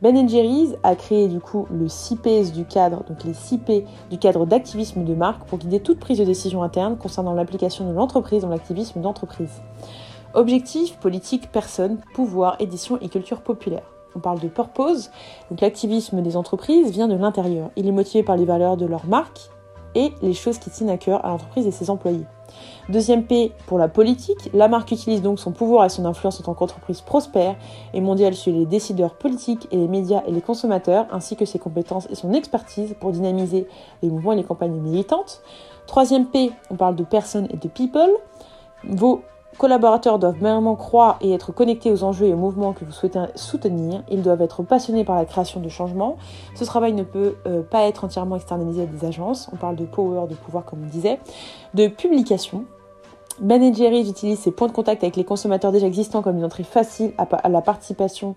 Ben 0.01 0.29
Jerry's 0.29 0.77
a 0.85 0.95
créé 0.95 1.27
du 1.27 1.41
coup 1.41 1.67
le 1.73 1.89
6 1.89 2.17
P 2.17 2.45
du 2.51 2.65
cadre, 2.65 3.03
donc 3.09 3.25
les 3.25 3.35
6 3.35 3.59
P 3.59 3.85
du 4.11 4.19
cadre 4.19 4.47
d'activisme 4.47 5.03
de 5.03 5.15
marque 5.15 5.45
pour 5.45 5.59
guider 5.59 5.81
toute 5.81 5.99
prise 5.99 6.19
de 6.19 6.25
décision 6.25 6.63
interne 6.63 6.97
concernant 6.97 7.33
l'application 7.33 7.89
de 7.89 7.93
l'entreprise 7.93 8.43
dans 8.43 8.49
l'activisme 8.49 9.01
d'entreprise. 9.01 9.61
Objectif, 10.35 10.99
politique, 10.99 11.51
personne, 11.51 11.99
pouvoir, 12.15 12.57
édition 12.61 12.99
et 13.01 13.09
culture 13.09 13.41
populaire. 13.41 13.83
On 14.15 14.21
parle 14.21 14.39
de 14.39 14.49
purpose, 14.49 15.11
donc 15.51 15.61
l'activisme 15.61 16.23
des 16.23 16.37
entreprises 16.37 16.91
vient 16.91 17.09
de 17.09 17.17
l'intérieur. 17.17 17.71
Il 17.75 17.89
est 17.89 17.93
motivé 17.93 18.23
par 18.23 18.37
les 18.37 18.45
valeurs 18.45 18.77
de 18.77 18.87
leur 18.87 19.05
marque, 19.07 19.51
et 19.95 20.13
les 20.23 20.35
choses 20.35 20.59
qui 20.59 20.71
tiennent 20.71 20.91
à 20.91 20.99
cœur 20.99 21.25
à 21.25 21.29
l'entreprise 21.29 21.67
et 21.67 21.73
ses 21.73 21.91
employés. 21.91 22.27
Deuxième 22.89 23.25
P 23.25 23.53
pour 23.67 23.77
la 23.77 23.87
politique, 23.87 24.49
la 24.55 24.67
marque 24.67 24.93
utilise 24.93 25.21
donc 25.21 25.39
son 25.39 25.53
pouvoir 25.53 25.85
et 25.85 25.91
son 25.91 26.07
influence 26.07 26.41
en 26.41 26.43
tant 26.43 26.55
qu'entreprise 26.55 27.03
prospère 27.03 27.55
et 27.93 28.01
mondiale 28.01 28.35
sur 28.35 28.51
les 28.51 28.65
décideurs 28.65 29.15
politiques 29.15 29.69
et 29.71 29.77
les 29.77 29.89
médias 29.89 30.23
et 30.27 30.33
les 30.33 30.41
consommateurs, 30.41 31.07
ainsi 31.13 31.37
que 31.37 31.45
ses 31.45 31.59
compétences 31.59 32.09
et 32.11 32.15
son 32.15 32.33
expertise 32.33 32.95
pour 32.99 33.13
dynamiser 33.13 33.67
les 34.03 34.09
mouvements 34.09 34.33
et 34.33 34.37
les 34.37 34.45
campagnes 34.45 34.81
militantes. 34.81 35.43
Troisième 35.87 36.27
P, 36.27 36.51
on 36.71 36.77
parle 36.77 36.97
de 36.97 37.05
personnes 37.05 37.47
et 37.51 37.59
de 37.59 37.69
people. 37.69 38.11
Vos 38.85 39.21
collaborateurs 39.59 40.19
doivent 40.19 40.39
vraiment 40.39 40.75
croire 40.75 41.19
et 41.21 41.33
être 41.33 41.53
connectés 41.53 41.93
aux 41.93 42.05
enjeux 42.05 42.27
et 42.27 42.33
aux 42.33 42.39
mouvements 42.39 42.73
que 42.73 42.87
vous 42.87 42.93
souhaitez 42.93 43.21
soutenir. 43.35 44.03
Ils 44.11 44.23
doivent 44.23 44.41
être 44.41 44.63
passionnés 44.63 45.05
par 45.05 45.17
la 45.17 45.27
création 45.27 45.61
de 45.61 45.69
changements. 45.69 46.17
Ce 46.55 46.65
travail 46.65 46.95
ne 46.95 47.03
peut 47.03 47.37
euh, 47.47 47.61
pas 47.63 47.83
être 47.83 48.05
entièrement 48.05 48.37
externalisé 48.37 48.83
à 48.83 48.87
des 48.87 49.05
agences. 49.05 49.51
On 49.53 49.57
parle 49.57 49.77
de 49.77 49.85
power, 49.85 50.27
de 50.27 50.35
pouvoir 50.35 50.65
comme 50.65 50.85
on 50.85 50.87
disait. 50.87 51.19
De 51.75 51.89
publication. 51.89 52.65
Ben 53.41 53.73
Jerry's 53.73 54.09
utilise 54.09 54.41
ses 54.41 54.51
points 54.51 54.67
de 54.67 54.73
contact 54.73 55.05
avec 55.05 55.15
les 55.15 55.25
consommateurs 55.25 55.71
déjà 55.71 55.87
existants 55.87 56.23
comme 56.23 56.39
une 56.39 56.45
entrée 56.45 56.65
facile 56.65 57.13
à 57.19 57.49
la 57.49 57.61
participation 57.61 58.35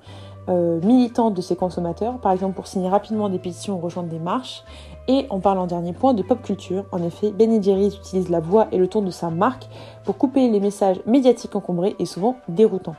euh, 0.47 0.80
militante 0.82 1.34
de 1.34 1.41
ces 1.41 1.56
consommateurs, 1.56 2.20
par 2.20 2.32
exemple 2.32 2.56
pour 2.56 2.68
signer 2.68 2.88
rapidement 2.88 3.28
des 3.28 3.39
pétitions 3.39 3.78
ou 3.78 3.80
rejoindre 3.80 4.10
des 4.10 4.20
marches. 4.20 4.64
Et 5.08 5.26
on 5.32 5.39
parle 5.39 5.58
en 5.58 5.66
dernier 5.66 5.93
point 5.93 6.14
de 6.14 6.22
pop 6.22 6.41
culture. 6.43 6.86
En 6.91 7.02
effet, 7.02 7.32
Ben 7.32 7.62
Jerry's 7.64 7.95
utilise 7.95 8.30
la 8.30 8.39
voix 8.39 8.68
et 8.72 8.78
le 8.78 8.88
ton 8.88 9.02
de 9.02 9.10
sa 9.10 9.32
marque 9.32 9.68
pour 10.04 10.20
couper 10.20 10.47
les 10.49 10.60
messages 10.60 11.02
médiatiques 11.08 11.56
encombrés 11.56 11.95
et 11.97 12.06
souvent 12.06 12.36
déroutants. 12.47 12.95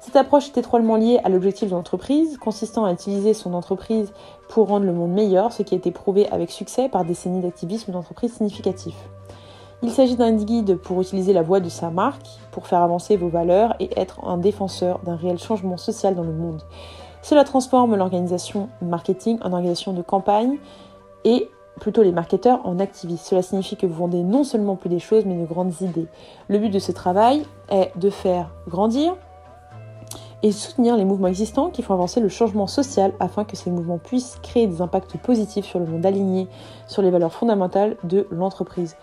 Cette 0.00 0.16
approche 0.16 0.48
est 0.48 0.58
étroitement 0.58 0.96
liée 0.96 1.20
à 1.22 1.28
l'objectif 1.28 1.68
de 1.68 1.74
l'entreprise, 1.74 2.36
consistant 2.38 2.84
à 2.84 2.92
utiliser 2.92 3.34
son 3.34 3.54
entreprise 3.54 4.12
pour 4.48 4.68
rendre 4.68 4.86
le 4.86 4.92
monde 4.92 5.12
meilleur, 5.12 5.52
ce 5.52 5.62
qui 5.62 5.74
a 5.74 5.78
été 5.78 5.92
prouvé 5.92 6.28
avec 6.30 6.50
succès 6.50 6.88
par 6.88 7.04
décennies 7.04 7.42
d'activisme 7.42 7.92
d'entreprise 7.92 8.32
significatif. 8.32 8.94
Il 9.82 9.92
s'agit 9.92 10.16
d'un 10.16 10.32
guide 10.32 10.76
pour 10.76 11.00
utiliser 11.00 11.32
la 11.32 11.42
voix 11.42 11.60
de 11.60 11.68
sa 11.68 11.90
marque, 11.90 12.26
pour 12.50 12.66
faire 12.66 12.82
avancer 12.82 13.16
vos 13.16 13.28
valeurs 13.28 13.76
et 13.78 13.90
être 13.98 14.24
un 14.24 14.36
défenseur 14.36 14.98
d'un 15.04 15.14
réel 15.14 15.38
changement 15.38 15.76
social 15.76 16.16
dans 16.16 16.24
le 16.24 16.32
monde. 16.32 16.62
Cela 17.22 17.44
transforme 17.44 17.94
l'organisation 17.94 18.68
marketing 18.82 19.38
en 19.42 19.52
organisation 19.52 19.92
de 19.92 20.02
campagne 20.02 20.58
et 21.24 21.48
plutôt 21.78 22.02
les 22.02 22.10
marketeurs 22.10 22.60
en 22.64 22.80
activistes. 22.80 23.26
Cela 23.26 23.42
signifie 23.42 23.76
que 23.76 23.86
vous 23.86 23.94
vendez 23.94 24.24
non 24.24 24.42
seulement 24.42 24.74
plus 24.74 24.88
des 24.88 24.98
choses, 24.98 25.24
mais 25.24 25.36
de 25.36 25.46
grandes 25.46 25.80
idées. 25.80 26.08
Le 26.48 26.58
but 26.58 26.70
de 26.70 26.80
ce 26.80 26.90
travail 26.90 27.44
est 27.70 27.92
de 27.96 28.10
faire 28.10 28.50
grandir 28.66 29.14
et 30.42 30.52
soutenir 30.52 30.96
les 30.96 31.04
mouvements 31.04 31.28
existants 31.28 31.70
qui 31.70 31.82
font 31.82 31.94
avancer 31.94 32.20
le 32.20 32.28
changement 32.28 32.66
social 32.66 33.12
afin 33.20 33.44
que 33.44 33.56
ces 33.56 33.70
mouvements 33.70 33.98
puissent 33.98 34.38
créer 34.42 34.66
des 34.66 34.80
impacts 34.80 35.16
positifs 35.18 35.66
sur 35.66 35.78
le 35.78 35.86
monde 35.86 36.04
aligné 36.06 36.48
sur 36.86 37.02
les 37.02 37.10
valeurs 37.10 37.32
fondamentales 37.32 37.96
de 38.04 38.26
l'entreprise. 38.30 38.96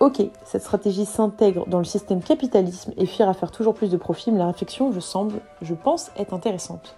Ok, 0.00 0.22
cette 0.44 0.62
stratégie 0.62 1.04
s'intègre 1.04 1.66
dans 1.66 1.78
le 1.78 1.84
système 1.84 2.22
capitalisme 2.22 2.92
et 2.96 3.04
fier 3.04 3.28
à 3.28 3.34
faire 3.34 3.50
toujours 3.50 3.74
plus 3.74 3.90
de 3.90 3.96
profit, 3.96 4.30
mais 4.30 4.38
la 4.38 4.46
réflexion, 4.46 4.92
je 4.92 5.00
semble, 5.00 5.40
je 5.60 5.74
pense, 5.74 6.12
est 6.16 6.32
intéressante. 6.32 6.94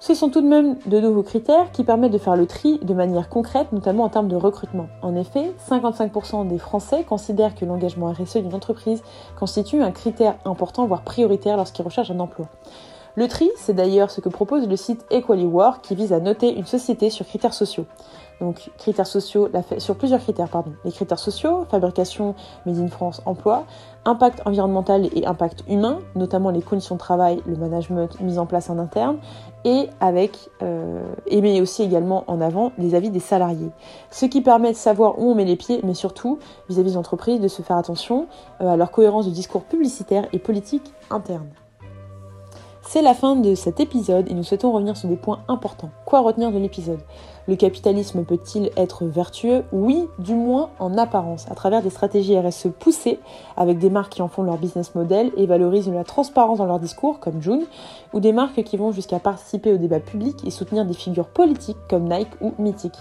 Ce 0.00 0.14
sont 0.14 0.30
tout 0.30 0.40
de 0.40 0.48
même 0.48 0.76
de 0.86 0.98
nouveaux 0.98 1.22
critères 1.22 1.70
qui 1.70 1.84
permettent 1.84 2.12
de 2.12 2.18
faire 2.18 2.34
le 2.34 2.46
tri 2.46 2.80
de 2.82 2.92
manière 2.94 3.28
concrète, 3.28 3.70
notamment 3.70 4.02
en 4.02 4.08
termes 4.08 4.26
de 4.26 4.34
recrutement. 4.34 4.88
En 5.02 5.14
effet, 5.14 5.52
55% 5.70 6.48
des 6.48 6.58
Français 6.58 7.04
considèrent 7.04 7.54
que 7.54 7.64
l'engagement 7.64 8.10
RSE 8.10 8.38
d'une 8.38 8.54
entreprise 8.54 9.04
constitue 9.38 9.80
un 9.80 9.92
critère 9.92 10.34
important, 10.44 10.88
voire 10.88 11.02
prioritaire 11.02 11.56
lorsqu'ils 11.56 11.84
recherchent 11.84 12.10
un 12.10 12.18
emploi. 12.18 12.48
Le 13.14 13.28
tri, 13.28 13.50
c'est 13.56 13.74
d'ailleurs 13.74 14.10
ce 14.10 14.22
que 14.22 14.30
propose 14.30 14.66
le 14.66 14.76
site 14.76 15.04
Equally 15.10 15.44
Work 15.44 15.84
qui 15.84 15.94
vise 15.94 16.14
à 16.14 16.20
noter 16.20 16.56
une 16.56 16.64
société 16.64 17.10
sur 17.10 17.26
critères 17.26 17.52
sociaux. 17.52 17.84
Donc 18.40 18.70
critères 18.78 19.06
sociaux, 19.06 19.50
sur 19.76 19.96
plusieurs 19.96 20.20
critères. 20.20 20.48
Les 20.84 20.90
critères 20.90 21.18
sociaux, 21.18 21.66
fabrication, 21.70 22.34
Made 22.64 22.78
in 22.78 22.88
France, 22.88 23.20
emploi, 23.26 23.66
impact 24.06 24.40
environnemental 24.46 25.10
et 25.14 25.26
impact 25.26 25.62
humain, 25.68 25.98
notamment 26.16 26.48
les 26.50 26.62
conditions 26.62 26.94
de 26.94 27.00
travail, 27.00 27.42
le 27.46 27.56
management 27.56 28.18
mis 28.20 28.38
en 28.38 28.46
place 28.46 28.70
en 28.70 28.78
interne, 28.78 29.18
et 29.64 29.90
avec 30.00 30.48
euh, 30.62 31.02
et 31.26 31.42
met 31.42 31.60
aussi 31.60 31.82
également 31.82 32.24
en 32.26 32.40
avant 32.40 32.72
les 32.78 32.94
avis 32.94 33.10
des 33.10 33.20
salariés. 33.20 33.70
Ce 34.10 34.24
qui 34.24 34.40
permet 34.40 34.72
de 34.72 34.76
savoir 34.76 35.18
où 35.18 35.30
on 35.30 35.34
met 35.34 35.44
les 35.44 35.56
pieds, 35.56 35.80
mais 35.84 35.94
surtout 35.94 36.38
vis-à-vis 36.68 36.92
des 36.92 36.96
entreprises 36.96 37.40
de 37.40 37.48
se 37.48 37.60
faire 37.60 37.76
attention 37.76 38.26
euh, 38.62 38.68
à 38.68 38.76
leur 38.76 38.90
cohérence 38.90 39.26
de 39.26 39.30
discours 39.30 39.62
publicitaire 39.64 40.26
et 40.32 40.38
politique 40.38 40.94
interne. 41.10 41.46
C'est 42.92 43.00
la 43.00 43.14
fin 43.14 43.36
de 43.36 43.54
cet 43.54 43.80
épisode 43.80 44.30
et 44.30 44.34
nous 44.34 44.42
souhaitons 44.42 44.70
revenir 44.70 44.98
sur 44.98 45.08
des 45.08 45.16
points 45.16 45.38
importants. 45.48 45.88
Quoi 46.04 46.20
retenir 46.20 46.52
de 46.52 46.58
l'épisode? 46.58 47.00
Le 47.48 47.56
capitalisme 47.56 48.22
peut-il 48.22 48.70
être 48.76 49.06
vertueux? 49.06 49.64
Oui, 49.72 50.10
du 50.18 50.34
moins 50.34 50.68
en 50.78 50.98
apparence, 50.98 51.50
à 51.50 51.54
travers 51.54 51.80
des 51.80 51.88
stratégies 51.88 52.38
RSE 52.38 52.66
poussées, 52.78 53.18
avec 53.56 53.78
des 53.78 53.88
marques 53.88 54.12
qui 54.12 54.20
en 54.20 54.28
font 54.28 54.42
leur 54.42 54.58
business 54.58 54.94
model 54.94 55.32
et 55.38 55.46
valorisent 55.46 55.88
la 55.88 56.04
transparence 56.04 56.58
dans 56.58 56.66
leur 56.66 56.80
discours, 56.80 57.18
comme 57.18 57.40
June, 57.40 57.64
ou 58.12 58.20
des 58.20 58.32
marques 58.32 58.62
qui 58.62 58.76
vont 58.76 58.92
jusqu'à 58.92 59.20
participer 59.20 59.72
au 59.72 59.78
débat 59.78 60.00
public 60.00 60.46
et 60.46 60.50
soutenir 60.50 60.84
des 60.84 60.92
figures 60.92 61.28
politiques 61.28 61.78
comme 61.88 62.06
Nike 62.06 62.28
ou 62.42 62.52
Mythic. 62.58 62.92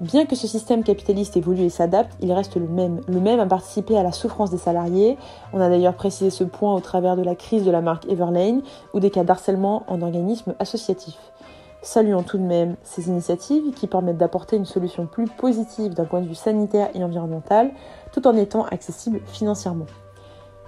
Bien 0.00 0.26
que 0.26 0.34
ce 0.34 0.48
système 0.48 0.82
capitaliste 0.82 1.36
évolue 1.36 1.62
et 1.62 1.68
s'adapte, 1.68 2.12
il 2.20 2.32
reste 2.32 2.56
le 2.56 2.66
même, 2.66 3.00
le 3.06 3.20
même 3.20 3.38
à 3.38 3.46
participer 3.46 3.96
à 3.96 4.02
la 4.02 4.10
souffrance 4.10 4.50
des 4.50 4.58
salariés. 4.58 5.16
On 5.52 5.60
a 5.60 5.68
d'ailleurs 5.68 5.94
précisé 5.94 6.30
ce 6.30 6.44
point 6.44 6.74
au 6.74 6.80
travers 6.80 7.16
de 7.16 7.22
la 7.22 7.36
crise 7.36 7.64
de 7.64 7.70
la 7.70 7.80
marque 7.80 8.08
Everlane 8.08 8.62
ou 8.94 9.00
des 9.00 9.10
cas 9.10 9.22
d'harcèlement 9.22 9.84
en 9.86 10.02
organisme 10.02 10.54
associatif. 10.58 11.16
Saluons 11.82 12.22
tout 12.22 12.38
de 12.38 12.42
même 12.42 12.76
ces 12.82 13.08
initiatives 13.08 13.72
qui 13.74 13.86
permettent 13.86 14.18
d'apporter 14.18 14.56
une 14.56 14.64
solution 14.64 15.06
plus 15.06 15.26
positive 15.26 15.94
d'un 15.94 16.04
point 16.04 16.20
de 16.20 16.26
vue 16.26 16.34
sanitaire 16.34 16.90
et 16.94 17.02
environnemental 17.02 17.70
tout 18.12 18.26
en 18.26 18.36
étant 18.36 18.64
accessibles 18.66 19.20
financièrement. 19.26 19.86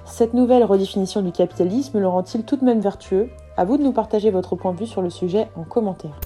Cette 0.05 0.35
nouvelle 0.35 0.64
redéfinition 0.64 1.22
du 1.22 1.33
capitalisme 1.33 1.99
le 1.99 2.09
rend-il 2.09 2.45
tout 2.45 2.57
de 2.57 2.64
même 2.64 2.81
vertueux? 2.81 3.31
À 3.57 3.64
vous 3.64 3.79
de 3.79 3.83
nous 3.83 3.93
partager 3.93 4.31
votre 4.31 4.57
point 4.57 4.72
de 4.72 4.79
vue 4.79 4.87
sur 4.87 5.03
le 5.03 5.11
sujet 5.11 5.49
en 5.57 5.62
commentaire. 5.62 6.18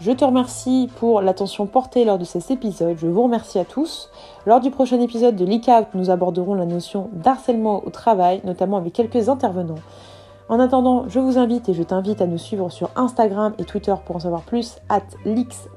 Je 0.00 0.12
te 0.12 0.24
remercie 0.24 0.88
pour 0.96 1.20
l'attention 1.20 1.66
portée 1.66 2.06
lors 2.06 2.16
de 2.16 2.24
cet 2.24 2.50
épisode. 2.50 2.96
Je 2.98 3.06
vous 3.06 3.22
remercie 3.22 3.58
à 3.58 3.66
tous. 3.66 4.08
Lors 4.46 4.60
du 4.60 4.70
prochain 4.70 4.98
épisode 4.98 5.36
de 5.36 5.44
Out, 5.44 5.88
nous 5.92 6.08
aborderons 6.08 6.54
la 6.54 6.64
notion 6.64 7.10
d'harcèlement 7.12 7.84
au 7.84 7.90
travail, 7.90 8.40
notamment 8.44 8.78
avec 8.78 8.94
quelques 8.94 9.28
intervenants. 9.28 9.74
En 10.48 10.58
attendant, 10.58 11.04
je 11.06 11.20
vous 11.20 11.36
invite 11.36 11.68
et 11.68 11.74
je 11.74 11.82
t'invite 11.82 12.22
à 12.22 12.26
nous 12.26 12.38
suivre 12.38 12.70
sur 12.70 12.88
Instagram 12.96 13.52
et 13.58 13.64
Twitter 13.64 13.94
pour 14.06 14.16
en 14.16 14.20
savoir 14.20 14.40
plus, 14.40 14.76
at 14.88 15.02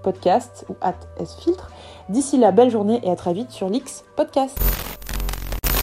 Podcast 0.03 0.65
ou 0.69 0.75
at 0.79 0.95
Sfiltre. 1.25 1.69
D'ici 2.07 2.37
là, 2.37 2.53
belle 2.53 2.69
journée 2.69 3.01
et 3.03 3.11
à 3.11 3.17
très 3.17 3.33
vite 3.33 3.51
sur 3.51 3.67
Lix 3.67 4.05
Podcast. 4.15 4.57